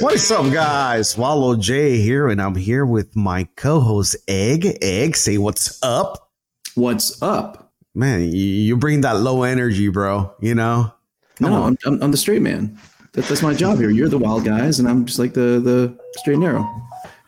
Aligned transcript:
What 0.00 0.14
is 0.14 0.30
up, 0.30 0.50
guys? 0.50 1.18
Wallow 1.18 1.56
J 1.56 1.98
here, 1.98 2.28
and 2.28 2.40
I'm 2.40 2.54
here 2.54 2.86
with 2.86 3.14
my 3.14 3.46
co-host 3.56 4.16
Egg. 4.26 4.78
Egg, 4.80 5.14
say 5.14 5.36
what's 5.36 5.78
up, 5.82 6.30
What's 6.74 7.20
up? 7.22 7.72
man. 7.94 8.30
You, 8.32 8.76
bring 8.78 9.02
that 9.02 9.18
low 9.18 9.42
energy, 9.42 9.88
bro. 9.88 10.34
You 10.40 10.54
know. 10.54 10.92
Come 11.36 11.50
no. 11.50 11.62
I'm, 11.64 11.76
I'm, 11.84 12.02
I'm 12.02 12.10
the 12.10 12.16
straight 12.16 12.40
man. 12.40 12.78
That, 13.12 13.26
that's 13.26 13.42
my 13.42 13.52
job 13.52 13.78
here. 13.78 13.90
You're 13.90 14.08
the 14.08 14.18
wild 14.18 14.44
guys, 14.44 14.78
and 14.78 14.88
I'm 14.88 15.04
just 15.04 15.18
like 15.18 15.34
the 15.34 15.60
the 15.60 15.98
straight 16.18 16.34
and 16.34 16.44
narrow. 16.44 16.66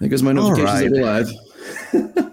There 0.01 0.09
goes 0.09 0.23
my 0.23 0.33
notifications 0.33 0.99
right. 0.99 1.27
live. 1.93 2.33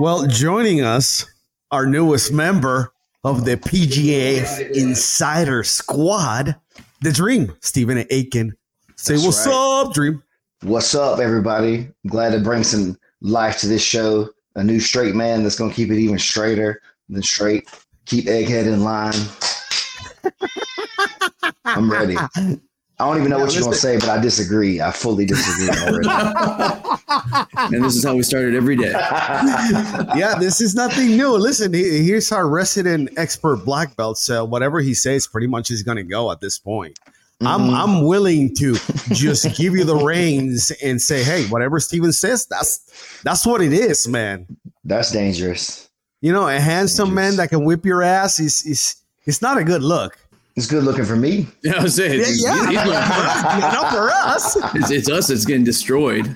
Well, 0.00 0.28
joining 0.28 0.80
us, 0.80 1.26
our 1.72 1.84
newest 1.84 2.32
member 2.32 2.92
of 3.24 3.44
the 3.44 3.56
PGF 3.56 4.70
Insider 4.70 5.64
Squad, 5.64 6.54
the 7.00 7.10
Dream, 7.10 7.56
Stephen 7.62 7.98
Eakin. 7.98 8.52
Say 8.98 9.14
That's 9.14 9.26
what's 9.26 9.46
right. 9.46 9.84
up, 9.86 9.94
Dream. 9.94 10.22
What's 10.62 10.92
up, 10.92 11.20
everybody? 11.20 11.76
I'm 12.04 12.10
glad 12.10 12.32
to 12.32 12.40
bring 12.40 12.64
some 12.64 12.98
life 13.20 13.58
to 13.60 13.68
this 13.68 13.80
show. 13.80 14.28
A 14.56 14.64
new 14.64 14.80
straight 14.80 15.14
man 15.14 15.44
that's 15.44 15.54
going 15.54 15.70
to 15.70 15.76
keep 15.76 15.90
it 15.92 15.98
even 15.98 16.18
straighter 16.18 16.82
than 17.08 17.22
straight. 17.22 17.68
Keep 18.06 18.24
Egghead 18.24 18.66
in 18.66 18.82
line. 18.82 19.14
I'm 21.64 21.88
ready. 21.90 22.16
I 22.16 22.58
don't 22.98 23.18
even 23.18 23.30
know 23.30 23.38
Yeah, 23.38 23.44
what 23.44 23.54
you're 23.54 23.62
going 23.62 23.72
to 23.72 23.78
say, 23.78 23.98
but 23.98 24.08
I 24.08 24.20
disagree. 24.20 24.80
I 24.80 24.90
fully 24.90 25.26
disagree 25.26 25.68
already. 25.68 26.08
and 27.76 27.84
this 27.84 27.94
is 27.94 28.04
how 28.04 28.16
we 28.16 28.24
started 28.24 28.56
every 28.56 28.74
day. 28.74 28.90
yeah, 30.16 30.34
this 30.40 30.60
is 30.60 30.74
nothing 30.74 31.16
new. 31.16 31.36
Listen, 31.36 31.72
he, 31.72 32.04
here's 32.04 32.32
our 32.32 32.48
resident 32.48 33.10
expert 33.16 33.64
black 33.64 33.94
belt. 33.96 34.18
So 34.18 34.44
whatever 34.44 34.80
he 34.80 34.92
says, 34.92 35.28
pretty 35.28 35.46
much 35.46 35.70
is 35.70 35.84
going 35.84 35.98
to 35.98 36.02
go 36.02 36.32
at 36.32 36.40
this 36.40 36.58
point. 36.58 36.98
I'm 37.40 37.60
Mhm. 37.70 37.74
I'm 37.74 38.02
willing 38.02 38.54
to 38.56 38.74
just 39.12 39.44
give 39.56 39.74
you 39.76 39.84
the 39.84 39.94
reins 40.04 40.72
and 40.82 41.00
say, 41.00 41.22
hey, 41.22 41.44
whatever 41.46 41.78
Steven 41.78 42.12
says, 42.12 42.46
that's 42.46 42.80
that's 43.22 43.46
what 43.46 43.60
it 43.62 43.72
is, 43.72 44.08
man. 44.08 44.46
That's 44.84 45.12
dangerous. 45.12 45.88
You 46.20 46.32
know, 46.32 46.48
a 46.48 46.58
handsome 46.58 47.14
man 47.14 47.36
that 47.36 47.50
can 47.50 47.64
whip 47.64 47.84
your 47.86 48.02
ass 48.02 48.40
is 48.40 48.66
is 48.66 48.96
it's 49.24 49.40
not 49.40 49.56
a 49.56 49.62
good 49.64 49.82
look. 49.82 50.18
It's 50.56 50.66
good 50.66 50.82
looking 50.82 51.04
for 51.04 51.14
me. 51.14 51.46
Yeah, 51.62 51.74
I 51.78 51.82
was 51.84 51.94
saying, 51.94 52.14
Yeah, 52.14 52.26
it's, 52.26 52.42
yeah, 52.42 52.66
he's 52.66 52.74
not- 52.74 53.72
not 53.72 53.92
for 53.92 54.10
us. 54.10 54.56
it's, 54.74 54.90
it's 54.90 55.08
us 55.08 55.28
that's 55.28 55.44
getting 55.44 55.62
destroyed. 55.62 56.34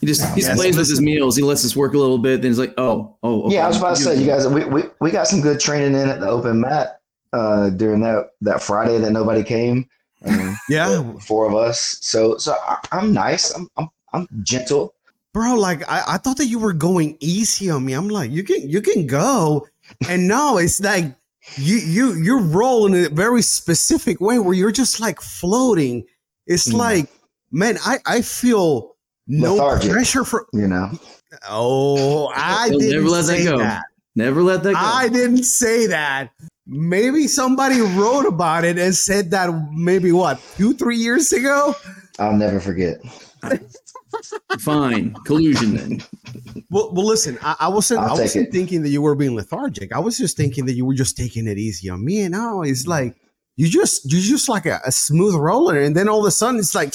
He 0.00 0.06
just 0.08 0.22
he 0.34 0.40
Yes, 0.40 0.56
plays 0.56 0.76
with 0.76 0.88
his 0.88 1.00
meals. 1.00 1.36
He 1.36 1.42
lets 1.44 1.64
us 1.64 1.76
work 1.76 1.94
a 1.94 1.98
little 1.98 2.18
bit. 2.18 2.42
Then 2.42 2.50
he's 2.50 2.58
like, 2.58 2.74
oh, 2.78 3.14
oh. 3.22 3.42
okay. 3.44 3.54
Yeah, 3.54 3.66
I 3.66 3.68
was 3.68 3.76
about 3.78 3.96
to 3.96 4.02
say, 4.02 4.16
you 4.18 4.26
guys, 4.26 4.48
we, 4.48 4.64
we, 4.64 4.82
we 5.00 5.10
got 5.12 5.28
some 5.28 5.40
good 5.40 5.60
training 5.60 5.94
in 6.00 6.08
at 6.08 6.18
the 6.18 6.28
open 6.28 6.60
mat 6.60 6.97
uh, 7.32 7.70
during 7.70 8.00
that, 8.00 8.30
that 8.40 8.62
Friday 8.62 8.98
that 8.98 9.10
nobody 9.12 9.42
came. 9.42 9.88
Um, 10.24 10.56
Yeah, 10.68 11.12
four 11.20 11.46
of 11.46 11.54
us. 11.54 11.98
So 12.00 12.36
so 12.38 12.52
I, 12.66 12.78
I'm 12.92 13.12
nice. 13.12 13.52
I'm, 13.54 13.68
I'm 13.76 13.88
I'm 14.12 14.26
gentle. 14.42 14.94
bro. 15.32 15.54
Like 15.54 15.88
I, 15.88 16.02
I 16.08 16.16
thought 16.18 16.38
that 16.38 16.46
you 16.46 16.58
were 16.58 16.72
going 16.72 17.16
easy 17.20 17.70
on 17.70 17.84
me. 17.84 17.92
I'm 17.92 18.08
like, 18.08 18.30
you 18.32 18.42
can 18.42 18.68
you 18.68 18.80
can 18.82 19.06
go, 19.06 19.68
and 20.08 20.26
no, 20.26 20.58
it's 20.58 20.80
like 20.80 21.04
you 21.56 21.76
you 21.76 22.14
you 22.14 22.40
roll 22.40 22.86
in 22.86 22.94
a 23.04 23.08
very 23.10 23.42
specific 23.42 24.20
way 24.20 24.40
where 24.40 24.54
you're 24.54 24.72
just 24.72 24.98
like 24.98 25.20
floating. 25.20 26.04
It's 26.48 26.68
Mm. 26.68 26.74
like, 26.78 27.10
man, 27.52 27.78
I 27.84 27.98
I 28.04 28.22
feel 28.22 28.96
no 29.28 29.54
Lethargic. 29.54 29.92
pressure 29.92 30.24
for. 30.24 30.46
You 30.52 30.66
know. 30.66 30.90
Oh, 31.48 32.26
I 32.34 32.70
didn't 32.70 32.90
never 32.90 33.08
let 33.08 33.26
that 33.26 33.44
go. 33.44 33.58
that. 33.58 33.84
Never 34.16 34.42
let 34.42 34.62
that 34.64 34.72
go. 34.72 34.80
I 34.80 35.08
didn't 35.08 35.44
say 35.44 35.86
that. 35.86 36.30
Maybe 36.70 37.26
somebody 37.26 37.80
wrote 37.80 38.26
about 38.26 38.64
it 38.64 38.78
and 38.78 38.94
said 38.94 39.30
that 39.30 39.48
maybe 39.72 40.12
what 40.12 40.38
two 40.56 40.74
three 40.74 40.96
years 40.98 41.32
ago. 41.32 41.74
I'll 42.18 42.36
never 42.36 42.60
forget. 42.60 42.98
Fine, 44.60 45.14
collusion 45.24 45.76
then. 45.76 46.02
Well, 46.70 46.92
well, 46.92 47.06
listen, 47.06 47.38
I, 47.42 47.56
I 47.60 47.68
wasn't. 47.68 48.00
I'll 48.00 48.16
I 48.16 48.20
wasn't 48.20 48.50
thinking 48.52 48.82
that 48.82 48.88
you 48.90 49.00
were 49.02 49.14
being 49.14 49.34
lethargic. 49.34 49.92
I 49.92 49.98
was 49.98 50.18
just 50.18 50.36
thinking 50.36 50.66
that 50.66 50.72
you 50.74 50.84
were 50.84 50.94
just 50.94 51.16
taking 51.16 51.46
it 51.46 51.58
easy 51.58 51.88
on 51.88 52.04
me. 52.04 52.20
And 52.20 52.32
now 52.32 52.62
it's 52.62 52.86
like 52.86 53.14
you 53.56 53.68
just 53.68 54.10
you 54.10 54.20
just 54.20 54.48
like 54.48 54.66
a, 54.66 54.80
a 54.84 54.92
smooth 54.92 55.34
roller, 55.34 55.80
and 55.80 55.94
then 55.96 56.08
all 56.08 56.20
of 56.20 56.26
a 56.26 56.30
sudden 56.30 56.58
it's 56.58 56.74
like 56.74 56.94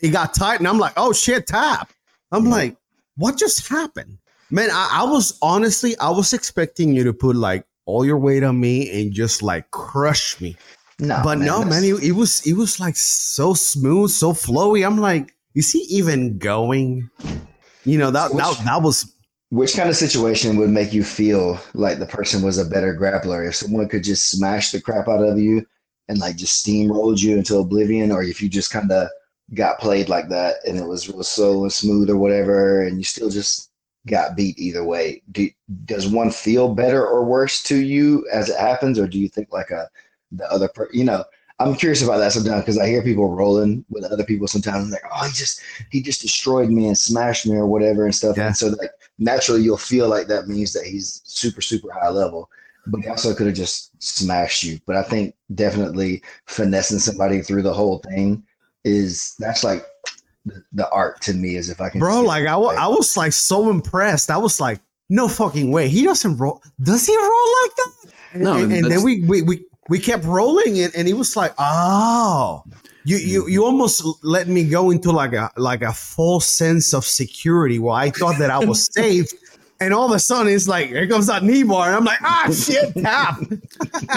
it 0.00 0.10
got 0.12 0.34
tight, 0.34 0.58
and 0.60 0.68
I'm 0.68 0.78
like, 0.78 0.94
oh 0.96 1.12
shit, 1.12 1.46
tap. 1.46 1.92
I'm 2.32 2.44
Yeah. 2.46 2.50
like, 2.50 2.76
what 3.16 3.36
just 3.38 3.68
happened, 3.68 4.18
man? 4.50 4.70
I, 4.70 5.00
I 5.02 5.04
was 5.04 5.38
honestly, 5.42 5.96
I 5.98 6.10
was 6.10 6.32
expecting 6.32 6.94
you 6.94 7.04
to 7.04 7.12
put 7.12 7.36
like 7.36 7.64
all 7.86 8.04
your 8.04 8.18
weight 8.18 8.42
on 8.42 8.60
me 8.60 8.90
and 9.00 9.12
just 9.12 9.42
like 9.42 9.70
crush 9.70 10.40
me, 10.40 10.56
No, 10.98 11.20
but 11.24 11.38
no, 11.38 11.58
that's- 11.58 11.70
man, 11.70 11.84
it, 11.84 12.02
it 12.02 12.12
was 12.12 12.46
it 12.46 12.54
was 12.54 12.80
like 12.80 12.96
so 12.96 13.54
smooth, 13.54 14.10
so 14.10 14.32
flowy. 14.32 14.84
I'm 14.86 14.98
like, 14.98 15.34
is 15.54 15.70
he 15.72 15.80
even 15.90 16.38
going? 16.38 17.10
You 17.84 17.98
know 17.98 18.10
that 18.10 18.32
that, 18.32 18.62
that 18.64 18.82
was 18.82 19.12
Which 19.50 19.76
kind 19.76 19.88
of 19.90 19.96
situation 19.96 20.56
would 20.56 20.70
make 20.70 20.92
you 20.92 21.04
feel 21.04 21.60
like 21.74 21.98
the 21.98 22.06
person 22.06 22.42
was 22.42 22.58
a 22.58 22.64
better 22.64 22.96
grappler? 22.98 23.46
If 23.46 23.56
someone 23.56 23.88
could 23.88 24.02
just 24.04 24.30
smash 24.30 24.72
the 24.72 24.80
crap 24.80 25.06
out 25.08 25.22
of 25.22 25.38
you 25.38 25.64
and 26.08 26.18
like 26.18 26.36
just 26.36 26.64
steamrolled 26.66 27.22
you 27.22 27.36
into 27.36 27.58
oblivion, 27.58 28.10
or 28.10 28.22
if 28.22 28.40
you 28.42 28.48
just 28.48 28.70
kind 28.70 28.90
of 28.90 29.08
got 29.52 29.78
played 29.78 30.08
like 30.08 30.30
that 30.30 30.56
and 30.66 30.78
it 30.78 30.86
was 30.86 31.08
real 31.08 31.22
slow 31.22 31.62
and 31.62 31.72
smooth 31.72 32.08
or 32.08 32.16
whatever, 32.16 32.82
and 32.82 32.96
you 32.96 33.04
still 33.04 33.28
just 33.28 33.70
got 34.06 34.36
beat 34.36 34.58
either 34.58 34.84
way. 34.84 35.22
Do, 35.32 35.48
does 35.84 36.08
one 36.08 36.30
feel 36.30 36.74
better 36.74 37.06
or 37.06 37.24
worse 37.24 37.62
to 37.64 37.76
you 37.76 38.26
as 38.32 38.48
it 38.48 38.58
happens, 38.58 38.98
or 38.98 39.06
do 39.06 39.18
you 39.18 39.28
think 39.28 39.52
like 39.52 39.70
a 39.70 39.88
the 40.32 40.50
other 40.50 40.68
per 40.68 40.88
you 40.92 41.04
know? 41.04 41.24
I'm 41.60 41.76
curious 41.76 42.02
about 42.02 42.18
that 42.18 42.32
sometimes 42.32 42.62
because 42.62 42.78
I 42.78 42.88
hear 42.88 43.02
people 43.02 43.32
rolling 43.32 43.84
with 43.88 44.04
other 44.04 44.24
people 44.24 44.48
sometimes 44.48 44.90
like, 44.90 45.02
oh, 45.14 45.26
he 45.26 45.32
just 45.32 45.60
he 45.90 46.02
just 46.02 46.20
destroyed 46.20 46.68
me 46.68 46.88
and 46.88 46.98
smashed 46.98 47.46
me 47.46 47.54
or 47.54 47.66
whatever 47.66 48.04
and 48.04 48.14
stuff. 48.14 48.36
Yeah. 48.36 48.48
And 48.48 48.56
so 48.56 48.68
like 48.68 48.90
naturally 49.18 49.62
you'll 49.62 49.76
feel 49.76 50.08
like 50.08 50.26
that 50.26 50.48
means 50.48 50.72
that 50.72 50.84
he's 50.84 51.22
super, 51.24 51.60
super 51.60 51.92
high 51.92 52.08
level. 52.08 52.50
But 52.86 53.00
he 53.00 53.08
also 53.08 53.34
could 53.34 53.46
have 53.46 53.54
just 53.54 53.90
smashed 54.02 54.64
you. 54.64 54.78
But 54.84 54.96
I 54.96 55.04
think 55.04 55.36
definitely 55.54 56.22
finessing 56.46 56.98
somebody 56.98 57.40
through 57.40 57.62
the 57.62 57.72
whole 57.72 58.00
thing 58.00 58.42
is 58.84 59.34
that's 59.38 59.64
like 59.64 59.86
the, 60.44 60.62
the 60.72 60.90
art 60.90 61.20
to 61.22 61.34
me 61.34 61.56
is 61.56 61.70
if 61.70 61.80
I 61.80 61.88
can 61.88 62.00
bro 62.00 62.20
like 62.22 62.46
I 62.46 62.54
I 62.54 62.88
was 62.88 63.16
like 63.16 63.32
so 63.32 63.70
impressed. 63.70 64.30
I 64.30 64.36
was 64.36 64.60
like 64.60 64.80
no 65.08 65.28
fucking 65.28 65.70
way. 65.70 65.88
He 65.88 66.04
doesn't 66.04 66.36
roll 66.36 66.62
does 66.82 67.06
he 67.06 67.16
roll 67.16 67.46
like 67.62 67.76
that? 67.76 67.90
No, 68.34 68.56
and, 68.56 68.72
and 68.72 68.90
then 68.90 69.02
we, 69.02 69.22
we 69.24 69.42
we 69.42 69.64
we 69.88 69.98
kept 69.98 70.24
rolling 70.24 70.76
it 70.76 70.94
and 70.94 71.06
he 71.06 71.14
was 71.14 71.36
like 71.36 71.54
oh. 71.58 72.64
You 73.06 73.18
you 73.18 73.48
you 73.48 73.64
almost 73.66 74.02
let 74.22 74.48
me 74.48 74.64
go 74.64 74.90
into 74.90 75.12
like 75.12 75.34
a 75.34 75.50
like 75.58 75.82
a 75.82 75.92
false 75.92 76.46
sense 76.46 76.94
of 76.94 77.04
security 77.04 77.78
where 77.78 77.92
i 77.92 78.08
thought 78.08 78.38
that 78.38 78.48
i 78.50 78.58
was 78.64 78.88
safe 78.94 79.28
and 79.84 79.94
all 79.94 80.06
of 80.06 80.12
a 80.12 80.18
sudden 80.18 80.52
it's 80.52 80.66
like 80.66 80.88
here 80.88 81.06
comes 81.06 81.26
that 81.26 81.42
knee 81.42 81.62
bar 81.62 81.86
and 81.88 81.96
i'm 81.96 82.04
like 82.04 82.20
ah 82.22 82.50
shit 82.52 82.94
tap 83.02 83.38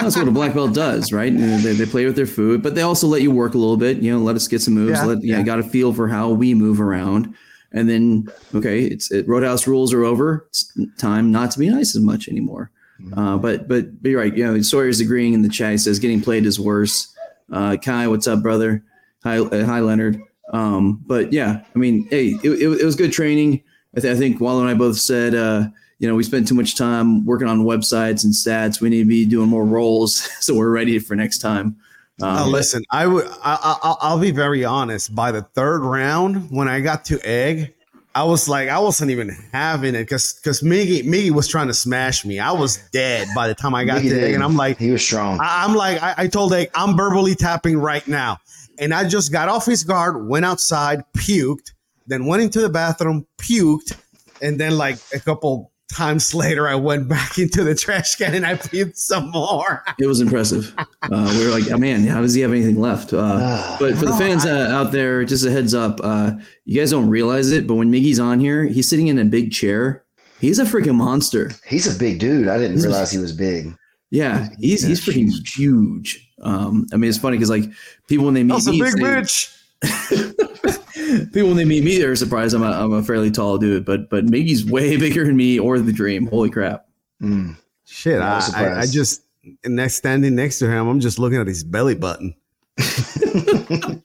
That's 0.00 0.16
what 0.16 0.28
a 0.28 0.30
black 0.30 0.54
belt 0.54 0.74
does, 0.74 1.12
right? 1.12 1.32
You 1.32 1.38
know, 1.38 1.58
They, 1.58 1.72
they 1.72 1.86
play 1.86 2.04
with 2.04 2.16
their 2.16 2.26
food, 2.26 2.62
but 2.62 2.74
they 2.74 2.82
also 2.82 3.06
let 3.06 3.22
you 3.22 3.30
work 3.30 3.54
a 3.54 3.58
little 3.58 3.76
bit. 3.76 3.98
You 3.98 4.12
know, 4.12 4.18
let 4.18 4.36
us 4.36 4.48
get 4.48 4.60
some 4.62 4.74
moves. 4.74 4.98
Yeah, 4.98 5.04
let, 5.04 5.22
you 5.22 5.36
yeah. 5.36 5.42
got 5.42 5.58
a 5.58 5.62
feel 5.62 5.92
for 5.92 6.08
how 6.08 6.30
we 6.30 6.54
move 6.54 6.80
around, 6.80 7.34
and 7.72 7.88
then 7.88 8.28
okay, 8.54 8.84
it's 8.84 9.10
it, 9.10 9.26
Roadhouse 9.28 9.66
rules 9.66 9.92
are 9.92 10.04
over. 10.04 10.46
It's 10.48 10.72
time 10.98 11.30
not 11.32 11.50
to 11.52 11.58
be 11.58 11.68
nice 11.68 11.96
as 11.96 12.02
much 12.02 12.28
anymore. 12.28 12.70
Uh, 13.16 13.36
but 13.38 13.68
but 13.68 14.02
but 14.02 14.10
you're 14.10 14.20
right. 14.20 14.36
You 14.36 14.46
know, 14.46 14.60
Sawyer's 14.60 15.00
agreeing 15.00 15.32
in 15.32 15.42
the 15.42 15.48
chat. 15.48 15.72
He 15.72 15.78
says 15.78 15.98
getting 15.98 16.20
played 16.20 16.46
is 16.46 16.58
worse. 16.58 17.14
Uh, 17.52 17.76
Kai, 17.76 18.08
what's 18.08 18.26
up, 18.26 18.42
brother? 18.42 18.82
Hi, 19.24 19.38
uh, 19.38 19.64
hi, 19.64 19.80
Leonard. 19.80 20.20
Um, 20.52 21.02
but 21.06 21.32
yeah, 21.32 21.62
I 21.74 21.78
mean, 21.78 22.08
hey, 22.10 22.30
it, 22.42 22.50
it, 22.50 22.80
it 22.80 22.84
was 22.84 22.96
good 22.96 23.12
training. 23.12 23.62
I, 23.96 24.00
th- 24.00 24.14
I 24.16 24.18
think 24.18 24.40
Wallo 24.40 24.60
and 24.60 24.68
I 24.68 24.74
both 24.74 24.98
said, 24.98 25.34
uh, 25.34 25.64
you 25.98 26.08
know, 26.08 26.14
we 26.14 26.22
spent 26.22 26.46
too 26.46 26.54
much 26.54 26.76
time 26.76 27.24
working 27.26 27.48
on 27.48 27.64
websites 27.64 28.22
and 28.24 28.32
stats. 28.32 28.80
We 28.80 28.88
need 28.88 29.02
to 29.02 29.08
be 29.08 29.24
doing 29.26 29.48
more 29.48 29.64
roles, 29.64 30.16
so 30.44 30.54
we're 30.54 30.70
ready 30.70 30.98
for 30.98 31.14
next 31.16 31.38
time. 31.38 31.76
Um, 32.20 32.34
Now, 32.34 32.46
listen, 32.46 32.82
I 32.90 33.06
would. 33.06 33.26
I, 33.26 33.78
I, 33.82 33.94
I'll 34.00 34.18
be 34.20 34.30
very 34.30 34.64
honest. 34.64 35.14
By 35.14 35.32
the 35.32 35.42
third 35.42 35.80
round, 35.82 36.50
when 36.50 36.68
I 36.68 36.80
got 36.80 37.04
to 37.06 37.20
egg, 37.26 37.74
I 38.14 38.24
was 38.24 38.48
like, 38.48 38.68
I 38.68 38.78
wasn't 38.80 39.10
even 39.12 39.30
having 39.52 39.94
it 39.94 40.00
because 40.04 40.34
because 40.34 40.60
Miggy 40.62 41.02
Miggy 41.04 41.30
was 41.30 41.46
trying 41.48 41.68
to 41.68 41.74
smash 41.74 42.24
me. 42.24 42.38
I 42.40 42.50
was 42.52 42.78
dead 42.92 43.28
by 43.34 43.46
the 43.48 43.54
time 43.54 43.74
I 43.74 43.84
got 43.84 44.02
He 44.02 44.08
to 44.08 44.14
did. 44.16 44.24
egg, 44.24 44.34
and 44.34 44.42
I'm 44.42 44.56
like, 44.56 44.78
he 44.78 44.90
was 44.90 45.02
strong. 45.04 45.38
I, 45.40 45.64
I'm 45.64 45.74
like, 45.76 46.02
I, 46.02 46.14
I 46.18 46.26
told 46.26 46.52
egg, 46.52 46.70
I'm 46.74 46.96
verbally 46.96 47.34
tapping 47.36 47.78
right 47.78 48.06
now, 48.08 48.38
and 48.78 48.92
I 48.92 49.08
just 49.08 49.30
got 49.32 49.48
off 49.48 49.64
his 49.66 49.84
guard, 49.84 50.26
went 50.28 50.44
outside, 50.44 51.04
puked, 51.16 51.72
then 52.08 52.26
went 52.26 52.42
into 52.42 52.60
the 52.60 52.68
bathroom, 52.68 53.26
puked, 53.40 53.94
and 54.42 54.58
then 54.58 54.76
like 54.76 54.96
a 55.14 55.20
couple 55.20 55.72
times 55.92 56.34
later, 56.42 56.68
I 56.68 56.74
went 56.74 57.08
back 57.08 57.38
into 57.38 57.64
the 57.64 57.74
trash 57.74 58.16
can 58.16 58.34
and 58.34 58.44
I 58.44 58.54
puked 58.54 58.96
some 58.96 59.30
more. 59.30 59.84
it 59.98 60.06
was 60.06 60.20
impressive. 60.20 60.74
Uh, 61.10 61.32
we 61.38 61.44
were 61.46 61.50
like, 61.50 61.70
oh, 61.70 61.78
man, 61.78 62.06
how 62.06 62.20
does 62.20 62.34
he 62.34 62.42
have 62.42 62.50
anything 62.50 62.78
left? 62.78 63.14
Uh, 63.14 63.38
Ah, 63.40 63.76
but 63.80 63.94
for 63.94 64.04
the 64.04 64.10
No, 64.10 64.18
fans 64.18 64.44
uh, 64.44 64.68
out 64.70 64.92
there, 64.92 65.24
just 65.24 65.46
a 65.46 65.50
heads 65.50 65.72
up, 65.72 66.00
uh, 66.02 66.32
you 66.66 66.78
guys 66.78 66.90
don't 66.90 67.08
realize 67.08 67.50
it, 67.50 67.66
but 67.66 67.76
when 67.76 67.90
Miggy's 67.90 68.20
on 68.20 68.40
here, 68.40 68.64
he's 68.66 68.90
sitting 68.90 69.06
in 69.06 69.18
a 69.18 69.24
big 69.24 69.50
chair. 69.50 70.04
He's 70.38 70.58
a 70.58 70.64
freaking 70.64 70.96
monster. 70.96 71.50
he's 71.66 71.86
a 71.94 71.98
big 71.98 72.18
dude. 72.18 72.46
I 72.48 72.58
didn't 72.58 72.72
He's- 72.72 72.84
realize 72.84 73.10
he 73.10 73.16
was 73.16 73.32
big. 73.32 73.74
Yeah, 74.10 74.48
he's 74.58 74.82
he's 74.86 75.00
freaking 75.04 75.30
huge. 75.48 76.30
Um, 76.42 76.86
I 76.92 76.96
mean, 76.96 77.08
it's 77.08 77.16
funny 77.18 77.36
because 77.38 77.48
like 77.50 77.64
people 78.08 78.26
when 78.26 78.34
they 78.34 78.42
meet 78.42 78.52
That's 78.54 78.66
a 78.66 78.72
me, 78.72 78.80
big 78.82 78.92
say- 78.92 79.00
bitch. 79.00 80.84
People 81.32 81.48
when 81.48 81.56
they 81.56 81.64
meet 81.64 81.84
me, 81.84 81.98
they're 81.98 82.16
surprised 82.16 82.54
I'm 82.54 82.62
a, 82.62 82.70
I'm 82.70 82.92
a 82.92 83.02
fairly 83.02 83.30
tall 83.30 83.58
dude, 83.58 83.84
but 83.84 84.08
but 84.10 84.26
Miggy's 84.26 84.64
way 84.64 84.96
bigger 85.04 85.24
than 85.24 85.36
me 85.36 85.58
or 85.58 85.78
the 85.78 85.92
Dream. 85.92 86.26
Holy 86.26 86.50
crap! 86.50 86.86
Mm. 87.22 87.56
Shit, 87.86 88.20
I 88.20 88.40
I, 88.54 88.64
I, 88.64 88.78
I 88.80 88.86
just 88.86 89.22
next 89.64 89.94
standing 89.94 90.34
next 90.34 90.58
to 90.60 90.70
him, 90.70 90.86
I'm 90.88 91.00
just 91.00 91.18
looking 91.18 91.38
at 91.40 91.46
his 91.46 91.64
belly 91.64 91.94
button. 91.94 92.34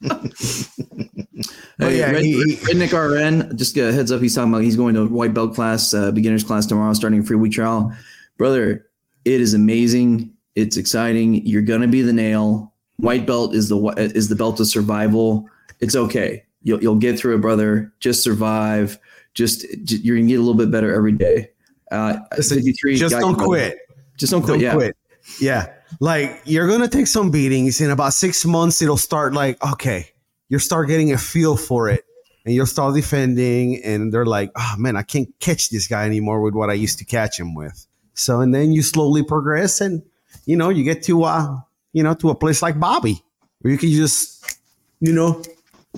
Oh, 1.79 1.89
Hey, 1.89 1.99
yeah, 1.99 2.11
Red, 2.11 2.23
he- 2.23 2.55
he- 2.55 2.95
RN, 2.95 3.57
just 3.57 3.75
a 3.77 3.91
heads 3.91 4.11
up. 4.11 4.21
He's 4.21 4.35
talking 4.35 4.53
about 4.53 4.61
he's 4.63 4.75
going 4.77 4.93
to 4.93 5.07
white 5.07 5.33
belt 5.33 5.55
class, 5.55 5.91
uh, 5.93 6.11
beginners 6.11 6.43
class 6.43 6.65
tomorrow, 6.67 6.93
starting 6.93 7.19
a 7.21 7.23
free 7.23 7.35
week 7.35 7.51
trial. 7.53 7.91
Brother, 8.37 8.85
it 9.25 9.41
is 9.41 9.53
amazing. 9.55 10.31
It's 10.55 10.77
exciting. 10.77 11.45
You're 11.45 11.63
gonna 11.63 11.87
be 11.87 12.01
the 12.03 12.13
nail. 12.13 12.71
White 12.97 13.25
belt 13.25 13.55
is 13.55 13.69
the 13.69 13.77
is 13.97 14.29
the 14.29 14.35
belt 14.35 14.59
of 14.59 14.67
survival. 14.67 15.49
It's 15.79 15.95
okay. 15.95 16.45
You'll 16.63 16.81
you'll 16.81 16.95
get 16.95 17.19
through 17.19 17.35
it, 17.35 17.41
brother. 17.41 17.93
Just 17.99 18.23
survive. 18.23 18.97
Just 19.33 19.65
j- 19.83 19.97
you're 19.97 20.15
gonna 20.15 20.27
get 20.27 20.35
a 20.35 20.39
little 20.39 20.53
bit 20.55 20.71
better 20.71 20.93
every 20.93 21.11
day. 21.11 21.49
Uh, 21.91 22.19
53 22.35 22.95
Just 22.95 23.15
don't 23.15 23.35
quit. 23.35 23.77
Just 24.17 24.31
don't 24.31 24.41
quit. 24.41 24.53
Don't 24.55 24.61
yeah. 24.61 24.73
quit. 24.73 24.97
Yeah. 25.39 25.73
Like 25.99 26.41
you're 26.45 26.67
gonna 26.67 26.87
take 26.87 27.07
some 27.07 27.31
beatings. 27.31 27.81
In 27.81 27.91
about 27.91 28.13
six 28.13 28.45
months, 28.45 28.81
it'll 28.81 28.97
start 28.97 29.33
like, 29.33 29.63
okay, 29.63 30.09
you'll 30.49 30.59
start 30.59 30.87
getting 30.87 31.11
a 31.11 31.17
feel 31.17 31.55
for 31.55 31.89
it. 31.89 32.03
And 32.45 32.53
you'll 32.53 32.65
start 32.65 32.93
defending, 32.93 33.81
and 33.85 34.11
they're 34.11 34.25
like, 34.25 34.51
oh 34.57 34.75
man, 34.77 34.97
I 34.97 35.03
can't 35.03 35.29
catch 35.39 35.69
this 35.69 35.87
guy 35.87 36.05
anymore 36.05 36.41
with 36.41 36.53
what 36.53 36.69
I 36.69 36.73
used 36.73 36.99
to 36.99 37.05
catch 37.05 37.39
him 37.39 37.55
with. 37.55 37.87
So 38.15 38.41
and 38.41 38.53
then 38.53 38.73
you 38.73 38.81
slowly 38.81 39.23
progress 39.23 39.79
and 39.79 40.03
you 40.45 40.57
know, 40.57 40.69
you 40.69 40.83
get 40.83 41.03
to 41.03 41.23
uh, 41.23 41.57
you 41.93 42.03
know, 42.03 42.13
to 42.15 42.29
a 42.29 42.35
place 42.35 42.61
like 42.61 42.79
Bobby, 42.79 43.23
where 43.59 43.71
you 43.71 43.77
can 43.77 43.91
just, 43.91 44.57
you 44.99 45.13
know, 45.13 45.41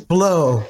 blow. 0.08 0.64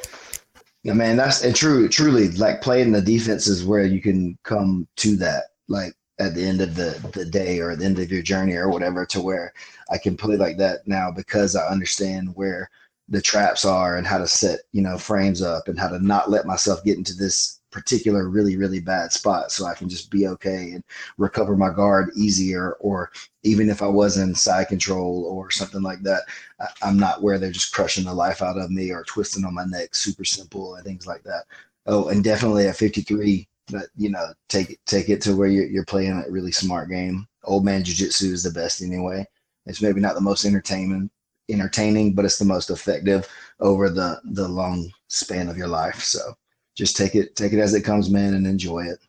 Yeah, 0.83 0.94
man, 0.94 1.18
that's 1.18 1.44
and 1.44 1.56
true. 1.56 1.89
Truly, 1.89 2.30
like 2.31 2.62
playing 2.62 2.92
the 2.92 3.01
defense 3.01 3.48
is 3.48 3.66
where 3.66 3.86
you 3.86 4.01
can 4.01 4.38
come 4.44 4.88
to 4.98 5.16
that. 5.18 5.45
Like 5.68 5.94
at 6.19 6.36
the 6.36 6.45
end 6.45 6.62
of 6.62 6.75
the 6.75 7.00
the 7.13 7.25
day 7.25 7.60
or 7.60 7.72
at 7.72 7.80
the 7.80 7.86
end 7.86 8.00
of 8.00 8.12
your 8.12 8.22
journey 8.22 8.54
or 8.54 8.69
whatever, 8.69 9.06
to 9.07 9.22
where 9.22 9.54
I 9.89 9.98
can 9.98 10.16
play 10.16 10.38
like 10.38 10.57
that 10.57 10.88
now 10.88 11.12
because 11.12 11.56
I 11.56 11.68
understand 11.68 12.36
where 12.36 12.69
the 13.10 13.22
traps 13.22 13.66
are 13.66 13.98
and 13.98 14.06
how 14.06 14.18
to 14.19 14.27
set 14.27 14.62
you 14.72 14.81
know 14.81 14.98
frames 14.98 15.42
up 15.42 15.68
and 15.68 15.80
how 15.80 15.88
to 15.88 16.00
not 16.00 16.30
let 16.30 16.45
myself 16.45 16.83
get 16.83 16.98
into 16.98 17.16
this 17.16 17.62
particular 17.75 18.30
really 18.30 18.56
really 18.56 18.80
bad 18.80 19.12
spot 19.12 19.51
so 19.51 19.66
I 19.66 19.75
can 19.75 19.89
just 19.89 20.10
be 20.10 20.27
okay 20.27 20.72
and 20.72 20.83
recover 21.18 21.57
my 21.57 21.72
guard 21.72 22.12
easier 22.16 22.74
or 22.80 23.12
even 23.44 23.69
if 23.69 23.81
I 23.81 23.88
was 23.88 24.18
in 24.18 24.33
side 24.33 24.69
control 24.69 25.25
or 25.25 25.51
something 25.51 25.81
like 25.81 26.01
that 26.04 26.24
I, 26.60 26.68
I'm 26.81 26.98
not 26.98 27.22
where 27.22 27.38
they're 27.38 27.51
just 27.51 27.74
crushing 27.74 28.06
the 28.06 28.13
life 28.13 28.42
out 28.42 28.57
of 28.57 28.72
me 28.72 28.92
or 28.92 29.04
twisting 29.04 29.45
on 29.45 29.54
my 29.54 29.66
neck, 29.66 29.94
super 29.95 30.25
simple 30.25 30.75
and 30.75 30.86
things 30.86 31.06
like 31.06 31.24
that. 31.24 31.44
Oh, 31.86 32.07
and 32.07 32.24
definitely 32.24 32.68
at 32.68 32.77
53, 32.77 33.48
but 33.72 33.88
you 33.95 34.10
know, 34.10 34.33
take 34.50 34.72
it 34.72 34.80
take 34.86 35.10
it 35.10 35.22
to 35.24 35.36
where 35.36 35.48
you're, 35.48 35.68
you're 35.68 35.86
playing 35.86 36.24
a 36.25 36.31
really 36.31 36.51
smart 36.51 36.89
game. 36.89 37.27
Old 37.44 37.66
man 37.66 37.83
jiu-jitsu 37.83 38.31
is 38.31 38.44
the 38.44 38.51
best 38.51 38.81
anyway. 38.81 39.25
It's 39.66 39.81
maybe 39.81 40.00
not 40.01 40.16
the 40.16 40.22
most 40.22 40.45
entertainment 40.45 41.12
entertaining, 41.50 42.13
but 42.13 42.25
it's 42.25 42.39
the 42.39 42.45
most 42.45 42.69
effective 42.69 43.27
over 43.60 43.89
the 43.89 44.19
the 44.24 44.48
long 44.48 44.89
span 45.07 45.50
of 45.50 45.57
your 45.57 45.68
life. 45.68 46.01
So 46.01 46.36
just 46.75 46.98
take 46.98 47.16
it 47.16 47.36
take 47.36 47.54
it 47.54 47.60
as 47.60 47.74
it 47.74 47.81
comes, 47.81 48.10
man, 48.10 48.33
and 48.33 48.45
enjoy 48.45 48.81
it. 48.81 49.00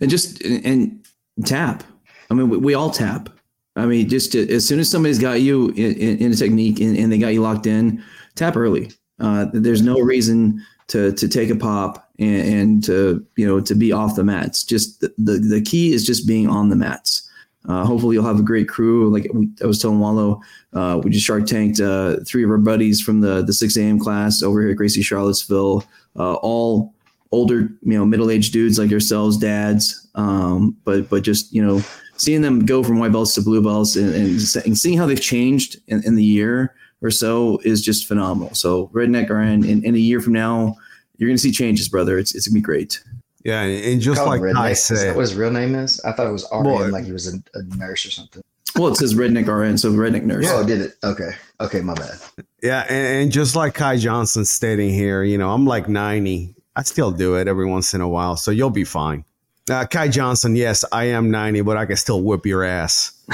and 0.00 0.10
just 0.10 0.42
and, 0.42 1.04
and 1.36 1.46
tap. 1.46 1.84
I 2.30 2.34
mean, 2.34 2.48
we, 2.48 2.56
we 2.56 2.74
all 2.74 2.90
tap. 2.90 3.28
I 3.76 3.86
mean, 3.86 4.08
just 4.08 4.32
to, 4.32 4.54
as 4.54 4.66
soon 4.66 4.78
as 4.78 4.88
somebody's 4.88 5.18
got 5.18 5.40
you 5.40 5.70
in, 5.70 5.94
in, 5.96 6.18
in 6.18 6.32
a 6.32 6.36
technique 6.36 6.80
and, 6.80 6.96
and 6.96 7.10
they 7.10 7.18
got 7.18 7.34
you 7.34 7.42
locked 7.42 7.66
in, 7.66 8.02
tap 8.36 8.56
early. 8.56 8.92
Uh, 9.18 9.46
there's 9.52 9.82
no 9.82 9.98
reason 10.00 10.62
to 10.88 11.12
to 11.12 11.28
take 11.28 11.50
a 11.50 11.56
pop 11.56 12.10
and, 12.18 12.48
and 12.48 12.84
to 12.84 13.24
you 13.36 13.46
know 13.46 13.60
to 13.60 13.74
be 13.74 13.92
off 13.92 14.16
the 14.16 14.24
mats. 14.24 14.64
Just 14.64 15.00
the, 15.00 15.12
the 15.18 15.38
the 15.38 15.62
key 15.62 15.92
is 15.92 16.04
just 16.04 16.26
being 16.26 16.48
on 16.48 16.68
the 16.68 16.76
mats. 16.76 17.30
Uh, 17.66 17.84
hopefully, 17.84 18.14
you'll 18.14 18.24
have 18.24 18.40
a 18.40 18.42
great 18.42 18.68
crew. 18.68 19.08
Like 19.08 19.30
I 19.62 19.66
was 19.66 19.80
telling 19.80 19.98
Wallow, 19.98 20.40
uh, 20.74 21.00
we 21.02 21.10
just 21.10 21.24
shark 21.24 21.46
tanked 21.46 21.80
uh, 21.80 22.18
three 22.26 22.44
of 22.44 22.50
our 22.50 22.58
buddies 22.58 23.00
from 23.00 23.20
the 23.20 23.42
the 23.42 23.52
6 23.52 23.76
a.m. 23.76 23.98
class 23.98 24.42
over 24.42 24.60
here 24.60 24.70
at 24.70 24.76
Gracie 24.76 25.02
Charlottesville. 25.02 25.84
Uh, 26.16 26.34
all 26.34 26.93
older, 27.34 27.68
you 27.82 27.98
know, 27.98 28.04
middle 28.04 28.30
aged 28.30 28.52
dudes 28.52 28.78
like 28.78 28.90
yourselves, 28.90 29.36
dads. 29.36 30.08
Um, 30.14 30.76
but 30.84 31.10
but 31.10 31.22
just 31.22 31.52
you 31.52 31.64
know, 31.64 31.82
seeing 32.16 32.42
them 32.42 32.64
go 32.64 32.82
from 32.82 32.98
white 32.98 33.12
belts 33.12 33.34
to 33.34 33.42
blue 33.42 33.62
belts 33.62 33.96
and, 33.96 34.14
and, 34.14 34.56
and 34.64 34.78
seeing 34.78 34.96
how 34.96 35.06
they've 35.06 35.20
changed 35.20 35.76
in, 35.88 36.02
in 36.04 36.14
the 36.14 36.24
year 36.24 36.74
or 37.02 37.10
so 37.10 37.58
is 37.64 37.82
just 37.82 38.06
phenomenal. 38.06 38.54
So 38.54 38.88
Redneck 38.88 39.28
Ryan, 39.28 39.64
in, 39.64 39.84
in 39.84 39.94
a 39.94 39.98
year 39.98 40.20
from 40.20 40.32
now, 40.32 40.76
you're 41.16 41.28
gonna 41.28 41.38
see 41.38 41.52
changes, 41.52 41.88
brother. 41.88 42.18
It's 42.18 42.34
it's 42.34 42.48
gonna 42.48 42.54
be 42.54 42.60
great. 42.60 43.02
Yeah, 43.44 43.62
and 43.62 43.84
and 43.84 44.00
just 44.00 44.18
Call 44.18 44.32
him 44.32 44.40
like 44.40 44.54
Redneck. 44.54 44.60
I 44.60 44.70
Is 44.70 44.88
that 44.88 44.96
said, 44.96 45.16
what 45.16 45.22
his 45.22 45.34
real 45.34 45.50
name 45.50 45.74
is? 45.74 46.00
I 46.00 46.12
thought 46.12 46.26
it 46.26 46.32
was 46.32 46.46
RN, 46.52 46.62
Boy. 46.62 46.88
like 46.88 47.04
he 47.04 47.12
was 47.12 47.32
a, 47.32 47.38
a 47.54 47.62
nurse 47.76 48.06
or 48.06 48.10
something. 48.10 48.42
Well, 48.76 48.88
it 48.88 48.96
says 48.96 49.14
Redneck 49.14 49.46
RN, 49.46 49.78
so 49.78 49.92
Redneck 49.92 50.24
Nurse. 50.24 50.46
Yeah. 50.46 50.54
Oh, 50.54 50.66
did 50.66 50.80
it? 50.80 50.94
Okay. 51.04 51.30
Okay, 51.60 51.80
my 51.80 51.94
bad. 51.94 52.18
Yeah, 52.60 52.84
and, 52.88 53.22
and 53.22 53.32
just 53.32 53.54
like 53.54 53.74
Kai 53.74 53.98
Johnson 53.98 54.44
stating 54.44 54.90
here, 54.90 55.22
you 55.22 55.38
know, 55.38 55.52
I'm 55.52 55.64
like 55.64 55.88
90. 55.88 56.56
I 56.76 56.82
still 56.82 57.10
do 57.12 57.36
it 57.36 57.46
every 57.48 57.66
once 57.66 57.94
in 57.94 58.00
a 58.00 58.08
while, 58.08 58.36
so 58.36 58.50
you'll 58.50 58.70
be 58.70 58.84
fine. 58.84 59.24
Uh, 59.70 59.86
Kai 59.86 60.08
Johnson, 60.08 60.56
yes, 60.56 60.84
I 60.92 61.04
am 61.04 61.30
90, 61.30 61.62
but 61.62 61.76
I 61.76 61.86
can 61.86 61.96
still 61.96 62.20
whip 62.22 62.44
your 62.44 62.64
ass. 62.64 63.12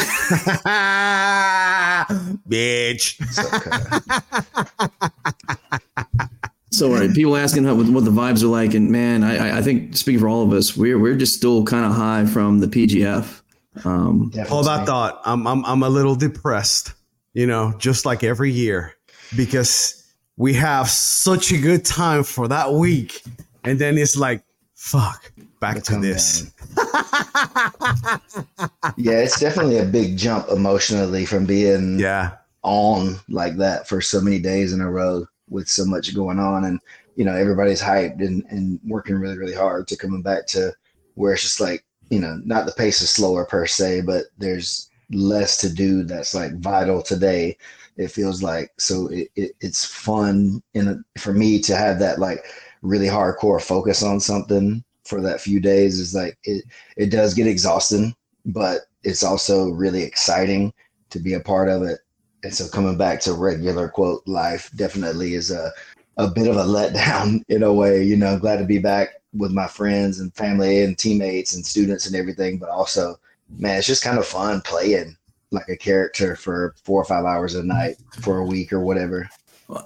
Bitch. 2.48 3.16
It's 3.20 3.38
okay. 6.19 6.26
So, 6.72 6.87
all 6.92 6.98
right, 7.00 7.12
people 7.12 7.37
asking 7.37 7.64
how, 7.64 7.75
what 7.75 8.04
the 8.04 8.10
vibes 8.12 8.42
are 8.44 8.46
like, 8.46 8.75
and 8.75 8.90
man, 8.90 9.25
I, 9.25 9.48
I- 9.54 9.58
I 9.58 9.62
think 9.62 9.96
speaking 9.96 10.20
for 10.20 10.28
all 10.28 10.42
of 10.42 10.52
us, 10.52 10.76
we're 10.76 10.98
we're 10.98 11.16
just 11.16 11.34
still 11.34 11.64
kind 11.64 11.84
of 11.84 11.92
high 11.92 12.26
from 12.26 12.60
the 12.60 12.69
PGF. 12.69 13.40
Um, 13.84 14.31
Hold 14.48 14.66
that 14.66 14.87
thought. 14.87 15.20
I'm, 15.25 15.46
I'm, 15.46 15.64
I'm 15.64 15.82
a 15.82 15.88
little 15.88 16.14
depressed, 16.14 16.92
you 17.34 17.46
know, 17.46 17.75
just 17.78 18.06
like 18.06 18.22
every 18.22 18.50
year, 18.52 18.94
because 19.37 20.00
we 20.36 20.54
have 20.54 20.88
such 20.88 21.52
a 21.52 21.58
good 21.58 21.84
time 21.84 22.24
for 22.24 22.48
that 22.48 22.72
week. 22.72 23.22
And 23.64 23.78
then 23.78 23.98
it's 23.98 24.16
like, 24.16 24.42
fuck, 24.74 25.30
back 25.60 25.82
to 25.84 25.98
this. 25.98 26.52
yeah, 28.96 29.18
it's 29.20 29.38
definitely 29.38 29.78
a 29.78 29.84
big 29.84 30.16
jump 30.16 30.49
emotionally 30.50 31.26
from 31.26 31.44
being 31.46 31.99
Yeah. 31.99 32.32
on 32.62 33.16
like 33.28 33.56
that 33.56 33.88
for 33.88 34.00
so 34.00 34.20
many 34.20 34.38
days 34.38 34.72
in 34.72 34.80
a 34.80 34.90
row 34.90 35.26
with 35.49 35.68
so 35.68 35.84
much 35.84 36.14
going 36.14 36.38
on 36.38 36.64
and 36.64 36.78
you 37.16 37.25
know 37.25 37.34
everybody's 37.34 37.82
hyped 37.82 38.20
and, 38.25 38.44
and 38.50 38.78
working 38.87 39.16
really 39.16 39.37
really 39.37 39.54
hard 39.54 39.88
to 39.88 39.96
coming 39.96 40.22
back 40.22 40.46
to 40.46 40.72
where 41.14 41.32
it's 41.32 41.42
just 41.42 41.60
like 41.60 41.84
you 42.10 42.20
know 42.20 42.40
not 42.44 42.66
the 42.66 42.72
pace 42.72 43.02
is 43.02 43.10
slower 43.10 43.44
per 43.44 43.66
se 43.66 44.02
but 44.02 44.26
there's 44.38 44.90
less 45.10 45.56
to 45.56 45.72
do 45.72 46.04
that's 46.04 46.34
like 46.34 46.54
vital 46.60 47.02
today 47.02 47.56
it 48.00 48.11
feels 48.11 48.42
like 48.42 48.73
so 48.78 49.09
it, 49.09 49.28
it, 49.37 49.52
it's 49.61 49.85
fun 49.85 50.62
in 50.75 50.88
a, 50.88 51.19
for 51.19 51.33
me 51.33 51.61
to 51.61 51.76
have 51.76 51.99
that 51.99 52.19
like 52.19 52.45
really 52.83 53.07
hardcore 53.07 53.61
focus 53.61 54.02
on 54.02 54.19
something 54.19 54.83
for 55.04 55.21
that 55.21 55.40
few 55.40 55.61
days 55.61 55.99
is 55.99 56.14
like 56.14 56.38
it 56.45 56.64
it 56.97 57.11
does 57.11 57.35
get 57.35 57.47
exhausting 57.47 58.14
but 58.47 58.83
it's 59.02 59.23
also 59.23 59.71
really 59.71 60.02
exciting 60.02 60.73
to 61.11 61.19
be 61.19 61.35
a 61.35 61.40
part 61.40 61.69
of 61.69 61.83
it. 61.83 62.00
And 62.42 62.54
so 62.54 62.69
coming 62.69 62.97
back 62.97 63.21
to 63.21 63.35
regular 63.35 63.88
quote 63.88 64.26
life 64.26 64.71
definitely 64.76 65.35
is 65.35 65.50
a 65.50 65.71
a 66.16 66.28
bit 66.28 66.49
of 66.49 66.57
a 66.57 66.64
letdown 66.64 67.42
in 67.49 67.62
a 67.62 67.73
way 67.73 68.02
you 68.02 68.16
know 68.16 68.38
glad 68.38 68.59
to 68.59 68.64
be 68.64 68.78
back 68.78 69.11
with 69.33 69.52
my 69.52 69.66
friends 69.66 70.21
and 70.21 70.35
family 70.35 70.83
and 70.83 70.99
teammates 70.99 71.54
and 71.54 71.64
students 71.64 72.07
and 72.07 72.16
everything 72.16 72.59
but 72.59 72.69
also 72.69 73.19
man 73.59 73.78
it's 73.78 73.87
just 73.87 74.02
kind 74.02 74.19
of 74.19 74.26
fun 74.26 74.61
playing 74.62 75.16
like 75.50 75.69
a 75.69 75.76
character 75.76 76.37
for 76.37 76.75
four 76.85 77.00
or 77.00 77.04
five 77.04 77.25
hours 77.25 77.54
a 77.54 77.62
night 77.62 77.97
for 78.21 78.38
a 78.38 78.45
week 78.45 78.73
or 78.73 78.80
whatever 78.80 79.28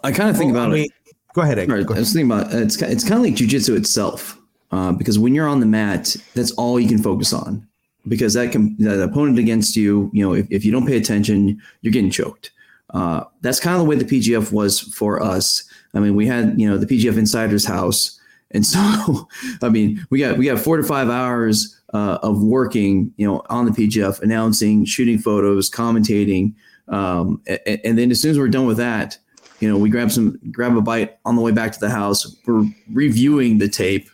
I 0.03 0.13
kind 0.13 0.31
of 0.31 0.37
think 0.37 0.53
Well, 0.55 0.65
about 0.67 0.77
I 0.77 0.81
it. 0.81 0.91
Go 1.35 1.43
ahead, 1.43 1.59
Ed. 1.59 1.69
Right. 1.69 1.85
Go 1.85 1.93
I 1.93 1.97
ahead. 1.97 2.01
was 2.03 2.13
thinking 2.13 2.31
about 2.31 2.55
it's 2.55 2.81
it's 2.81 3.03
kind 3.09 3.15
of 3.17 3.23
like 3.23 3.35
jujitsu 3.35 3.77
itself, 3.77 4.39
uh, 4.71 4.93
because 4.93 5.19
when 5.19 5.35
you're 5.35 5.49
on 5.49 5.61
the 5.61 5.67
mat, 5.67 6.17
that's 6.35 6.53
all 6.53 6.79
you 6.81 6.89
can 6.89 7.03
focus 7.03 7.33
on. 7.33 7.67
Because 8.07 8.35
that 8.35 8.53
can 8.53 8.77
that 8.79 9.03
opponent 9.03 9.39
against 9.39 9.77
you, 9.77 10.11
you 10.13 10.25
know, 10.27 10.35
if, 10.35 10.47
if 10.51 10.65
you 10.65 10.71
don't 10.73 10.87
pay 10.87 10.97
attention, 10.97 11.61
you're 11.83 11.93
getting 11.93 12.11
choked. 12.11 12.51
Uh, 12.91 13.25
that's 13.41 13.59
kind 13.61 13.75
of 13.77 13.83
the 13.83 13.89
way 13.89 13.97
the 13.97 14.05
PGF 14.05 14.53
was 14.53 14.81
for 14.81 15.21
us. 15.23 15.65
I 15.95 16.01
mean, 16.01 16.15
we 16.15 16.27
had 16.27 16.59
you 16.61 16.69
know 16.69 16.79
the 16.79 16.87
PGF 16.87 17.17
Insiders 17.19 17.65
House, 17.67 18.19
and 18.55 18.65
so 18.65 19.29
I 19.63 19.69
mean, 19.69 20.07
we 20.11 20.21
got 20.21 20.39
we 20.39 20.47
got 20.47 20.59
four 20.59 20.77
to 20.77 20.83
five 20.83 21.11
hours 21.11 21.79
uh, 21.93 22.19
of 22.23 22.43
working, 22.43 23.13
you 23.17 23.27
know, 23.27 23.43
on 23.51 23.67
the 23.67 23.71
PGF, 23.71 24.21
announcing, 24.23 24.85
shooting 24.85 25.19
photos, 25.19 25.71
commentating, 25.71 26.55
um, 26.89 27.43
and, 27.47 27.81
and 27.85 27.99
then 27.99 28.11
as 28.11 28.21
soon 28.21 28.31
as 28.31 28.39
we're 28.39 28.49
done 28.49 28.67
with 28.67 28.77
that, 28.79 29.19
you 29.61 29.69
know, 29.69 29.79
we 29.79 29.89
grab 29.89 30.11
some, 30.11 30.39
grab 30.51 30.77
a 30.77 30.83
bite 30.83 31.19
on 31.25 31.37
the 31.37 31.43
way 31.43 31.53
back 31.53 31.73
to 31.73 31.81
the 31.81 31.91
house. 31.91 32.37
We're 32.47 32.65
reviewing 32.93 33.59
the 33.59 33.69
tape. 33.69 34.09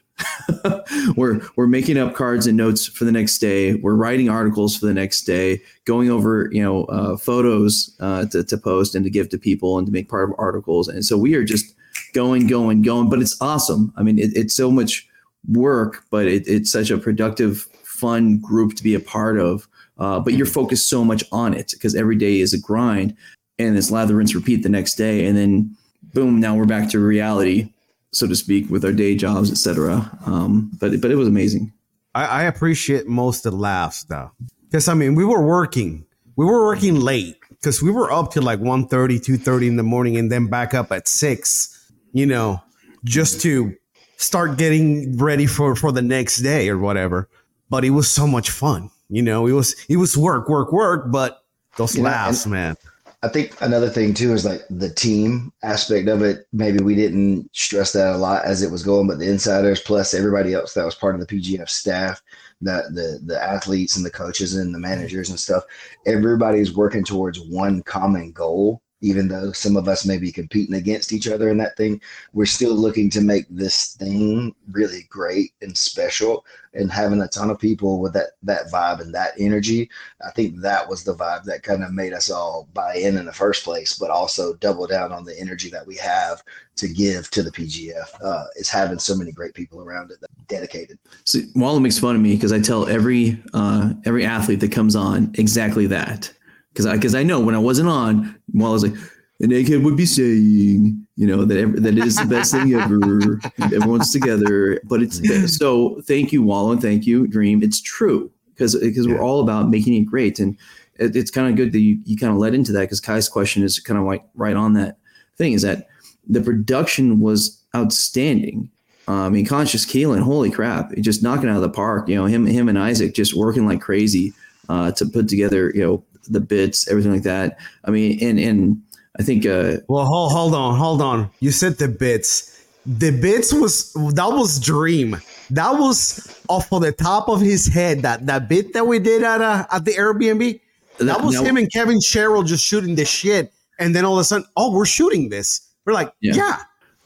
we're 1.16 1.40
we're 1.56 1.66
making 1.66 1.97
up 1.97 2.14
cards 2.14 2.47
and 2.47 2.54
notes 2.54 2.87
for 2.87 3.04
the 3.06 3.12
next 3.12 3.38
day. 3.38 3.75
We're 3.75 3.94
writing 3.94 4.28
articles 4.28 4.76
for 4.76 4.85
the 4.85 4.92
next 4.92 5.23
day, 5.23 5.62
going 5.87 6.11
over 6.11 6.50
you 6.52 6.62
know 6.62 6.85
uh, 6.85 7.16
photos 7.16 7.97
uh, 8.00 8.26
to, 8.26 8.44
to 8.44 8.59
post 8.59 8.94
and 8.94 9.02
to 9.04 9.11
give 9.11 9.30
to 9.30 9.38
people 9.38 9.78
and 9.78 9.87
to 9.87 9.92
make 9.92 10.11
part 10.11 10.28
of 10.28 10.35
articles. 10.38 10.88
And 10.88 11.06
so 11.06 11.16
we 11.16 11.35
are 11.35 11.44
just 11.44 11.75
going, 12.12 12.47
going, 12.47 12.83
going. 12.83 13.09
But 13.09 13.21
it's 13.21 13.40
awesome. 13.40 13.93
I 13.97 14.02
mean, 14.02 14.19
it, 14.19 14.31
it's 14.35 14.55
so 14.55 14.71
much 14.71 15.09
work, 15.49 16.05
but 16.11 16.26
it, 16.26 16.47
it's 16.47 16.71
such 16.71 16.90
a 16.90 16.99
productive, 16.99 17.62
fun 17.85 18.38
group 18.38 18.75
to 18.76 18.83
be 18.83 18.95
a 18.95 19.00
part 19.00 19.38
of. 19.38 19.69
Uh, 19.99 20.19
but 20.19 20.33
you're 20.33 20.47
focused 20.47 20.88
so 20.88 21.05
much 21.05 21.23
on 21.31 21.52
it 21.52 21.73
because 21.73 21.95
every 21.95 22.17
day 22.17 22.40
is 22.40 22.55
a 22.55 22.61
grind, 22.61 23.14
and 23.59 23.76
it's 23.76 23.90
lather, 23.90 24.17
rinse, 24.17 24.35
repeat 24.35 24.62
the 24.62 24.69
next 24.69 24.95
day, 24.95 25.26
and 25.26 25.37
then 25.37 25.76
boom, 26.14 26.40
now 26.40 26.57
we're 26.57 26.64
back 26.64 26.88
to 26.90 26.99
reality, 26.99 27.73
so 28.12 28.26
to 28.26 28.35
speak, 28.35 28.71
with 28.71 28.85
our 28.85 28.93
day 28.93 29.14
jobs, 29.14 29.50
etc. 29.50 30.11
Um, 30.25 30.71
but 30.81 31.00
but 31.00 31.11
it 31.11 31.17
was 31.17 31.29
amazing. 31.29 31.73
I, 32.14 32.25
I 32.25 32.43
appreciate 32.45 33.07
most 33.07 33.45
of 33.45 33.52
the 33.52 33.59
laughs 33.59 34.05
though, 34.05 34.31
because 34.67 34.88
I 34.88 34.95
mean 34.95 35.14
we 35.14 35.25
were 35.25 35.43
working, 35.43 36.07
we 36.37 36.47
were 36.47 36.64
working 36.64 36.99
late 36.99 37.37
because 37.50 37.83
we 37.83 37.90
were 37.90 38.11
up 38.11 38.33
till 38.33 38.43
like 38.43 38.61
1.30, 38.61 39.19
2.30 39.21 39.69
in 39.69 39.76
the 39.76 39.83
morning, 39.83 40.17
and 40.17 40.33
then 40.33 40.47
back 40.47 40.73
up 40.73 40.90
at 40.93 41.07
six, 41.07 41.79
you 42.12 42.26
know, 42.26 42.62
just 43.05 43.40
to 43.43 43.75
start 44.17 44.59
getting 44.59 45.17
ready 45.17 45.47
for 45.47 45.75
for 45.75 45.93
the 45.93 46.02
next 46.02 46.38
day 46.38 46.69
or 46.69 46.79
whatever. 46.79 47.29
But 47.69 47.85
it 47.85 47.90
was 47.90 48.11
so 48.11 48.26
much 48.26 48.50
fun, 48.50 48.90
you 49.09 49.23
know. 49.23 49.47
It 49.47 49.52
was 49.52 49.75
it 49.88 49.97
was 49.97 50.17
work, 50.17 50.49
work, 50.49 50.73
work, 50.73 51.11
but 51.11 51.45
those 51.76 51.97
You 51.97 52.02
laughs, 52.02 52.45
and- 52.45 52.52
man. 52.52 52.76
I 53.23 53.29
think 53.29 53.55
another 53.61 53.90
thing 53.90 54.14
too 54.14 54.33
is 54.33 54.47
like 54.47 54.62
the 54.71 54.88
team 54.88 55.52
aspect 55.62 56.09
of 56.09 56.23
it. 56.23 56.47
Maybe 56.55 56.83
we 56.83 56.95
didn't 56.95 57.50
stress 57.55 57.93
that 57.93 58.14
a 58.14 58.17
lot 58.17 58.47
as 58.47 58.62
it 58.62 58.71
was 58.71 58.83
going, 58.83 59.09
but 59.09 59.19
the 59.19 59.29
insiders 59.29 59.79
plus 59.79 60.14
everybody 60.14 60.55
else 60.55 60.73
that 60.73 60.87
was 60.87 60.95
part 60.95 61.14
of 61.14 61.21
the 61.21 61.26
PGF 61.26 61.69
staff, 61.69 62.23
that 62.62 62.95
the 62.95 63.21
the 63.23 63.38
athletes 63.43 63.95
and 63.97 64.07
the 64.07 64.11
coaches 64.11 64.55
and 64.57 64.75
the 64.75 64.79
managers 64.79 65.29
and 65.29 65.38
stuff, 65.38 65.64
everybody's 66.07 66.75
working 66.75 67.05
towards 67.05 67.38
one 67.40 67.83
common 67.83 68.33
goal. 68.33 68.81
Even 69.00 69.28
though 69.28 69.52
some 69.52 69.76
of 69.76 69.88
us 69.88 70.04
may 70.04 70.19
be 70.19 70.33
competing 70.33 70.75
against 70.75 71.12
each 71.12 71.28
other 71.28 71.49
in 71.49 71.59
that 71.59 71.76
thing, 71.76 72.00
we're 72.33 72.47
still 72.47 72.75
looking 72.75 73.11
to 73.11 73.21
make 73.21 73.47
this 73.49 73.95
thing 73.95 74.54
really 74.71 75.07
great 75.09 75.52
and 75.62 75.76
special. 75.76 76.45
And 76.75 76.90
having 76.90 77.21
a 77.21 77.28
ton 77.28 77.50
of 77.50 77.59
people 77.59 78.00
with 78.00 78.12
that 78.12 78.33
that 78.42 78.71
vibe 78.71 79.00
and 79.00 79.14
that 79.14 79.33
energy 79.38 79.90
I 80.26 80.30
think 80.30 80.61
that 80.61 80.88
was 80.88 81.04
the 81.04 81.14
vibe 81.14 81.45
that 81.45 81.62
kind 81.62 81.83
of 81.83 81.92
made 81.92 82.12
us 82.12 82.30
all 82.30 82.69
buy 82.75 82.95
in 82.95 83.16
in 83.16 83.25
the 83.25 83.33
first 83.33 83.64
place, 83.64 83.99
but 83.99 84.11
also 84.11 84.54
double 84.54 84.87
down 84.87 85.12
on 85.12 85.25
the 85.25 85.38
energy 85.38 85.71
that 85.71 85.87
we 85.87 85.97
have 85.97 86.42
to 86.76 86.88
give 86.88 87.30
to 87.30 87.42
the 87.42 87.50
PGF. 87.50 88.09
Uh, 88.23 88.45
is 88.57 88.69
having 88.69 88.99
so 88.99 89.16
many 89.16 89.33
great 89.33 89.54
people 89.54 89.80
around 89.80 90.11
it 90.11 90.21
that 90.21 90.30
dedicated. 90.49 90.99
So 91.25 91.40
Wallen 91.54 91.83
makes 91.83 91.99
fun 91.99 92.16
of 92.16 92.23
me 92.23 92.35
because 92.35 92.52
I 92.52 92.61
tell 92.61 92.88
every 92.88 93.42
uh, 93.54 93.95
every 94.04 94.25
athlete 94.25 94.61
that 94.61 94.73
comes 94.73 94.95
on 94.95 95.33
exactly 95.38 95.87
that. 95.87 96.33
Because 96.80 96.92
I 96.92 96.96
because 96.96 97.14
I 97.14 97.22
know 97.22 97.40
when 97.40 97.54
I 97.54 97.58
wasn't 97.58 97.88
on, 97.88 98.37
Wallen's 98.52 98.82
like, 98.82 98.94
an 99.40 99.50
egghead 99.50 99.84
would 99.84 99.96
be 99.96 100.06
saying, 100.06 101.06
you 101.16 101.26
know, 101.26 101.44
that 101.44 101.58
ev- 101.58 101.82
that 101.82 101.99
is 101.99 102.16
the 102.16 102.26
best 102.26 102.52
thing 102.52 102.75
ever. 102.75 103.40
Everyone's 103.75 104.12
together, 104.12 104.80
but 104.84 105.02
it's 105.02 105.56
so. 105.58 106.00
Thank 106.02 106.32
you, 106.32 106.42
Wallen. 106.42 106.78
Thank 106.78 107.06
you, 107.06 107.26
Dream. 107.26 107.62
It's 107.62 107.80
true 107.80 108.30
because 108.54 108.76
because 108.76 109.06
we're 109.06 109.20
all 109.20 109.40
about 109.40 109.68
making 109.68 109.94
it 109.94 110.06
great, 110.06 110.38
and 110.38 110.56
it, 110.96 111.16
it's 111.16 111.30
kind 111.30 111.49
of 111.49 111.56
good 111.56 111.72
that 111.72 111.80
you, 111.80 111.99
you 112.04 112.16
kind 112.16 112.32
of 112.32 112.38
led 112.38 112.54
into 112.54 112.72
that 112.72 112.82
because 112.82 113.00
Kai's 113.00 113.28
question 113.28 113.62
is 113.62 113.78
kind 113.80 113.99
of 113.99 114.04
like 114.04 114.25
right 114.34 114.56
on 114.56 114.75
that 114.75 114.96
thing 115.37 115.52
is 115.54 115.62
that 115.62 115.88
the 116.28 116.40
production 116.40 117.20
was 117.20 117.62
outstanding. 117.75 118.70
Uh, 119.08 119.26
I 119.26 119.28
mean, 119.30 119.46
Conscious 119.46 119.84
Keelan, 119.84 120.22
holy 120.22 120.50
crap, 120.50 120.94
just 120.99 121.22
knocking 121.22 121.49
out 121.49 121.56
of 121.56 121.62
the 121.62 121.70
park. 121.70 122.08
You 122.08 122.16
know, 122.16 122.26
him, 122.26 122.46
him 122.46 122.68
and 122.68 122.78
Isaac 122.78 123.14
just 123.14 123.34
working 123.34 123.66
like 123.66 123.80
crazy 123.80 124.32
uh, 124.68 124.92
to 124.92 125.06
put 125.06 125.28
together, 125.28 125.72
you 125.75 125.82
know, 125.82 126.04
the 126.30 126.40
bits, 126.40 126.88
everything 126.88 127.12
like 127.12 127.22
that. 127.25 127.58
I 127.84 127.90
mean, 127.90 128.18
and 128.22 128.38
and 128.38 128.82
I 129.18 129.22
think 129.22 129.44
uh, 129.46 129.78
Well, 129.88 130.04
hold, 130.06 130.32
hold 130.32 130.54
on, 130.54 130.78
hold 130.78 131.02
on. 131.02 131.30
You 131.40 131.50
said 131.50 131.78
the 131.78 131.88
bits. 131.88 132.46
The 132.87 133.10
bits 133.10 133.52
was 133.52 133.92
that 133.92 134.28
was 134.32 134.58
dream. 134.58 135.16
That 135.50 135.72
was 135.78 136.40
off 136.49 136.72
of 136.72 136.82
the 136.82 136.92
top 136.92 137.28
of 137.28 137.40
his 137.40 137.66
head. 137.66 138.02
That 138.02 138.26
that 138.26 138.49
bit 138.49 138.72
that 138.72 138.87
we 138.87 138.99
did 138.99 139.22
at 139.22 139.40
uh, 139.42 139.66
at 139.70 139.84
the 139.84 139.92
Airbnb. 139.92 140.60
That 140.99 141.04
That- 141.04 141.25
was 141.25 141.34
that- 141.37 141.44
him 141.44 141.56
and 141.56 141.70
Kevin 141.72 142.00
Sherrill 142.00 142.42
just 142.42 142.64
shooting 142.64 142.94
the 142.94 143.04
shit, 143.04 143.52
and 143.78 143.94
then 143.94 144.04
all 144.04 144.14
of 144.14 144.20
a 144.20 144.25
sudden, 144.25 144.46
oh, 144.56 144.72
we're 144.72 144.87
shooting 144.87 145.28
this. 145.28 145.60
We're 145.87 145.92
like, 145.94 146.12
Yeah. 146.20 146.34
yeah, 146.34 146.56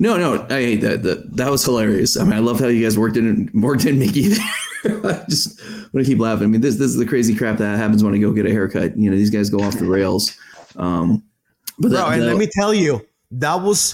no, 0.04 0.18
no, 0.18 0.46
I 0.50 0.60
hate 0.60 0.80
that. 0.82 1.02
That 1.02 1.34
that 1.36 1.50
was 1.50 1.64
hilarious. 1.64 2.18
I 2.18 2.24
mean, 2.24 2.34
I 2.34 2.40
love 2.40 2.60
how 2.60 2.66
you 2.66 2.82
guys 2.84 2.98
worked 2.98 3.16
in 3.16 3.50
worked 3.54 3.86
in 3.86 3.98
Mickey. 3.98 4.32
I 4.84 5.24
just 5.30 5.58
want 5.94 6.04
to 6.04 6.04
keep 6.04 6.18
laughing. 6.18 6.44
I 6.44 6.46
mean, 6.48 6.60
this 6.60 6.76
this 6.76 6.88
is 6.88 6.96
the 6.96 7.06
crazy 7.06 7.34
crap 7.34 7.56
that 7.56 7.78
happens 7.78 8.04
when 8.04 8.14
I 8.14 8.18
go 8.18 8.30
get 8.32 8.44
a 8.44 8.50
haircut. 8.50 8.98
You 8.98 9.10
know, 9.10 9.16
these 9.16 9.30
guys 9.30 9.48
go 9.48 9.60
off 9.60 9.78
the 9.78 9.86
rails. 9.86 10.36
Um, 10.76 11.22
but 11.78 11.88
bro. 11.88 11.98
that- 11.98 12.12
and 12.12 12.22
that- 12.22 12.26
let 12.26 12.36
me 12.36 12.46
tell 12.52 12.74
you, 12.74 13.00
that 13.30 13.62
was 13.62 13.92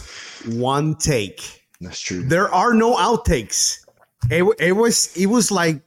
one 0.48 0.96
take. 0.96 1.62
That's 1.80 2.00
true. 2.00 2.24
There 2.24 2.52
are 2.52 2.74
no 2.74 2.96
outtakes. 2.96 3.78
It, 4.30 4.44
it 4.58 4.72
was 4.72 5.16
it 5.16 5.26
was 5.26 5.52
like 5.52 5.80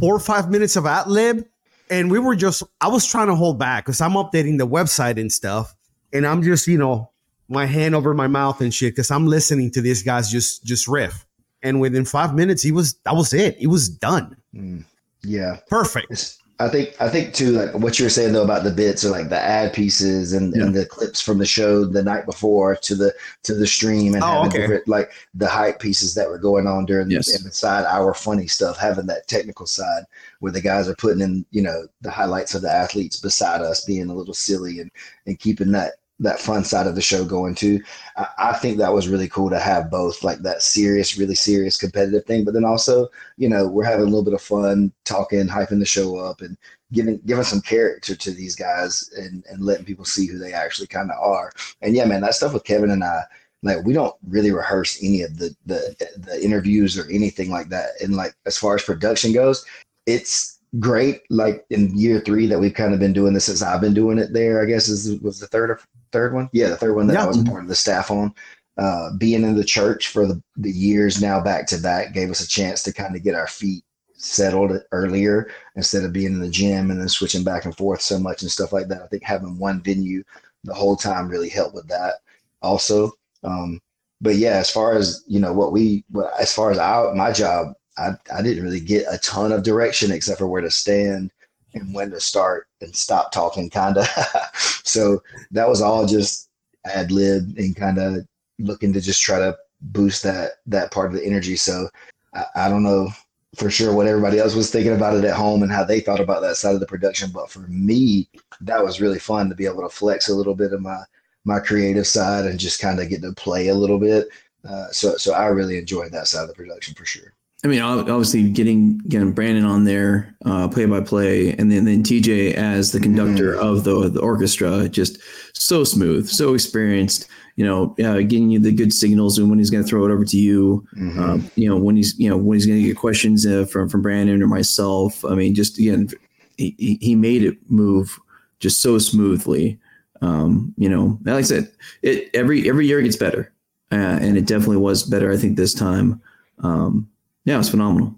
four 0.00 0.16
or 0.16 0.20
five 0.20 0.50
minutes 0.50 0.74
of 0.74 0.86
ad 0.86 1.06
lib, 1.06 1.46
and 1.88 2.10
we 2.10 2.18
were 2.18 2.34
just 2.34 2.64
I 2.80 2.88
was 2.88 3.06
trying 3.06 3.28
to 3.28 3.36
hold 3.36 3.60
back 3.60 3.86
because 3.86 4.00
I'm 4.00 4.14
updating 4.14 4.58
the 4.58 4.66
website 4.66 5.20
and 5.20 5.32
stuff, 5.32 5.72
and 6.12 6.26
I'm 6.26 6.42
just 6.42 6.66
you 6.66 6.78
know 6.78 7.12
my 7.48 7.66
hand 7.66 7.94
over 7.94 8.14
my 8.14 8.26
mouth 8.26 8.60
and 8.60 8.72
shit 8.72 8.92
because 8.94 9.10
I'm 9.10 9.26
listening 9.26 9.70
to 9.72 9.80
these 9.80 10.02
guys 10.02 10.30
just 10.30 10.64
just 10.64 10.86
riff, 10.88 11.24
and 11.62 11.80
within 11.80 12.04
five 12.04 12.34
minutes 12.34 12.62
he 12.62 12.72
was 12.72 12.94
that 13.04 13.14
was 13.16 13.32
it. 13.32 13.56
It 13.60 13.68
was 13.68 13.88
done. 13.88 14.36
Mm, 14.54 14.84
yeah. 15.22 15.58
Perfect. 15.68 16.06
It's, 16.10 16.38
I 16.60 16.68
think 16.68 16.96
I 17.00 17.08
think 17.08 17.34
too 17.34 17.50
like 17.52 17.72
what 17.74 18.00
you 18.00 18.04
were 18.04 18.10
saying 18.10 18.32
though 18.32 18.42
about 18.42 18.64
the 18.64 18.72
bits 18.72 19.04
or 19.04 19.10
like 19.10 19.28
the 19.28 19.38
ad 19.38 19.72
pieces 19.72 20.32
and, 20.32 20.52
and 20.54 20.74
the 20.74 20.86
clips 20.86 21.20
from 21.20 21.38
the 21.38 21.46
show 21.46 21.84
the 21.84 22.02
night 22.02 22.26
before 22.26 22.74
to 22.74 22.96
the 22.96 23.14
to 23.44 23.54
the 23.54 23.64
stream 23.64 24.14
and 24.14 24.24
Oh, 24.24 24.26
having 24.26 24.48
okay. 24.48 24.58
different 24.62 24.88
like 24.88 25.12
the 25.34 25.46
hype 25.46 25.78
pieces 25.78 26.16
that 26.16 26.28
were 26.28 26.36
going 26.36 26.66
on 26.66 26.84
during 26.84 27.12
Yes. 27.12 27.32
and 27.32 27.44
beside 27.44 27.84
our 27.84 28.12
funny 28.12 28.48
stuff 28.48 28.76
having 28.76 29.06
that 29.06 29.28
technical 29.28 29.66
side 29.66 30.02
where 30.40 30.50
the 30.50 30.60
guys 30.60 30.88
are 30.88 30.96
putting 30.96 31.20
in 31.20 31.46
you 31.52 31.62
know 31.62 31.86
the 32.00 32.10
highlights 32.10 32.56
of 32.56 32.62
the 32.62 32.70
athletes 32.72 33.20
beside 33.20 33.60
us 33.60 33.84
being 33.84 34.10
a 34.10 34.14
little 34.14 34.34
silly 34.34 34.80
and 34.80 34.90
and 35.26 35.38
keeping 35.38 35.70
that 35.70 35.92
that 36.20 36.40
fun 36.40 36.64
side 36.64 36.86
of 36.86 36.94
the 36.94 37.00
show 37.00 37.24
going 37.24 37.54
too. 37.54 37.80
I, 38.16 38.26
I 38.38 38.52
think 38.54 38.78
that 38.78 38.92
was 38.92 39.08
really 39.08 39.28
cool 39.28 39.50
to 39.50 39.58
have 39.58 39.90
both 39.90 40.24
like 40.24 40.38
that 40.40 40.62
serious, 40.62 41.16
really 41.16 41.34
serious 41.34 41.76
competitive 41.76 42.24
thing, 42.24 42.44
but 42.44 42.54
then 42.54 42.64
also 42.64 43.08
you 43.36 43.48
know, 43.48 43.66
we're 43.66 43.84
having 43.84 44.02
a 44.02 44.08
little 44.08 44.24
bit 44.24 44.34
of 44.34 44.42
fun 44.42 44.92
talking, 45.04 45.46
hyping 45.46 45.78
the 45.78 45.86
show 45.86 46.16
up 46.16 46.40
and 46.40 46.56
giving 46.92 47.20
giving 47.26 47.44
some 47.44 47.60
character 47.60 48.16
to 48.16 48.30
these 48.30 48.56
guys 48.56 49.10
and, 49.16 49.44
and 49.50 49.64
letting 49.64 49.84
people 49.84 50.04
see 50.04 50.26
who 50.26 50.38
they 50.38 50.52
actually 50.52 50.86
kind 50.86 51.10
of 51.10 51.18
are. 51.20 51.52
And 51.82 51.94
yeah, 51.94 52.04
man, 52.04 52.20
that 52.22 52.34
stuff 52.34 52.54
with 52.54 52.64
Kevin 52.64 52.90
and 52.90 53.04
I, 53.04 53.22
like 53.62 53.84
we 53.84 53.92
don't 53.92 54.14
really 54.26 54.52
rehearse 54.52 55.02
any 55.02 55.22
of 55.22 55.38
the 55.38 55.54
the 55.66 55.96
the 56.16 56.44
interviews 56.44 56.98
or 56.98 57.08
anything 57.10 57.50
like 57.50 57.68
that. 57.70 57.90
And 58.02 58.16
like 58.16 58.34
as 58.46 58.56
far 58.56 58.74
as 58.74 58.82
production 58.82 59.32
goes, 59.32 59.64
it's 60.06 60.57
great. 60.78 61.22
Like 61.30 61.64
in 61.70 61.96
year 61.96 62.20
three 62.20 62.46
that 62.46 62.58
we've 62.58 62.74
kind 62.74 62.94
of 62.94 63.00
been 63.00 63.12
doing 63.12 63.32
this 63.32 63.46
since 63.46 63.62
I've 63.62 63.80
been 63.80 63.94
doing 63.94 64.18
it 64.18 64.32
there, 64.32 64.62
I 64.62 64.66
guess 64.66 64.88
is 64.88 65.20
was 65.20 65.40
the 65.40 65.46
third 65.46 65.70
or 65.70 65.80
third 66.12 66.34
one. 66.34 66.48
Yeah, 66.52 66.68
the 66.68 66.76
third 66.76 66.94
one 66.94 67.06
that 67.06 67.14
Yeah. 67.14 67.24
I 67.24 67.26
was 67.26 67.42
part 67.42 67.62
of 67.62 67.68
the 67.68 67.74
staff 67.74 68.10
on 68.10 68.34
uh, 68.76 69.10
being 69.18 69.42
in 69.42 69.56
the 69.56 69.64
church 69.64 70.08
for 70.08 70.26
the, 70.26 70.40
the 70.56 70.70
years 70.70 71.20
now 71.20 71.40
back 71.40 71.66
to 71.68 71.78
back 71.78 72.12
gave 72.12 72.30
us 72.30 72.40
a 72.40 72.48
chance 72.48 72.82
to 72.84 72.92
kind 72.92 73.16
of 73.16 73.22
get 73.22 73.34
our 73.34 73.48
feet 73.48 73.84
settled 74.14 74.72
earlier 74.92 75.48
instead 75.76 76.04
of 76.04 76.12
being 76.12 76.32
in 76.32 76.40
the 76.40 76.48
gym 76.50 76.90
and 76.90 77.00
then 77.00 77.08
switching 77.08 77.44
back 77.44 77.64
and 77.64 77.76
forth 77.76 78.00
so 78.00 78.18
much 78.18 78.42
and 78.42 78.50
stuff 78.50 78.72
like 78.72 78.88
that. 78.88 79.02
I 79.02 79.06
think 79.06 79.22
having 79.22 79.58
one 79.58 79.80
venue 79.80 80.22
the 80.64 80.74
whole 80.74 80.96
time 80.96 81.28
really 81.28 81.48
helped 81.48 81.74
with 81.74 81.88
that 81.88 82.14
also. 82.62 83.12
Um, 83.44 83.80
but 84.20 84.34
yeah, 84.34 84.56
as 84.56 84.70
far 84.70 84.94
as 84.94 85.24
you 85.28 85.38
know, 85.38 85.52
what 85.52 85.72
we, 85.72 86.04
as 86.40 86.52
far 86.52 86.70
as 86.72 86.78
our, 86.78 87.14
my 87.14 87.32
job, 87.32 87.74
I, 87.98 88.12
I 88.34 88.42
didn't 88.42 88.64
really 88.64 88.80
get 88.80 89.06
a 89.10 89.18
ton 89.18 89.52
of 89.52 89.62
direction 89.62 90.12
except 90.12 90.38
for 90.38 90.46
where 90.46 90.62
to 90.62 90.70
stand 90.70 91.32
and 91.74 91.94
when 91.94 92.10
to 92.10 92.20
start 92.20 92.68
and 92.80 92.94
stop 92.94 93.32
talking, 93.32 93.68
kind 93.70 93.98
of. 93.98 94.08
so 94.84 95.22
that 95.50 95.68
was 95.68 95.82
all 95.82 96.06
just 96.06 96.48
ad 96.84 97.10
lib 97.10 97.54
and 97.58 97.76
kind 97.76 97.98
of 97.98 98.26
looking 98.58 98.92
to 98.92 99.00
just 99.00 99.22
try 99.22 99.38
to 99.38 99.56
boost 99.80 100.22
that 100.22 100.52
that 100.66 100.90
part 100.90 101.08
of 101.08 101.12
the 101.12 101.24
energy. 101.24 101.56
So 101.56 101.88
I, 102.34 102.44
I 102.54 102.68
don't 102.68 102.82
know 102.82 103.08
for 103.56 103.70
sure 103.70 103.94
what 103.94 104.06
everybody 104.06 104.38
else 104.38 104.54
was 104.54 104.70
thinking 104.70 104.94
about 104.94 105.16
it 105.16 105.24
at 105.24 105.34
home 105.34 105.62
and 105.62 105.72
how 105.72 105.84
they 105.84 106.00
thought 106.00 106.20
about 106.20 106.42
that 106.42 106.56
side 106.56 106.74
of 106.74 106.80
the 106.80 106.86
production, 106.86 107.30
but 107.32 107.50
for 107.50 107.60
me, 107.60 108.28
that 108.60 108.82
was 108.82 109.00
really 109.00 109.18
fun 109.18 109.48
to 109.48 109.54
be 109.54 109.66
able 109.66 109.82
to 109.82 109.88
flex 109.88 110.28
a 110.28 110.34
little 110.34 110.54
bit 110.54 110.72
of 110.72 110.80
my 110.80 111.02
my 111.44 111.58
creative 111.58 112.06
side 112.06 112.44
and 112.44 112.60
just 112.60 112.80
kind 112.80 113.00
of 113.00 113.08
get 113.08 113.22
to 113.22 113.32
play 113.32 113.68
a 113.68 113.74
little 113.74 113.98
bit. 113.98 114.28
Uh, 114.68 114.88
so 114.90 115.16
so 115.16 115.32
I 115.32 115.46
really 115.46 115.78
enjoyed 115.78 116.12
that 116.12 116.28
side 116.28 116.42
of 116.42 116.48
the 116.48 116.54
production 116.54 116.94
for 116.94 117.04
sure. 117.04 117.32
I 117.64 117.68
mean, 117.68 117.80
obviously 117.80 118.48
getting 118.50 118.98
getting 119.08 119.32
Brandon 119.32 119.64
on 119.64 119.82
there, 119.84 120.36
uh, 120.44 120.68
play 120.68 120.86
by 120.86 121.00
play, 121.00 121.50
and 121.54 121.70
then 121.72 121.84
then 121.84 122.04
TJ 122.04 122.54
as 122.54 122.92
the 122.92 123.00
conductor 123.00 123.54
of 123.54 123.82
the 123.84 124.08
the 124.08 124.20
orchestra, 124.20 124.88
just 124.88 125.18
so 125.54 125.82
smooth, 125.82 126.28
so 126.28 126.54
experienced. 126.54 127.26
You 127.56 127.64
know, 127.64 127.96
uh, 128.04 128.18
getting 128.18 128.50
you 128.50 128.60
the 128.60 128.70
good 128.70 128.92
signals 128.92 129.36
and 129.38 129.50
when 129.50 129.58
he's 129.58 129.70
going 129.70 129.82
to 129.82 129.88
throw 129.88 130.04
it 130.06 130.12
over 130.12 130.24
to 130.24 130.36
you. 130.38 130.86
Mhm. 130.96 131.18
Um, 131.18 131.50
you 131.56 131.68
know, 131.68 131.76
when 131.76 131.96
he's 131.96 132.16
you 132.16 132.30
know 132.30 132.36
when 132.36 132.56
he's 132.56 132.66
going 132.66 132.80
to 132.80 132.86
get 132.86 132.96
questions 132.96 133.44
uh, 133.44 133.64
from 133.64 133.88
from 133.88 134.02
Brandon 134.02 134.40
or 134.40 134.46
myself. 134.46 135.24
I 135.24 135.34
mean, 135.34 135.56
just 135.56 135.76
again, 135.80 136.08
he, 136.56 136.76
he- 136.78 136.98
he 137.00 137.14
made 137.16 137.42
it 137.42 137.58
move 137.68 138.16
just 138.60 138.80
so 138.80 138.98
smoothly. 138.98 139.80
Um, 140.22 140.72
you 140.76 140.88
know, 140.88 141.18
like 141.24 141.34
I 141.38 141.42
said, 141.42 141.72
it 142.02 142.30
every 142.34 142.68
every 142.68 142.86
year 142.86 143.00
it 143.00 143.04
gets 143.04 143.16
better. 143.16 143.52
uh, 143.90 143.96
and 144.22 144.36
it 144.38 144.46
definitely 144.46 144.76
was 144.76 145.02
better. 145.02 145.32
I 145.32 145.36
think 145.36 145.56
this 145.56 145.74
time, 145.74 146.20
um, 146.60 147.08
yeah, 147.48 147.54
it 147.54 147.58
was 147.58 147.70
phenomenal. 147.70 148.14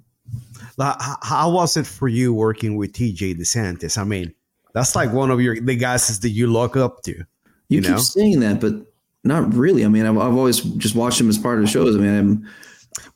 How 0.77 1.49
was 1.53 1.77
it 1.77 1.87
for 1.87 2.09
you 2.09 2.35
working 2.35 2.77
with 2.77 2.93
TJ 2.93 3.39
DeSantis? 3.39 3.97
I 3.97 4.03
mean, 4.03 4.35
that's 4.75 4.97
like 4.97 5.13
one 5.13 5.31
of 5.31 5.41
your 5.41 5.61
the 5.61 5.77
guys 5.77 6.19
that 6.19 6.31
you 6.31 6.49
look 6.49 6.77
up 6.77 7.03
to. 7.05 7.13
You, 7.13 7.25
you 7.69 7.83
keep 7.83 7.99
saying 8.01 8.41
that, 8.41 8.61
but 8.61 8.75
not 9.23 9.55
really. 9.55 9.85
I 9.85 9.89
mean, 9.89 10.05
I've, 10.05 10.19
I've 10.19 10.37
always 10.37 10.59
just 10.59 10.97
watched 10.97 11.21
him 11.21 11.29
as 11.29 11.39
part 11.39 11.59
of 11.59 11.65
the 11.65 11.71
shows. 11.71 11.95
I 11.95 12.01
mean, 12.01 12.19
I'm, 12.19 12.49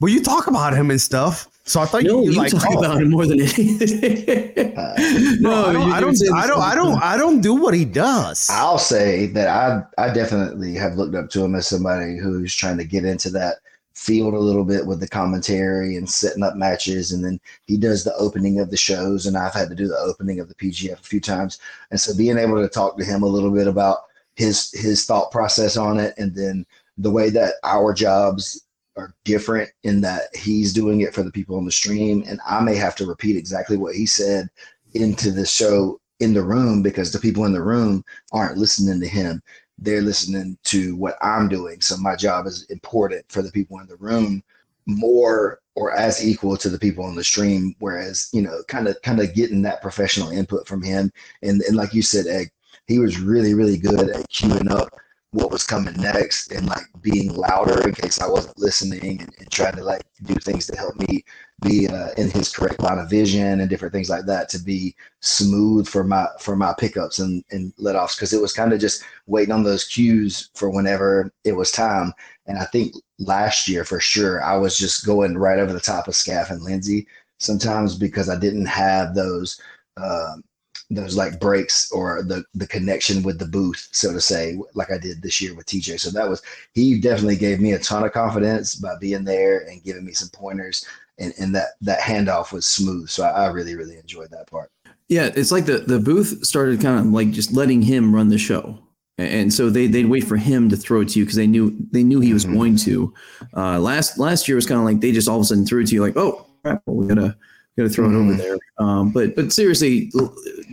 well, 0.00 0.12
you 0.12 0.22
talk 0.22 0.46
about 0.46 0.72
him 0.72 0.92
and 0.92 1.00
stuff. 1.00 1.48
So 1.64 1.80
I 1.80 1.86
thought 1.86 2.04
no, 2.04 2.22
you, 2.22 2.30
you 2.30 2.38
like 2.38 2.52
talk 2.52 2.62
oh. 2.68 2.78
about 2.78 3.02
him 3.02 3.10
more 3.10 3.26
than 3.26 3.40
anything. 3.40 4.78
uh, 4.78 4.94
no, 5.40 5.64
I 5.64 5.72
don't. 5.72 5.92
I 5.92 6.00
don't. 6.00 6.32
I 6.32 6.46
don't, 6.46 6.60
I 6.60 6.74
don't. 6.76 7.02
I 7.02 7.16
don't 7.16 7.40
do 7.40 7.54
what 7.54 7.74
he 7.74 7.84
does. 7.84 8.48
I'll 8.50 8.78
say 8.78 9.26
that 9.28 9.48
I 9.48 9.82
I 10.00 10.12
definitely 10.12 10.74
have 10.74 10.94
looked 10.94 11.16
up 11.16 11.30
to 11.30 11.44
him 11.44 11.56
as 11.56 11.66
somebody 11.66 12.18
who's 12.18 12.54
trying 12.54 12.78
to 12.78 12.84
get 12.84 13.04
into 13.04 13.30
that 13.30 13.56
field 13.94 14.34
a 14.34 14.38
little 14.38 14.64
bit 14.64 14.86
with 14.86 15.00
the 15.00 15.08
commentary 15.08 15.96
and 15.96 16.08
setting 16.08 16.42
up 16.42 16.56
matches. 16.56 17.12
And 17.12 17.24
then 17.24 17.40
he 17.66 17.76
does 17.76 18.04
the 18.04 18.14
opening 18.16 18.58
of 18.58 18.70
the 18.70 18.76
shows 18.76 19.26
and 19.26 19.36
I've 19.36 19.54
had 19.54 19.68
to 19.68 19.74
do 19.74 19.86
the 19.86 19.98
opening 19.98 20.40
of 20.40 20.48
the 20.48 20.54
PGF 20.54 21.00
a 21.00 21.02
few 21.02 21.20
times. 21.20 21.58
And 21.90 22.00
so 22.00 22.16
being 22.16 22.38
able 22.38 22.60
to 22.60 22.68
talk 22.68 22.98
to 22.98 23.04
him 23.04 23.22
a 23.22 23.28
little 23.28 23.50
bit 23.50 23.66
about 23.66 23.98
his 24.36 24.72
his 24.72 25.04
thought 25.04 25.30
process 25.30 25.76
on 25.76 25.98
it 25.98 26.14
and 26.18 26.34
then 26.34 26.66
the 26.98 27.10
way 27.10 27.30
that 27.30 27.54
our 27.62 27.92
jobs 27.92 28.66
are 28.96 29.14
different 29.24 29.70
in 29.82 30.00
that 30.00 30.22
he's 30.34 30.72
doing 30.72 31.00
it 31.00 31.14
for 31.14 31.22
the 31.22 31.30
people 31.30 31.56
on 31.56 31.64
the 31.64 31.72
stream 31.72 32.24
and 32.26 32.40
I 32.46 32.60
may 32.60 32.74
have 32.76 32.96
to 32.96 33.06
repeat 33.06 33.36
exactly 33.36 33.76
what 33.76 33.94
he 33.94 34.06
said 34.06 34.48
into 34.94 35.30
the 35.30 35.46
show 35.46 36.00
in 36.20 36.32
the 36.32 36.42
room 36.42 36.82
because 36.82 37.12
the 37.12 37.18
people 37.18 37.44
in 37.44 37.52
the 37.52 37.62
room 37.62 38.04
aren't 38.32 38.58
listening 38.58 39.00
to 39.00 39.06
him 39.06 39.42
they're 39.78 40.02
listening 40.02 40.56
to 40.64 40.96
what 40.96 41.16
I'm 41.22 41.48
doing. 41.48 41.80
So 41.80 41.96
my 41.96 42.16
job 42.16 42.46
is 42.46 42.64
important 42.64 43.24
for 43.28 43.42
the 43.42 43.52
people 43.52 43.78
in 43.80 43.86
the 43.86 43.96
room 43.96 44.42
more 44.86 45.60
or 45.74 45.92
as 45.92 46.24
equal 46.24 46.56
to 46.56 46.68
the 46.68 46.78
people 46.78 47.04
on 47.04 47.14
the 47.14 47.24
stream. 47.24 47.74
Whereas, 47.78 48.28
you 48.32 48.42
know, 48.42 48.62
kind 48.68 48.86
of 48.86 49.00
kind 49.02 49.20
of 49.20 49.34
getting 49.34 49.62
that 49.62 49.82
professional 49.82 50.30
input 50.30 50.68
from 50.68 50.82
him. 50.82 51.12
And 51.42 51.60
and 51.62 51.76
like 51.76 51.94
you 51.94 52.02
said, 52.02 52.26
Egg, 52.26 52.50
he 52.86 52.98
was 52.98 53.20
really, 53.20 53.54
really 53.54 53.78
good 53.78 54.10
at 54.10 54.28
queuing 54.30 54.70
up 54.70 54.88
what 55.34 55.50
was 55.50 55.64
coming 55.66 55.94
next 56.00 56.52
and 56.52 56.66
like 56.66 56.84
being 57.02 57.34
louder 57.34 57.86
in 57.86 57.92
case 57.92 58.20
I 58.20 58.28
wasn't 58.28 58.56
listening 58.56 59.20
and, 59.20 59.34
and 59.40 59.50
trying 59.50 59.74
to 59.74 59.82
like 59.82 60.02
do 60.22 60.36
things 60.36 60.64
to 60.68 60.76
help 60.76 60.94
me 60.94 61.24
be 61.60 61.88
uh, 61.88 62.10
in 62.16 62.30
his 62.30 62.54
correct 62.54 62.80
line 62.80 63.00
of 63.00 63.10
vision 63.10 63.58
and 63.60 63.68
different 63.68 63.92
things 63.92 64.08
like 64.08 64.26
that 64.26 64.48
to 64.50 64.60
be 64.60 64.94
smooth 65.20 65.88
for 65.88 66.04
my 66.04 66.28
for 66.38 66.54
my 66.54 66.72
pickups 66.78 67.18
and 67.18 67.44
and 67.50 67.72
let 67.78 67.96
offs 67.96 68.14
because 68.14 68.32
it 68.32 68.40
was 68.40 68.52
kind 68.52 68.72
of 68.72 68.78
just 68.78 69.02
waiting 69.26 69.52
on 69.52 69.64
those 69.64 69.84
cues 69.84 70.50
for 70.54 70.70
whenever 70.70 71.32
it 71.42 71.52
was 71.52 71.72
time. 71.72 72.12
And 72.46 72.56
I 72.56 72.64
think 72.66 72.94
last 73.18 73.66
year 73.66 73.84
for 73.84 73.98
sure 73.98 74.40
I 74.44 74.56
was 74.56 74.78
just 74.78 75.04
going 75.04 75.36
right 75.36 75.58
over 75.58 75.72
the 75.72 75.80
top 75.80 76.06
of 76.06 76.14
Scaff 76.14 76.50
and 76.50 76.62
Lindsay 76.62 77.08
sometimes 77.38 77.98
because 77.98 78.28
I 78.28 78.38
didn't 78.38 78.66
have 78.66 79.16
those. 79.16 79.60
Um, 79.96 80.44
those 80.90 81.16
like 81.16 81.40
breaks 81.40 81.90
or 81.92 82.22
the 82.22 82.44
the 82.54 82.66
connection 82.66 83.22
with 83.22 83.38
the 83.38 83.46
booth, 83.46 83.88
so 83.92 84.12
to 84.12 84.20
say, 84.20 84.58
like 84.74 84.90
I 84.90 84.98
did 84.98 85.22
this 85.22 85.40
year 85.40 85.54
with 85.54 85.66
TJ. 85.66 86.00
So 86.00 86.10
that 86.10 86.28
was 86.28 86.42
he 86.72 87.00
definitely 87.00 87.36
gave 87.36 87.60
me 87.60 87.72
a 87.72 87.78
ton 87.78 88.04
of 88.04 88.12
confidence 88.12 88.74
by 88.74 88.94
being 89.00 89.24
there 89.24 89.60
and 89.68 89.82
giving 89.82 90.04
me 90.04 90.12
some 90.12 90.28
pointers, 90.30 90.86
and 91.18 91.32
and 91.38 91.54
that 91.54 91.68
that 91.80 92.00
handoff 92.00 92.52
was 92.52 92.66
smooth. 92.66 93.08
So 93.08 93.24
I, 93.24 93.44
I 93.44 93.46
really 93.48 93.74
really 93.74 93.96
enjoyed 93.96 94.30
that 94.30 94.46
part. 94.46 94.70
Yeah, 95.08 95.30
it's 95.34 95.52
like 95.52 95.66
the 95.66 95.78
the 95.78 95.98
booth 95.98 96.44
started 96.44 96.80
kind 96.80 96.98
of 96.98 97.06
like 97.06 97.30
just 97.30 97.52
letting 97.52 97.82
him 97.82 98.14
run 98.14 98.28
the 98.28 98.38
show. 98.38 98.78
And 99.16 99.52
so 99.52 99.70
they 99.70 99.86
they'd 99.86 100.06
wait 100.06 100.24
for 100.24 100.36
him 100.36 100.68
to 100.70 100.76
throw 100.76 101.02
it 101.02 101.10
to 101.10 101.20
you 101.20 101.24
because 101.24 101.36
they 101.36 101.46
knew 101.46 101.76
they 101.92 102.02
knew 102.02 102.20
he 102.20 102.32
was 102.32 102.44
mm-hmm. 102.44 102.56
going 102.56 102.76
to. 102.78 103.14
Uh, 103.56 103.78
last 103.78 104.18
last 104.18 104.48
year 104.48 104.56
was 104.56 104.66
kind 104.66 104.80
of 104.80 104.84
like 104.84 105.00
they 105.00 105.12
just 105.12 105.28
all 105.28 105.36
of 105.36 105.42
a 105.42 105.44
sudden 105.44 105.64
threw 105.64 105.82
it 105.82 105.86
to 105.86 105.94
you 105.94 106.02
like, 106.02 106.16
oh, 106.16 106.46
crap, 106.62 106.82
well, 106.86 106.96
we 106.96 107.06
gotta 107.06 107.36
Going 107.76 107.88
to 107.88 107.94
throw 107.94 108.06
mm-hmm. 108.06 108.16
it 108.16 108.20
over 108.20 108.30
mm-hmm. 108.32 108.38
there. 108.38 108.58
Um, 108.78 109.10
but 109.10 109.34
but 109.34 109.52
seriously, 109.52 110.10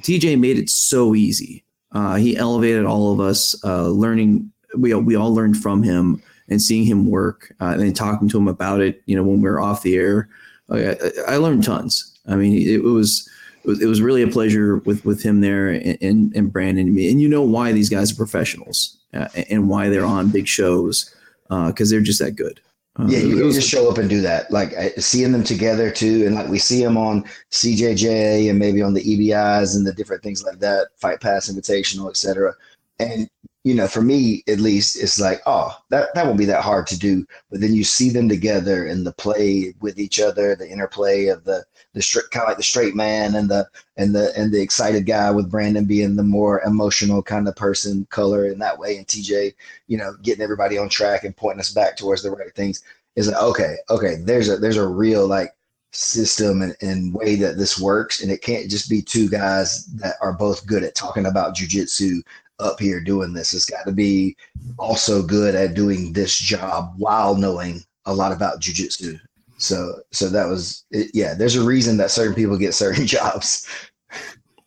TJ 0.01 0.39
made 0.39 0.57
it 0.57 0.69
so 0.69 1.15
easy. 1.15 1.63
Uh, 1.93 2.15
he 2.15 2.37
elevated 2.37 2.85
all 2.85 3.11
of 3.11 3.19
us. 3.19 3.55
Uh, 3.63 3.87
learning, 3.87 4.51
we 4.77 4.93
we 4.93 5.15
all 5.15 5.33
learned 5.33 5.57
from 5.57 5.83
him 5.83 6.21
and 6.49 6.61
seeing 6.61 6.83
him 6.83 7.09
work 7.09 7.53
uh, 7.61 7.77
and 7.79 7.95
talking 7.95 8.29
to 8.29 8.37
him 8.37 8.47
about 8.47 8.81
it. 8.81 9.01
You 9.05 9.15
know, 9.15 9.23
when 9.23 9.41
we 9.41 9.49
were 9.49 9.61
off 9.61 9.83
the 9.83 9.95
air, 9.95 10.29
I, 10.69 10.95
I 11.27 11.35
learned 11.37 11.63
tons. 11.63 12.19
I 12.27 12.35
mean, 12.35 12.53
it, 12.53 12.81
it 12.81 12.83
was 12.83 13.27
it 13.65 13.87
was 13.87 14.01
really 14.01 14.21
a 14.21 14.27
pleasure 14.27 14.77
with 14.77 15.03
with 15.05 15.21
him 15.21 15.41
there 15.41 15.69
and, 15.69 15.97
and, 16.01 16.35
and 16.35 16.53
Brandon 16.53 16.87
and 16.87 16.95
me. 16.95 17.11
And 17.11 17.21
you 17.21 17.27
know 17.27 17.41
why 17.41 17.71
these 17.71 17.89
guys 17.89 18.11
are 18.11 18.15
professionals 18.15 18.97
uh, 19.13 19.27
and 19.49 19.69
why 19.69 19.89
they're 19.89 20.05
on 20.05 20.29
big 20.29 20.47
shows 20.47 21.13
because 21.49 21.91
uh, 21.91 21.93
they're 21.93 22.01
just 22.01 22.19
that 22.19 22.35
good. 22.35 22.61
Yeah, 23.07 23.19
you 23.19 23.37
can 23.37 23.51
just 23.51 23.69
show 23.69 23.89
up 23.89 23.97
and 23.97 24.09
do 24.09 24.21
that. 24.21 24.51
Like 24.51 24.73
seeing 24.97 25.31
them 25.31 25.43
together 25.43 25.91
too, 25.91 26.25
and 26.25 26.35
like 26.35 26.47
we 26.47 26.59
see 26.59 26.83
them 26.83 26.97
on 26.97 27.23
CJJ 27.51 28.49
and 28.49 28.59
maybe 28.59 28.81
on 28.81 28.93
the 28.93 29.01
EBIs 29.01 29.75
and 29.75 29.85
the 29.85 29.93
different 29.93 30.23
things 30.23 30.43
like 30.43 30.59
that, 30.59 30.89
Fight 30.97 31.21
Pass 31.21 31.51
Invitational, 31.51 32.09
etc. 32.09 32.53
And 33.01 33.29
you 33.63 33.75
know, 33.75 33.87
for 33.87 34.01
me 34.01 34.43
at 34.47 34.59
least, 34.59 35.01
it's 35.01 35.19
like, 35.19 35.41
oh, 35.45 35.77
that 35.89 36.13
that 36.15 36.25
won't 36.25 36.39
be 36.39 36.45
that 36.45 36.63
hard 36.63 36.87
to 36.87 36.97
do. 36.97 37.25
But 37.51 37.61
then 37.61 37.75
you 37.75 37.83
see 37.83 38.09
them 38.09 38.27
together 38.27 38.87
and 38.87 39.05
the 39.05 39.13
play 39.13 39.75
with 39.81 39.99
each 39.99 40.19
other, 40.19 40.55
the 40.55 40.69
interplay 40.69 41.27
of 41.27 41.43
the 41.43 41.63
the 41.93 42.01
straight 42.01 42.31
kind 42.31 42.43
of 42.43 42.49
like 42.49 42.57
the 42.57 42.63
straight 42.63 42.95
man 42.95 43.35
and 43.35 43.49
the 43.49 43.67
and 43.97 44.15
the 44.15 44.31
and 44.35 44.51
the 44.51 44.61
excited 44.61 45.05
guy 45.05 45.29
with 45.29 45.51
Brandon 45.51 45.85
being 45.85 46.15
the 46.15 46.23
more 46.23 46.61
emotional 46.61 47.21
kind 47.21 47.47
of 47.47 47.55
person, 47.55 48.07
color 48.09 48.47
in 48.47 48.57
that 48.59 48.79
way, 48.79 48.97
and 48.97 49.05
TJ, 49.05 49.53
you 49.87 49.97
know, 49.97 50.15
getting 50.23 50.43
everybody 50.43 50.77
on 50.77 50.89
track 50.89 51.23
and 51.23 51.37
pointing 51.37 51.59
us 51.59 51.71
back 51.71 51.97
towards 51.97 52.23
the 52.23 52.31
right 52.31 52.53
things. 52.55 52.83
Is 53.15 53.27
like, 53.27 53.41
okay, 53.41 53.75
okay, 53.91 54.15
there's 54.23 54.49
a 54.49 54.57
there's 54.57 54.77
a 54.77 54.87
real 54.87 55.27
like 55.27 55.53
system 55.93 56.61
and, 56.61 56.75
and 56.81 57.13
way 57.13 57.35
that 57.35 57.57
this 57.57 57.77
works 57.77 58.23
and 58.23 58.31
it 58.31 58.41
can't 58.41 58.71
just 58.71 58.89
be 58.89 59.01
two 59.01 59.27
guys 59.27 59.85
that 59.87 60.15
are 60.21 60.31
both 60.31 60.65
good 60.65 60.83
at 60.83 60.95
talking 60.95 61.25
about 61.25 61.53
jujitsu 61.53 62.21
up 62.61 62.79
here 62.79 63.01
doing 63.01 63.33
this. 63.33 63.53
It's 63.53 63.65
got 63.65 63.85
to 63.85 63.91
be 63.91 64.35
also 64.77 65.21
good 65.21 65.55
at 65.55 65.73
doing 65.73 66.13
this 66.13 66.37
job 66.37 66.93
while 66.97 67.35
knowing 67.35 67.83
a 68.05 68.13
lot 68.13 68.31
about 68.31 68.61
jujitsu. 68.61 69.19
So, 69.57 70.01
so 70.11 70.29
that 70.29 70.47
was, 70.47 70.85
it, 70.91 71.11
yeah, 71.13 71.33
there's 71.33 71.55
a 71.55 71.63
reason 71.63 71.97
that 71.97 72.11
certain 72.11 72.33
people 72.33 72.57
get 72.57 72.73
certain 72.73 73.05
jobs. 73.17 73.67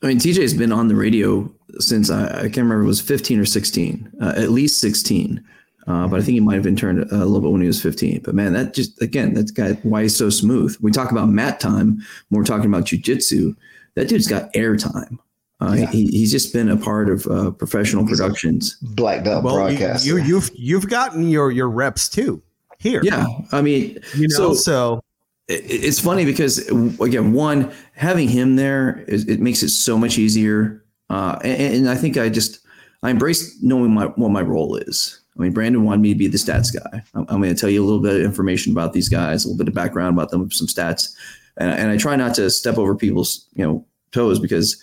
I 0.02 0.08
mean, 0.08 0.18
TJ's 0.18 0.54
been 0.54 0.72
on 0.72 0.88
the 0.88 0.94
radio 0.94 1.50
since 1.78 2.10
I, 2.10 2.26
I 2.26 2.42
can't 2.42 2.58
remember, 2.58 2.82
it 2.82 2.86
was 2.86 3.00
15 3.00 3.40
or 3.40 3.46
16, 3.46 4.12
uh, 4.20 4.34
at 4.36 4.50
least 4.50 4.80
16. 4.80 5.42
Uh, 5.86 6.08
but 6.08 6.18
I 6.18 6.22
think 6.22 6.34
he 6.34 6.40
might 6.40 6.54
have 6.54 6.62
been 6.62 6.76
turned 6.76 7.00
a 7.10 7.16
little 7.16 7.40
bit 7.40 7.50
when 7.50 7.60
he 7.60 7.66
was 7.66 7.82
15. 7.82 8.22
But 8.24 8.34
man, 8.34 8.52
that 8.54 8.74
just, 8.74 9.00
again, 9.02 9.34
that's 9.34 9.50
guy, 9.50 9.72
why 9.82 10.02
he's 10.02 10.16
so 10.16 10.30
smooth. 10.30 10.76
We 10.80 10.90
talk 10.90 11.10
about 11.10 11.28
mat 11.28 11.60
time 11.60 12.02
when 12.28 12.38
we're 12.38 12.44
talking 12.44 12.66
about 12.66 12.84
jujitsu. 12.84 13.54
That 13.94 14.08
dude's 14.08 14.26
got 14.26 14.50
air 14.54 14.76
time. 14.76 15.18
Uh, 15.60 15.76
yeah. 15.78 15.90
he, 15.90 16.06
he's 16.06 16.30
just 16.30 16.52
been 16.52 16.68
a 16.68 16.76
part 16.76 17.08
of 17.08 17.26
uh, 17.26 17.50
professional 17.52 18.06
productions. 18.06 18.76
Black 18.82 19.24
belt 19.24 19.44
well, 19.44 19.54
broadcast. 19.54 20.04
You, 20.04 20.16
you, 20.16 20.24
you've 20.24 20.50
you've 20.54 20.88
gotten 20.88 21.28
your 21.28 21.50
your 21.50 21.70
reps 21.70 22.08
too 22.08 22.42
here. 22.78 23.00
Yeah, 23.02 23.26
I 23.52 23.62
mean, 23.62 23.98
you 24.14 24.28
know, 24.28 24.36
so, 24.36 24.54
so 24.54 25.04
it, 25.48 25.62
it's 25.66 26.00
funny 26.00 26.24
because 26.24 26.58
again, 27.00 27.32
one 27.32 27.72
having 27.94 28.28
him 28.28 28.56
there 28.56 29.04
is, 29.08 29.26
it 29.28 29.40
makes 29.40 29.62
it 29.62 29.70
so 29.70 29.98
much 29.98 30.18
easier. 30.18 30.84
Uh, 31.10 31.38
and, 31.44 31.74
and, 31.74 31.88
I 31.88 31.96
think 31.96 32.16
I 32.16 32.28
just 32.28 32.60
I 33.02 33.10
embrace 33.10 33.62
knowing 33.62 33.92
my 33.92 34.06
what 34.06 34.30
my 34.30 34.40
role 34.40 34.76
is. 34.76 35.20
I 35.36 35.42
mean, 35.42 35.52
Brandon 35.52 35.84
wanted 35.84 36.00
me 36.00 36.12
to 36.12 36.18
be 36.18 36.28
the 36.28 36.38
stats 36.38 36.74
guy. 36.74 37.02
I'm, 37.14 37.26
I'm 37.28 37.42
going 37.42 37.54
to 37.54 37.60
tell 37.60 37.70
you 37.70 37.82
a 37.82 37.86
little 37.86 38.00
bit 38.00 38.16
of 38.16 38.22
information 38.22 38.72
about 38.72 38.92
these 38.92 39.08
guys, 39.08 39.44
a 39.44 39.48
little 39.48 39.58
bit 39.58 39.68
of 39.68 39.74
background 39.74 40.16
about 40.16 40.30
them, 40.30 40.50
some 40.50 40.66
stats, 40.66 41.12
and, 41.56 41.70
and 41.70 41.90
I 41.90 41.96
try 41.96 42.16
not 42.16 42.34
to 42.36 42.50
step 42.50 42.78
over 42.78 42.94
people's 42.94 43.46
you 43.54 43.64
know 43.64 43.84
toes 44.12 44.38
because 44.38 44.80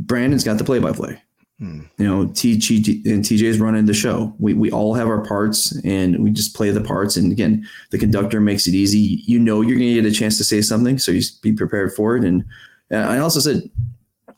Brandon's 0.00 0.44
got 0.44 0.58
the 0.58 0.64
play 0.64 0.78
by 0.78 0.92
play. 0.92 1.20
You 1.98 2.06
know, 2.06 2.26
TG 2.26 3.06
and 3.06 3.24
TJ's 3.24 3.60
running 3.60 3.86
the 3.86 3.94
show. 3.94 4.34
We 4.38 4.54
we 4.54 4.70
all 4.72 4.92
have 4.94 5.06
our 5.06 5.24
parts 5.24 5.72
and 5.84 6.22
we 6.22 6.30
just 6.30 6.54
play 6.54 6.70
the 6.70 6.80
parts. 6.80 7.16
And 7.16 7.30
again, 7.30 7.66
the 7.90 7.98
conductor 7.98 8.40
makes 8.40 8.66
it 8.66 8.74
easy. 8.74 9.22
You 9.24 9.38
know 9.38 9.60
you're 9.60 9.78
gonna 9.78 9.94
get 9.94 10.04
a 10.04 10.10
chance 10.10 10.36
to 10.38 10.44
say 10.44 10.60
something, 10.60 10.98
so 10.98 11.12
you 11.12 11.22
be 11.42 11.52
prepared 11.52 11.94
for 11.94 12.16
it. 12.16 12.24
And 12.24 12.44
I 12.90 13.18
also 13.18 13.38
said, 13.38 13.70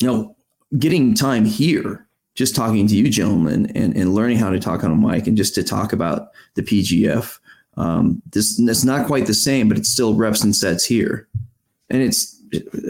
you 0.01 0.07
know, 0.07 0.37
getting 0.79 1.14
time 1.14 1.47
here, 1.47 2.07
just 2.35 2.55
talking 2.55 2.87
to 2.87 2.95
you 2.95 3.09
gentlemen 3.09 3.73
and, 3.75 3.97
and 3.97 4.14
learning 4.14 4.37
how 4.37 4.51
to 4.51 4.61
talk 4.61 4.85
on 4.85 4.92
a 4.92 4.97
mic 4.97 5.27
and 5.27 5.37
just 5.37 5.55
to 5.55 5.64
talk 5.64 5.92
about 5.95 6.29
the 6.55 6.62
PGF. 6.62 7.38
Um, 7.79 8.23
this 8.33 8.59
it's 8.59 8.85
not 8.85 9.07
quite 9.07 9.27
the 9.27 9.35
same, 9.35 9.69
but 9.69 9.79
it's 9.79 9.88
still 9.88 10.14
reps 10.14 10.45
and 10.45 10.55
sets 10.55 10.85
here. 10.85 11.29
And 11.88 12.03
it's 12.03 12.40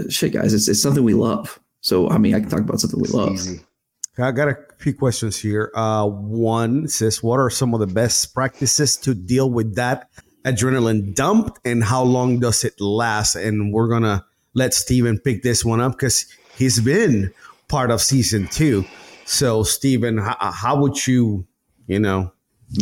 shit, 0.09 0.33
guys, 0.33 0.53
it's 0.53 0.69
it's 0.69 0.83
something 0.83 1.05
we 1.05 1.15
love. 1.15 1.61
So, 1.87 2.11
I 2.11 2.19
mean, 2.19 2.35
I 2.35 2.41
can 2.41 2.49
talk 2.49 2.59
about 2.59 2.81
something 2.81 3.01
we 3.01 3.09
love. 3.11 3.35
Easy. 3.35 3.61
I 4.19 4.33
got 4.33 4.49
a 4.49 4.57
few 4.79 4.93
questions 4.93 5.39
here. 5.39 5.71
Uh, 5.73 6.09
one 6.09 6.89
says, 6.89 7.23
What 7.23 7.39
are 7.39 7.49
some 7.49 7.75
of 7.75 7.81
the 7.81 7.87
best 7.87 8.35
practices 8.35 8.97
to 8.99 9.15
deal 9.15 9.49
with 9.49 9.77
that 9.77 10.11
adrenaline 10.45 11.15
dump 11.15 11.59
and 11.65 11.85
how 11.85 12.03
long 12.03 12.41
does 12.41 12.65
it 12.65 12.81
last? 12.81 13.37
And 13.37 13.73
we're 13.73 13.87
going 13.87 14.03
to 14.03 14.25
let 14.55 14.75
Steven 14.75 15.21
pick 15.21 15.45
this 15.45 15.65
one 15.65 15.81
up 15.81 15.93
because 15.93 16.27
he's 16.57 16.81
been 16.81 17.33
part 17.69 17.93
of 17.93 18.03
season 18.03 18.49
two. 18.49 18.85
So, 19.25 19.63
Steven, 19.63 20.19
how, 20.19 20.37
how 20.41 20.81
would 20.81 21.07
you, 21.07 21.47
you 21.87 22.01
know, 22.01 22.33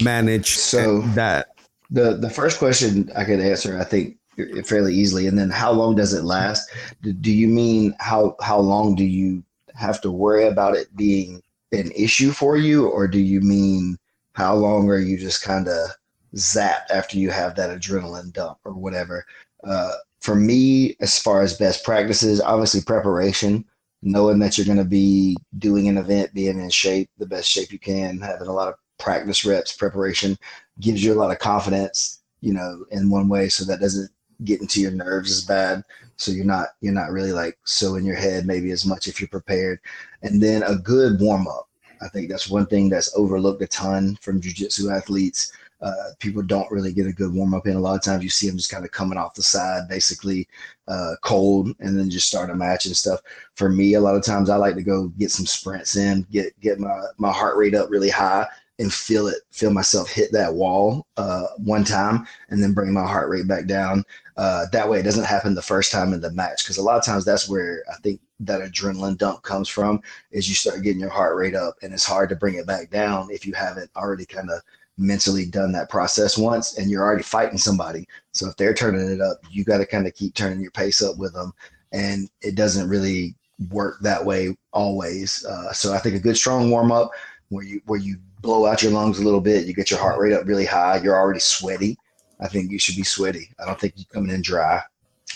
manage 0.02 0.56
so, 0.56 1.02
that? 1.14 1.48
The 1.90 2.16
the 2.16 2.30
first 2.30 2.58
question 2.58 3.10
I 3.14 3.24
could 3.24 3.40
answer, 3.40 3.78
I 3.78 3.84
think, 3.84 4.16
fairly 4.64 4.94
easily, 4.94 5.26
and 5.26 5.38
then 5.38 5.50
how 5.50 5.72
long 5.72 5.94
does 5.94 6.12
it 6.12 6.24
last? 6.24 6.70
Do 7.02 7.32
you 7.32 7.48
mean 7.48 7.94
how 8.00 8.36
how 8.40 8.58
long 8.58 8.94
do 8.94 9.04
you 9.04 9.42
have 9.74 10.00
to 10.02 10.10
worry 10.10 10.46
about 10.46 10.76
it 10.76 10.94
being 10.96 11.42
an 11.72 11.90
issue 11.92 12.30
for 12.30 12.56
you, 12.56 12.88
or 12.88 13.08
do 13.08 13.18
you 13.18 13.40
mean 13.40 13.98
how 14.34 14.54
long 14.54 14.88
are 14.90 14.98
you 14.98 15.18
just 15.18 15.42
kind 15.42 15.68
of 15.68 15.90
zapped 16.36 16.90
after 16.90 17.18
you 17.18 17.30
have 17.30 17.54
that 17.56 17.70
adrenaline 17.70 18.32
dump 18.32 18.58
or 18.64 18.72
whatever? 18.72 19.24
Uh, 19.64 19.92
for 20.20 20.34
me, 20.34 20.96
as 21.00 21.18
far 21.18 21.42
as 21.42 21.58
best 21.58 21.84
practices, 21.84 22.40
obviously 22.40 22.80
preparation, 22.80 23.64
knowing 24.02 24.38
that 24.38 24.56
you're 24.56 24.66
going 24.66 24.78
to 24.78 24.84
be 24.84 25.36
doing 25.58 25.88
an 25.88 25.98
event, 25.98 26.32
being 26.34 26.58
in 26.58 26.70
shape, 26.70 27.10
the 27.18 27.26
best 27.26 27.48
shape 27.48 27.72
you 27.72 27.78
can, 27.78 28.18
having 28.20 28.48
a 28.48 28.52
lot 28.52 28.68
of 28.68 28.74
practice 28.98 29.44
reps, 29.44 29.76
preparation 29.76 30.36
gives 30.80 31.04
you 31.04 31.12
a 31.12 31.20
lot 31.20 31.30
of 31.30 31.38
confidence, 31.38 32.22
you 32.40 32.52
know, 32.52 32.84
in 32.90 33.10
one 33.10 33.28
way. 33.28 33.48
So 33.48 33.64
that 33.64 33.80
doesn't 33.80 34.10
get 34.44 34.68
to 34.68 34.80
your 34.80 34.90
nerves 34.90 35.30
as 35.30 35.44
bad. 35.44 35.84
So 36.16 36.30
you're 36.30 36.44
not, 36.44 36.68
you're 36.80 36.92
not 36.92 37.10
really 37.10 37.32
like 37.32 37.58
so 37.64 37.96
in 37.96 38.04
your 38.04 38.16
head, 38.16 38.46
maybe 38.46 38.70
as 38.70 38.86
much 38.86 39.08
if 39.08 39.20
you're 39.20 39.28
prepared. 39.28 39.80
And 40.22 40.42
then 40.42 40.62
a 40.62 40.76
good 40.76 41.20
warm 41.20 41.48
up. 41.48 41.68
I 42.02 42.08
think 42.08 42.28
that's 42.28 42.50
one 42.50 42.66
thing 42.66 42.88
that's 42.88 43.16
overlooked 43.16 43.62
a 43.62 43.66
ton 43.66 44.16
from 44.20 44.40
jujitsu 44.40 44.94
athletes. 44.94 45.52
Uh, 45.80 46.10
people 46.18 46.42
don't 46.42 46.70
really 46.70 46.92
get 46.92 47.06
a 47.06 47.12
good 47.12 47.32
warm 47.32 47.52
up 47.52 47.66
in. 47.66 47.76
A 47.76 47.80
lot 47.80 47.94
of 47.94 48.02
times 48.02 48.22
you 48.22 48.30
see 48.30 48.46
them 48.46 48.56
just 48.56 48.70
kind 48.70 48.84
of 48.84 48.90
coming 48.90 49.18
off 49.18 49.34
the 49.34 49.42
side, 49.42 49.88
basically 49.88 50.48
uh, 50.88 51.14
cold, 51.22 51.74
and 51.80 51.98
then 51.98 52.08
just 52.08 52.26
start 52.26 52.48
a 52.48 52.54
match 52.54 52.86
and 52.86 52.96
stuff. 52.96 53.20
For 53.54 53.68
me, 53.68 53.94
a 53.94 54.00
lot 54.00 54.14
of 54.14 54.22
times 54.22 54.48
I 54.48 54.56
like 54.56 54.76
to 54.76 54.82
go 54.82 55.08
get 55.18 55.30
some 55.30 55.44
sprints 55.44 55.96
in, 55.96 56.26
get 56.30 56.58
get 56.60 56.78
my 56.78 57.02
my 57.18 57.30
heart 57.30 57.58
rate 57.58 57.74
up 57.74 57.90
really 57.90 58.08
high, 58.08 58.46
and 58.78 58.92
feel 58.92 59.28
it, 59.28 59.38
feel 59.50 59.70
myself 59.70 60.08
hit 60.10 60.32
that 60.32 60.52
wall 60.52 61.06
uh, 61.16 61.46
one 61.58 61.84
time, 61.84 62.26
and 62.50 62.62
then 62.62 62.72
bring 62.72 62.92
my 62.92 63.06
heart 63.06 63.28
rate 63.28 63.46
back 63.46 63.66
down. 63.66 64.04
Uh, 64.36 64.66
that 64.72 64.88
way, 64.88 64.98
it 64.98 65.04
doesn't 65.04 65.24
happen 65.24 65.54
the 65.54 65.62
first 65.62 65.92
time 65.92 66.12
in 66.12 66.20
the 66.20 66.30
match 66.32 66.64
because 66.64 66.78
a 66.78 66.82
lot 66.82 66.98
of 66.98 67.04
times 67.04 67.24
that's 67.24 67.48
where 67.48 67.84
I 67.92 67.96
think 68.02 68.20
that 68.40 68.60
adrenaline 68.60 69.16
dump 69.16 69.42
comes 69.42 69.68
from. 69.68 70.00
Is 70.32 70.48
you 70.48 70.54
start 70.54 70.82
getting 70.82 71.00
your 71.00 71.10
heart 71.10 71.36
rate 71.36 71.54
up, 71.54 71.76
and 71.82 71.92
it's 71.92 72.04
hard 72.04 72.28
to 72.30 72.36
bring 72.36 72.56
it 72.56 72.66
back 72.66 72.90
down 72.90 73.28
if 73.30 73.46
you 73.46 73.52
haven't 73.52 73.90
already 73.96 74.26
kind 74.26 74.50
of 74.50 74.60
mentally 74.96 75.46
done 75.46 75.72
that 75.72 75.90
process 75.90 76.36
once, 76.36 76.78
and 76.78 76.90
you're 76.90 77.04
already 77.04 77.22
fighting 77.22 77.58
somebody. 77.58 78.06
So 78.32 78.48
if 78.48 78.56
they're 78.56 78.74
turning 78.74 79.08
it 79.08 79.20
up, 79.20 79.38
you 79.50 79.64
got 79.64 79.78
to 79.78 79.86
kind 79.86 80.06
of 80.06 80.14
keep 80.14 80.34
turning 80.34 80.60
your 80.60 80.72
pace 80.72 81.00
up 81.00 81.16
with 81.16 81.32
them, 81.32 81.52
and 81.92 82.28
it 82.42 82.56
doesn't 82.56 82.88
really 82.88 83.36
work 83.70 83.98
that 84.00 84.24
way 84.24 84.56
always. 84.72 85.44
Uh, 85.44 85.72
so 85.72 85.94
I 85.94 85.98
think 85.98 86.16
a 86.16 86.20
good 86.20 86.36
strong 86.36 86.70
warm 86.70 86.90
up 86.90 87.10
where 87.50 87.64
you 87.64 87.80
where 87.86 88.00
you 88.00 88.18
blow 88.44 88.66
out 88.66 88.82
your 88.82 88.92
lungs 88.92 89.18
a 89.18 89.24
little 89.24 89.40
bit. 89.40 89.66
You 89.66 89.72
get 89.72 89.90
your 89.90 89.98
heart 89.98 90.20
rate 90.20 90.34
up 90.34 90.46
really 90.46 90.66
high. 90.66 91.00
You're 91.02 91.16
already 91.16 91.40
sweaty. 91.40 91.96
I 92.40 92.46
think 92.46 92.70
you 92.70 92.78
should 92.78 92.96
be 92.96 93.02
sweaty. 93.02 93.48
I 93.58 93.64
don't 93.64 93.80
think 93.80 93.94
you 93.96 94.04
coming 94.12 94.30
in 94.30 94.42
dry 94.42 94.82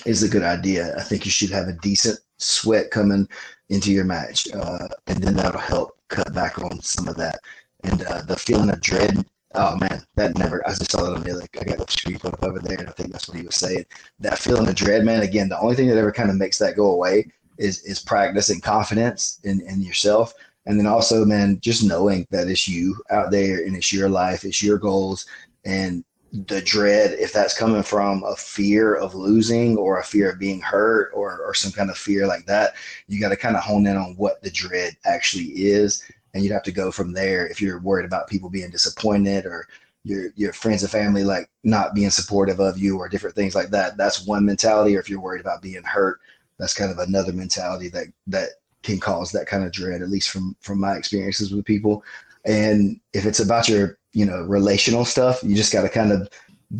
is 0.05 0.23
a 0.23 0.29
good 0.29 0.42
idea. 0.42 0.94
I 0.97 1.03
think 1.03 1.25
you 1.25 1.31
should 1.31 1.51
have 1.51 1.68
a 1.68 1.73
decent 1.73 2.18
sweat 2.37 2.90
coming 2.90 3.27
into 3.71 3.92
your 3.92 4.05
match, 4.05 4.47
uh, 4.55 4.88
and 5.07 5.23
then 5.23 5.35
that'll 5.35 5.61
help 5.61 5.99
cut 6.09 6.33
back 6.35 6.59
on 6.59 6.81
some 6.83 7.09
of 7.09 7.16
that. 7.16 7.40
And 7.85 8.03
uh, 8.03 8.23
the 8.23 8.37
feeling 8.37 8.71
of 8.71 8.81
dread. 8.81 9.25
Oh 9.55 9.77
man, 9.77 10.03
that 10.16 10.37
never. 10.37 10.66
I 10.68 10.71
just 10.71 10.90
saw 10.90 11.03
that 11.03 11.16
on 11.16 11.23
the. 11.23 11.49
I 11.59 11.64
got 11.64 11.79
the 11.79 11.90
screen 11.90 12.18
up 12.25 12.42
over 12.44 12.59
there, 12.59 12.79
and 12.79 12.88
I 12.88 12.92
think 12.92 13.11
that's 13.11 13.29
what 13.29 13.38
he 13.38 13.47
was 13.47 13.57
saying. 13.57 13.87
That 14.21 14.38
feeling 14.38 14.68
of 14.68 14.75
dread, 14.75 15.05
man. 15.05 15.23
Again, 15.23 15.49
the 15.49 15.59
only 15.59 15.75
thing 15.75 15.88
that 15.88 15.97
ever 15.97 16.12
kind 16.12 16.29
of 16.29 16.37
makes 16.37 16.59
that 16.59 16.77
go 16.77 16.92
away 16.92 17.33
is 17.57 17.83
is 17.85 18.01
practice 18.01 18.51
and 18.51 18.62
confidence 18.62 19.40
in 19.44 19.62
in 19.62 19.81
yourself. 19.81 20.35
And 20.68 20.78
then 20.78 20.87
also, 20.87 21.24
man, 21.24 21.59
just 21.61 21.83
knowing 21.83 22.26
that 22.31 22.46
it's 22.46 22.68
you 22.68 23.02
out 23.11 23.31
there 23.31 23.64
and 23.64 23.74
it's 23.74 23.90
your 23.90 24.11
life, 24.11 24.44
it's 24.44 24.62
your 24.62 24.76
goals, 24.78 25.24
and 25.64 26.04
the 26.31 26.61
dread, 26.61 27.12
if 27.18 27.33
that's 27.33 27.57
coming 27.57 27.83
from 27.83 28.22
a 28.24 28.37
fear 28.37 28.94
of 28.94 29.14
losing 29.14 29.78
or 29.78 29.98
a 29.98 30.04
fear 30.04 30.31
of 30.31 30.38
being 30.38 30.61
hurt 30.61 31.11
or, 31.14 31.40
or 31.40 31.54
some 31.54 31.72
kind 31.72 31.88
of 31.88 31.96
fear 31.96 32.26
like 32.26 32.44
that, 32.44 32.74
you 33.07 33.18
got 33.18 33.31
to 33.31 33.37
kind 33.37 33.57
of 33.57 33.62
hone 33.62 33.87
in 33.87 33.96
on 33.96 34.14
what 34.16 34.42
the 34.42 34.50
dread 34.50 34.94
actually 35.07 35.46
is. 35.46 36.04
And 36.35 36.44
you'd 36.44 36.52
have 36.52 36.64
to 36.64 36.72
go 36.72 36.92
from 36.92 37.14
there 37.14 37.46
if 37.46 37.62
you're 37.62 37.81
worried 37.81 38.04
about 38.04 38.28
people 38.28 38.50
being 38.50 38.70
disappointed 38.70 39.46
or 39.46 39.66
your 40.04 40.28
your 40.37 40.52
friends 40.52 40.83
and 40.83 40.92
family 40.92 41.24
like 41.24 41.48
not 41.64 41.94
being 41.94 42.11
supportive 42.11 42.61
of 42.61 42.78
you 42.78 42.98
or 42.98 43.09
different 43.09 43.35
things 43.35 43.54
like 43.54 43.70
that. 43.70 43.96
That's 43.96 44.26
one 44.26 44.44
mentality. 44.44 44.96
Or 44.96 45.00
if 45.00 45.09
you're 45.09 45.20
worried 45.20 45.40
about 45.40 45.62
being 45.62 45.83
hurt, 45.83 46.20
that's 46.59 46.74
kind 46.74 46.90
of 46.90 46.98
another 46.98 47.33
mentality 47.33 47.88
that 47.88 48.09
that 48.26 48.50
can 48.83 49.01
cause 49.01 49.33
that 49.33 49.47
kind 49.47 49.64
of 49.64 49.73
dread, 49.73 50.03
at 50.03 50.11
least 50.11 50.31
from 50.31 50.57
from 50.61 50.81
my 50.81 50.95
experiences 50.95 51.53
with 51.53 51.64
people. 51.64 52.05
And 52.45 53.01
if 53.12 53.27
it's 53.27 53.41
about 53.41 53.69
your, 53.69 53.99
you 54.12 54.25
know, 54.25 54.43
relational 54.43 55.05
stuff, 55.05 55.43
you 55.43 55.55
just 55.55 55.73
got 55.73 55.83
to 55.83 55.88
kind 55.88 56.12
of 56.12 56.29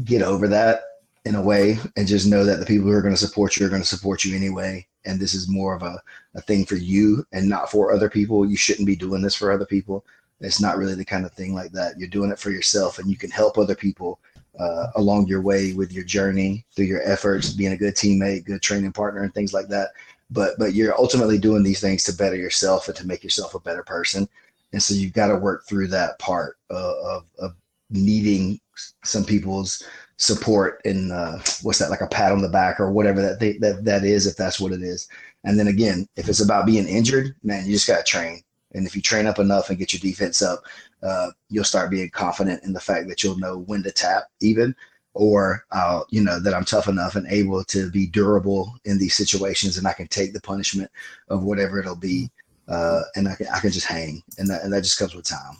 get 0.05 0.23
over 0.23 0.49
that 0.49 0.83
in 1.25 1.35
a 1.35 1.43
way 1.43 1.79
and 1.97 2.07
just 2.07 2.27
know 2.27 2.45
that 2.45 2.59
the 2.59 2.67
people 2.67 2.87
who 2.87 2.95
are 2.95 3.03
going 3.03 3.15
to 3.15 3.21
support 3.21 3.57
you 3.57 3.67
are 3.67 3.69
going 3.69 3.83
to 3.83 3.89
support 3.89 4.25
you 4.25 4.35
anyway. 4.35 4.87
And 5.05 5.21
this 5.21 5.35
is 5.35 5.49
more 5.49 5.75
of 5.75 5.83
a, 5.83 6.01
a 6.35 6.41
thing 6.41 6.65
for 6.65 6.77
you 6.77 7.25
and 7.33 7.49
not 7.49 7.71
for 7.71 7.93
other 7.93 8.09
people. 8.09 8.49
You 8.49 8.57
shouldn't 8.57 8.87
be 8.87 8.97
doing 8.97 9.23
this 9.23 9.35
for 9.35 9.53
other 9.53 9.67
people. 9.67 10.05
It's 10.41 10.61
not 10.61 10.79
really 10.79 10.95
the 10.95 11.05
kind 11.05 11.27
of 11.27 11.33
thing 11.33 11.55
like 11.55 11.73
that. 11.73 11.99
You're 11.99 12.09
doing 12.09 12.31
it 12.31 12.39
for 12.39 12.51
yourself 12.51 12.99
and 12.99 13.11
you 13.11 13.17
can 13.17 13.31
help 13.31 13.59
other 13.59 13.75
people 13.75 14.21
uh, 14.59 14.89
along 14.97 15.27
your 15.27 15.43
way 15.43 15.73
with 15.73 15.93
your 15.93 16.05
journey 16.05 16.65
through 16.75 16.87
your 16.87 17.03
efforts, 17.03 17.51
being 17.51 17.73
a 17.73 17.77
good 17.77 17.95
teammate, 17.95 18.45
good 18.45 18.63
training 18.63 18.93
partner, 18.93 19.23
and 19.23 19.35
things 19.35 19.53
like 19.53 19.69
that 19.69 19.91
but 20.31 20.59
but 20.59 20.75
you're 20.75 20.99
ultimately 20.99 21.39
doing 21.39 21.63
these 21.63 21.81
things 21.81 22.05
to 22.05 22.13
better 22.13 22.37
yourself 22.37 22.89
and 22.89 22.97
to 22.97 23.07
make 23.07 23.25
yourself 23.25 23.55
a 23.55 23.61
better 23.61 23.83
person. 23.83 24.29
And 24.73 24.83
so 24.83 24.95
you've 24.95 25.15
got 25.15 25.29
to 25.29 25.37
work 25.37 25.67
through 25.67 25.89
that 25.89 26.19
part 26.19 26.59
uh, 26.71 26.95
of, 27.03 27.25
of 27.39 27.55
needing 27.91 28.61
some 29.03 29.25
people's 29.25 29.83
support 30.19 30.81
and 30.85 31.13
uh, 31.13 31.39
what's 31.63 31.79
that 31.79 31.91
like 31.91 32.01
a 32.01 32.07
pat 32.07 32.33
on 32.33 32.43
the 32.43 32.49
back 32.49 32.81
or 32.81 32.91
whatever 32.91 33.23
that 33.23 33.41
they, 33.41 33.53
that 33.59 33.85
that 33.85 34.05
is 34.05 34.27
if 34.27 34.37
that's 34.37 34.61
what 34.61 34.73
it 34.73 34.83
is. 34.83 35.09
And 35.45 35.59
then 35.59 35.69
again 35.69 36.07
if 36.17 36.29
it's 36.29 36.41
about 36.41 36.67
being 36.67 36.87
injured 36.87 37.35
man 37.43 37.65
you 37.67 37.73
just 37.73 37.87
got 37.87 38.05
to 38.05 38.11
train. 38.11 38.43
And 38.75 38.87
if 38.87 38.95
you 38.95 39.01
train 39.01 39.27
up 39.27 39.39
enough 39.39 39.71
and 39.71 39.79
get 39.79 39.93
your 39.93 40.01
defense 40.01 40.43
up 40.43 40.63
uh, 41.03 41.31
you'll 41.49 41.65
start 41.65 41.91
being 41.91 42.11
confident 42.11 42.63
in 42.65 42.73
the 42.73 42.81
fact 42.81 43.09
that 43.09 43.23
you'll 43.23 43.39
know 43.39 43.59
when 43.59 43.83
to 43.85 43.93
tap 43.93 44.25
even 44.41 44.75
or 45.19 45.65
uh, 45.73 46.03
you 46.11 46.23
know 46.23 46.39
that 46.39 46.55
I'm 46.55 46.65
tough 46.65 46.87
enough 46.87 47.17
and 47.17 47.27
able 47.27 47.65
to 47.65 47.91
be 47.91 48.07
durable 48.07 48.73
in 48.85 48.99
these 48.99 49.17
situations, 49.17 49.77
and 49.77 49.87
I 49.87 49.93
can 49.93 50.07
take 50.07 50.33
the 50.33 50.41
punishment 50.41 50.91
of 51.29 51.43
whatever 51.43 51.81
it'll 51.81 51.97
be, 51.97 52.31
uh, 52.69 53.03
and 53.17 53.29
I 53.29 53.35
can 53.35 53.49
I 53.49 53.59
can 53.59 53.73
just 53.73 53.87
hang, 53.87 54.23
and 54.39 54.49
that 54.49 54.63
and 54.63 54.73
that 54.73 54.83
just 54.83 54.99
comes 54.99 55.15
with 55.15 55.27
time. 55.27 55.57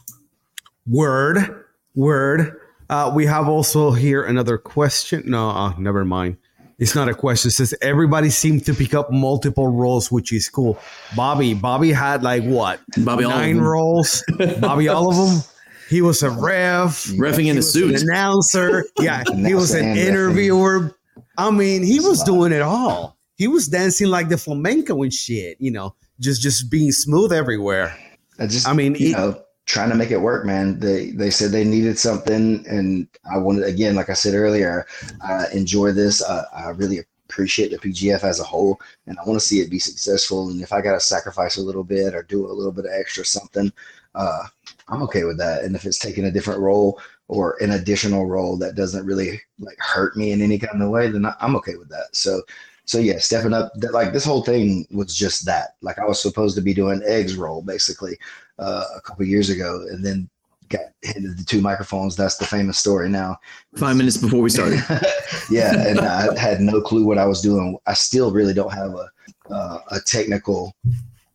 Word, 0.87 1.65
word. 1.97 2.61
Uh, 2.89 3.13
we 3.15 3.27
have 3.27 3.49
also 3.49 3.91
here 3.91 4.23
another 4.25 4.57
question. 4.57 5.25
No, 5.27 5.51
uh, 5.51 5.75
never 5.77 6.05
mind. 6.05 6.37
It's 6.79 6.95
not 6.95 7.09
a 7.09 7.15
question. 7.15 7.49
It 7.49 7.53
says 7.53 7.75
everybody 7.83 8.31
seemed 8.31 8.65
to 8.67 8.75
pick 8.75 8.95
up 8.95 9.11
multiple 9.11 9.67
roles, 9.67 10.13
which 10.13 10.33
is 10.33 10.49
cool. 10.49 10.79
Bobby, 11.17 11.53
Bobby 11.53 11.91
had 11.91 12.23
like 12.23 12.45
what? 12.45 12.81
Bobby, 12.99 13.25
nine 13.25 13.59
roles. 13.59 14.23
Bobby, 14.61 14.87
all 14.87 15.11
of 15.11 15.17
them. 15.17 15.43
He 15.89 16.03
was 16.03 16.23
a 16.23 16.31
ref, 16.31 17.07
refing 17.07 17.47
in 17.47 17.59
a 17.59 17.63
suit, 17.63 17.95
an 17.95 18.09
announcer. 18.09 18.85
Yeah, 18.99 19.25
he 19.35 19.55
was 19.55 19.73
an 19.75 19.97
interviewer. 19.97 20.95
I 21.39 21.51
mean, 21.51 21.83
he 21.83 22.01
was 22.01 22.23
doing 22.23 22.53
it 22.53 22.63
all. 22.63 23.17
He 23.37 23.49
was 23.49 23.69
dancing 23.69 24.09
like 24.09 24.29
the 24.29 24.37
flamenco 24.37 25.03
and 25.03 25.13
shit. 25.13 25.57
You 25.61 25.71
know, 25.71 25.95
just 26.21 26.43
just 26.43 26.71
being 26.71 26.93
smooth 26.93 27.33
everywhere. 27.33 27.97
I 28.39 28.47
just, 28.47 28.69
I 28.69 28.73
mean, 28.73 28.95
you 28.97 29.11
it, 29.11 29.13
know, 29.13 29.43
trying 29.65 29.91
to 29.91 29.95
make 29.95 30.11
it 30.11 30.19
work, 30.19 30.45
man. 30.45 30.79
They 30.79 31.11
they 31.13 31.31
said 31.31 31.53
they 31.53 31.65
needed 31.65 31.99
something, 31.99 32.65
and 32.69 33.09
I 33.31 33.39
wanted 33.39 33.65
again, 33.65 33.95
like 33.95 34.11
I 34.11 34.15
said 34.15 34.35
earlier, 34.35 34.87
I 35.23 35.47
enjoy 35.53 35.93
this. 35.93 36.23
I, 36.23 36.45
I 36.55 36.69
really 36.71 37.01
appreciate 37.29 37.71
the 37.71 37.79
PGF 37.79 38.25
as 38.25 38.41
a 38.41 38.45
whole, 38.45 38.81
and 39.07 39.19
I 39.19 39.25
want 39.25 39.41
to 39.41 39.47
see 39.47 39.61
it 39.61 39.71
be 39.71 39.79
successful. 39.79 40.49
And 40.51 40.61
if 40.61 40.73
I 40.73 40.81
got 40.81 40.93
to 40.93 41.01
sacrifice 41.01 41.57
a 41.57 41.63
little 41.63 41.85
bit 41.85 42.15
or 42.15 42.23
do 42.23 42.47
a 42.47 42.53
little 42.53 42.73
bit 42.73 42.87
of 42.87 42.93
extra 42.93 43.25
something, 43.25 43.73
uh, 44.15 44.45
I'm 44.89 45.03
okay 45.03 45.25
with 45.25 45.39
that. 45.39 45.65
And 45.65 45.77
if 45.77 45.85
it's 45.85 45.99
taking 45.99 46.25
a 46.25 46.31
different 46.31 46.61
role 46.61 47.01
or 47.29 47.57
an 47.61 47.73
additional 47.73 48.27
role 48.27 48.57
that 48.59 48.75
doesn't 48.75 49.07
really 49.07 49.41
like 49.59 49.79
hurt 49.79 50.17
me 50.17 50.33
in 50.33 50.41
any 50.41 50.59
kind 50.59 50.83
of 50.83 50.91
way, 50.91 51.11
then 51.11 51.27
I'm 51.41 51.57
okay 51.57 51.77
with 51.77 51.89
that. 51.91 52.09
So, 52.13 52.43
so 52.85 52.99
yeah, 52.99 53.19
stepping 53.19 53.53
up. 53.53 53.73
Like 53.91 54.13
this 54.13 54.25
whole 54.25 54.43
thing 54.43 54.87
was 54.91 55.15
just 55.15 55.45
that. 55.47 55.77
Like 55.83 55.99
I 55.99 56.07
was 56.07 56.21
supposed 56.21 56.57
to 56.57 56.63
be 56.63 56.73
doing 56.73 57.03
eggs 57.05 57.37
roll 57.37 57.63
basically 57.63 58.19
uh, 58.59 58.85
a 58.97 59.01
couple 59.03 59.27
years 59.27 59.51
ago, 59.51 59.87
and 59.91 60.05
then 60.05 60.29
got 60.71 60.81
handed 61.05 61.37
the 61.39 61.45
two 61.45 61.61
microphones. 61.61 62.17
That's 62.17 62.39
the 62.39 62.47
famous 62.47 62.79
story 62.79 63.09
now. 63.09 63.37
Five 63.77 63.97
minutes 63.97 64.17
before 64.17 64.41
we 64.41 64.51
started. 64.51 64.83
yeah, 65.51 65.87
and 65.87 66.01
I 66.01 66.39
had 66.39 66.61
no 66.61 66.81
clue 66.81 67.05
what 67.05 67.19
I 67.19 67.27
was 67.27 67.43
doing. 67.43 67.77
I 67.87 67.93
still 67.93 68.31
really 68.31 68.55
don't 68.55 68.73
have 68.73 68.95
a 68.95 69.09
uh, 69.51 69.81
a 69.91 70.01
technical 70.01 70.75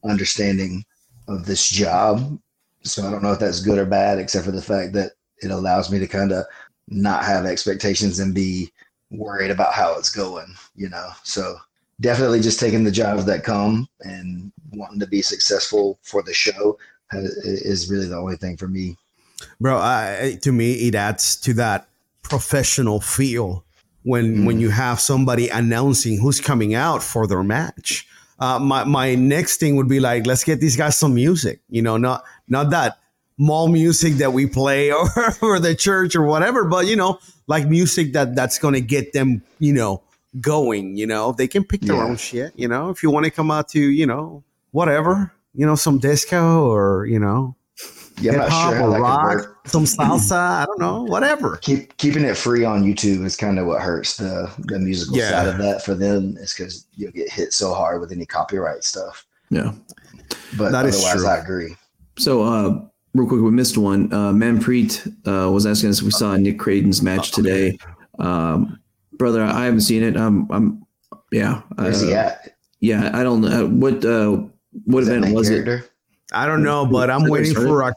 understanding 0.03 0.83
of 1.27 1.45
this 1.45 1.69
job 1.69 2.39
so 2.83 3.07
I 3.07 3.11
don't 3.11 3.23
know 3.23 3.31
if 3.31 3.39
that's 3.39 3.61
good 3.61 3.77
or 3.77 3.85
bad, 3.85 4.19
except 4.19 4.45
for 4.45 4.51
the 4.51 4.61
fact 4.61 4.93
that 4.93 5.11
it 5.41 5.51
allows 5.51 5.91
me 5.91 5.99
to 5.99 6.07
kind 6.07 6.31
of 6.31 6.45
not 6.87 7.23
have 7.23 7.45
expectations 7.45 8.19
and 8.19 8.33
be 8.33 8.71
worried 9.11 9.51
about 9.51 9.73
how 9.73 9.97
it's 9.97 10.09
going, 10.09 10.53
you 10.75 10.89
know. 10.89 11.09
So 11.23 11.55
definitely 12.01 12.41
just 12.41 12.59
taking 12.59 12.83
the 12.83 12.91
jobs 12.91 13.25
that 13.25 13.43
come 13.43 13.87
and 14.01 14.51
wanting 14.71 14.99
to 14.99 15.07
be 15.07 15.21
successful 15.21 15.99
for 16.01 16.23
the 16.23 16.33
show 16.33 16.77
is 17.11 17.89
really 17.89 18.07
the 18.07 18.17
only 18.17 18.35
thing 18.35 18.57
for 18.57 18.67
me. 18.67 18.97
Bro, 19.59 19.77
uh, 19.77 20.31
to 20.41 20.51
me, 20.51 20.87
it 20.87 20.95
adds 20.95 21.35
to 21.37 21.53
that 21.55 21.87
professional 22.21 23.01
feel 23.01 23.63
when 24.03 24.45
when 24.45 24.59
you 24.59 24.69
have 24.69 24.99
somebody 24.99 25.49
announcing 25.49 26.19
who's 26.19 26.41
coming 26.41 26.73
out 26.73 27.03
for 27.03 27.27
their 27.27 27.43
match. 27.43 28.07
Uh, 28.39 28.59
my 28.59 28.83
my 28.83 29.15
next 29.15 29.57
thing 29.57 29.75
would 29.75 29.87
be 29.87 29.99
like, 29.99 30.25
let's 30.25 30.43
get 30.43 30.59
these 30.59 30.75
guys 30.75 30.97
some 30.97 31.13
music. 31.13 31.61
You 31.69 31.81
know, 31.81 31.97
not 31.97 32.23
not 32.47 32.69
that 32.71 32.97
mall 33.37 33.67
music 33.67 34.13
that 34.15 34.31
we 34.33 34.45
play 34.47 34.91
or, 34.91 35.07
or 35.41 35.59
the 35.59 35.73
church 35.75 36.15
or 36.15 36.23
whatever, 36.23 36.65
but 36.65 36.85
you 36.87 36.95
know, 36.95 37.19
like 37.47 37.67
music 37.67 38.13
that 38.13 38.35
that's 38.35 38.59
gonna 38.59 38.79
get 38.81 39.13
them, 39.13 39.41
you 39.59 39.73
know, 39.73 40.01
going. 40.41 40.97
You 40.97 41.07
know, 41.07 41.31
they 41.31 41.47
can 41.47 41.63
pick 41.63 41.81
their 41.81 41.95
Yeah. 41.97 42.03
own 42.05 42.17
shit. 42.17 42.53
You 42.55 42.67
know, 42.67 42.89
if 42.89 43.03
you 43.03 43.09
want 43.11 43.25
to 43.25 43.31
come 43.31 43.49
out 43.51 43.69
to, 43.69 43.79
you 43.79 44.05
know, 44.05 44.43
whatever, 44.71 45.31
you 45.53 45.65
know, 45.65 45.75
some 45.75 45.99
disco 45.99 46.65
or 46.69 47.05
you 47.05 47.19
know, 47.19 47.55
Yeah, 48.19 48.33
hip 48.33 48.41
hop 48.49 48.73
sure 48.73 48.81
or 48.83 49.01
rock, 49.01 49.57
some 49.65 49.85
salsa. 49.85 50.35
I 50.35 50.65
don't 50.65 50.79
know, 50.79 51.03
whatever. 51.03 51.57
Keep 51.57 51.97
keeping 51.97 52.23
it 52.23 52.37
free 52.37 52.63
on 52.63 52.83
YouTube 52.83 53.25
is 53.25 53.35
kind 53.35 53.57
of 53.59 53.65
what 53.65 53.81
hurts 53.81 54.17
the 54.17 54.51
the 54.59 54.79
musical 54.79 55.17
Yeah. 55.17 55.29
side 55.31 55.47
of 55.47 55.57
that 55.59 55.83
for 55.83 55.95
them. 55.95 56.37
Is 56.37 56.53
because 56.53 56.85
you'll 56.95 57.11
get 57.11 57.29
hit 57.31 57.53
so 57.53 57.73
hard 57.73 57.99
with 58.01 58.11
any 58.11 58.25
copyright 58.25 58.83
stuff. 58.83 59.25
Yeah. 59.49 59.73
But 60.57 60.71
That 60.71 60.85
is 60.85 61.03
otherwise. 61.03 61.25
I 61.25 61.37
agree. 61.37 61.75
So, 62.17 62.43
uh, 62.43 62.81
real 63.15 63.27
quick, 63.27 63.41
we 63.41 63.49
missed 63.51 63.77
one. 63.77 64.11
Uh, 64.13 64.31
Manpreet 64.31 65.07
uh, 65.27 65.51
was 65.51 65.65
asking 65.65 65.89
us 65.89 65.99
if 65.99 66.05
we 66.05 66.11
saw 66.11 66.35
Nick 66.37 66.59
Creighton's 66.59 67.01
match 67.01 67.31
today. 67.31 67.77
Um, 68.19 68.79
brother, 69.13 69.43
I 69.43 69.65
haven't 69.65 69.81
seen 69.81 70.03
it. 70.03 70.15
I'm, 70.15 70.47
I'm, 70.51 70.85
yeah, 71.31 71.61
Where's 71.75 72.01
he 72.01 72.13
uh, 72.13 72.17
at? 72.17 72.55
yeah. 72.79 73.09
I 73.13 73.23
don't 73.23 73.41
know 73.41 73.67
what 73.67 74.05
uh, 74.05 74.43
what 74.85 75.03
Is 75.03 75.09
event 75.09 75.33
was 75.33 75.49
it? 75.49 75.89
I 76.31 76.45
don't 76.47 76.63
know, 76.63 76.85
but 76.85 77.09
I'm 77.09 77.29
waiting 77.29 77.53
for 77.53 77.93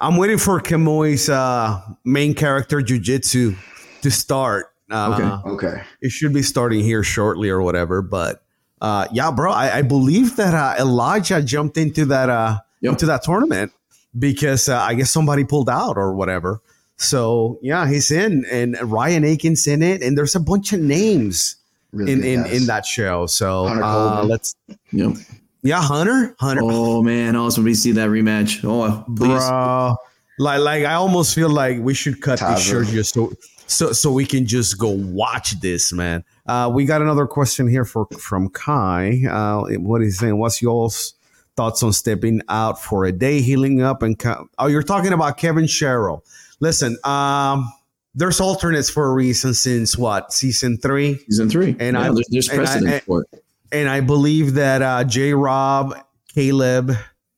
I'm 0.00 0.16
waiting 0.16 0.38
for 0.38 0.60
Kemoi's 0.60 1.28
uh, 1.28 1.80
main 2.04 2.34
character 2.34 2.80
jujitsu 2.80 3.56
to 4.02 4.10
start. 4.10 4.66
Uh, 4.90 5.40
Okay. 5.46 5.82
It 6.02 6.10
should 6.10 6.32
be 6.34 6.42
starting 6.42 6.80
here 6.80 7.02
shortly 7.02 7.48
or 7.48 7.62
whatever. 7.62 8.02
But 8.02 8.42
uh, 8.80 9.08
yeah, 9.12 9.30
bro, 9.30 9.50
I, 9.50 9.78
I 9.78 9.82
believe 9.82 10.36
that 10.36 10.52
uh, 10.54 10.74
Elijah 10.78 11.42
jumped 11.42 11.78
into 11.78 12.04
that 12.06 12.28
uh, 12.28 12.58
Yep. 12.82 12.92
into 12.92 13.06
that 13.06 13.22
tournament 13.22 13.72
because 14.18 14.68
uh, 14.68 14.78
I 14.78 14.92
guess 14.92 15.10
somebody 15.10 15.42
pulled 15.44 15.70
out 15.70 15.96
or 15.96 16.14
whatever. 16.14 16.60
So 16.96 17.58
yeah, 17.62 17.88
he's 17.88 18.10
in, 18.10 18.44
and 18.50 18.76
Ryan 18.82 19.24
Aiken's 19.24 19.66
in 19.66 19.82
it, 19.82 20.02
and 20.02 20.18
there's 20.18 20.34
a 20.34 20.40
bunch 20.40 20.72
of 20.74 20.80
names 20.80 21.56
Really 21.92 22.12
in 22.12 22.24
in, 22.24 22.46
in 22.46 22.66
that 22.66 22.84
show. 22.84 23.24
So 23.26 23.66
uh, 23.66 24.22
let's 24.28 24.54
Yep. 24.92 25.16
Yeah, 25.64 25.80
Hunter, 25.82 26.36
Hunter, 26.38 26.62
Oh 26.64 27.02
man, 27.02 27.34
awesome! 27.36 27.64
We 27.64 27.74
see 27.74 27.92
that 27.92 28.08
rematch. 28.10 28.60
Oh, 28.64 29.02
please. 29.16 29.48
Bro, 29.48 29.96
like 30.38 30.60
like 30.60 30.84
I 30.84 30.94
almost 30.94 31.34
feel 31.34 31.48
like 31.50 31.78
we 31.80 31.94
should 31.94 32.20
cut 32.22 32.38
this 32.38 32.48
Taza. 32.48 32.70
shirt 32.70 32.86
just 32.88 33.14
so 33.14 33.32
so 33.66 33.92
so 33.92 34.12
we 34.12 34.26
can 34.26 34.46
just 34.46 34.78
go 34.78 34.90
watch 34.90 35.58
this, 35.60 35.92
man. 35.92 36.22
Uh, 36.46 36.70
we 36.72 36.84
got 36.84 37.00
another 37.02 37.26
question 37.26 37.66
here 37.66 37.84
for 37.84 38.06
from 38.18 38.48
Kai. 38.50 39.22
Uh, 39.28 39.62
what 39.78 40.02
he's 40.02 40.18
saying? 40.18 40.38
What's 40.38 40.60
y'all's 40.62 41.14
thoughts 41.56 41.82
on 41.82 41.92
stepping 41.92 42.40
out 42.48 42.82
for 42.82 43.04
a 43.04 43.12
day, 43.12 43.40
healing 43.40 43.80
up, 43.80 44.02
and 44.02 44.18
co- 44.18 44.48
oh, 44.58 44.66
you're 44.66 44.82
talking 44.82 45.12
about 45.12 45.36
Kevin 45.38 45.66
Sherrill. 45.68 46.24
Listen, 46.60 46.96
um, 47.04 47.72
there's 48.14 48.40
alternates 48.40 48.90
for 48.90 49.06
a 49.06 49.12
reason 49.12 49.54
since 49.54 49.96
what 49.96 50.32
season 50.32 50.76
three, 50.78 51.16
Season 51.28 51.48
three, 51.48 51.76
And 51.78 51.96
yeah, 51.96 52.00
I- 52.10 52.12
there's, 52.12 52.26
there's 52.30 52.50
I- 52.50 52.56
precedent 52.56 52.92
and- 52.92 53.02
for 53.02 53.22
it. 53.32 53.43
And 53.72 53.88
I 53.88 54.00
believe 54.00 54.54
that 54.54 54.82
uh, 54.82 55.04
J. 55.04 55.32
Rob, 55.34 55.94
Caleb 56.34 56.92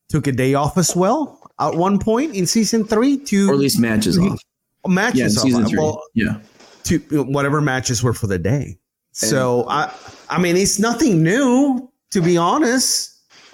took 0.08 0.26
a 0.26 0.32
day 0.32 0.54
off 0.54 0.76
as 0.78 0.94
well 0.94 1.50
at 1.58 1.74
one 1.74 1.98
point 1.98 2.34
in 2.34 2.46
season 2.46 2.84
three 2.84 3.16
to 3.18 3.48
or 3.50 3.54
at 3.54 3.58
least 3.58 3.80
matches 3.80 4.18
off. 4.18 4.38
matches 4.86 5.18
Yeah, 5.18 5.24
in 5.26 5.30
off. 5.32 5.42
season 5.42 5.66
three. 5.66 5.78
Well, 5.78 6.02
yeah, 6.14 6.38
to 6.84 6.98
whatever 7.24 7.60
matches 7.60 8.02
were 8.02 8.12
for 8.12 8.26
the 8.26 8.38
day. 8.38 8.78
So 9.12 9.64
I, 9.68 9.92
I 10.28 10.38
mean, 10.40 10.56
it's 10.56 10.78
nothing 10.78 11.22
new 11.22 11.90
to 12.10 12.20
be 12.20 12.36
honest. 12.36 13.12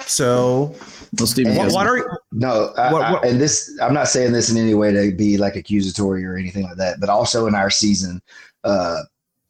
So 0.08 0.74
well, 1.18 1.26
Stephen, 1.28 1.54
what, 1.54 1.64
has- 1.64 1.74
what 1.74 1.86
are 1.86 2.20
No, 2.32 2.72
I, 2.76 2.92
What- 2.92 3.02
I- 3.02 3.28
and 3.28 3.40
this 3.40 3.70
I'm 3.80 3.94
not 3.94 4.08
saying 4.08 4.32
this 4.32 4.50
in 4.50 4.56
any 4.56 4.74
way 4.74 4.92
to 4.92 5.14
be 5.16 5.38
like 5.38 5.54
accusatory 5.56 6.24
or 6.24 6.36
anything 6.36 6.64
like 6.64 6.76
that, 6.78 6.98
but 7.00 7.08
also 7.08 7.46
in 7.46 7.54
our 7.54 7.70
season, 7.70 8.20
uh, 8.64 8.98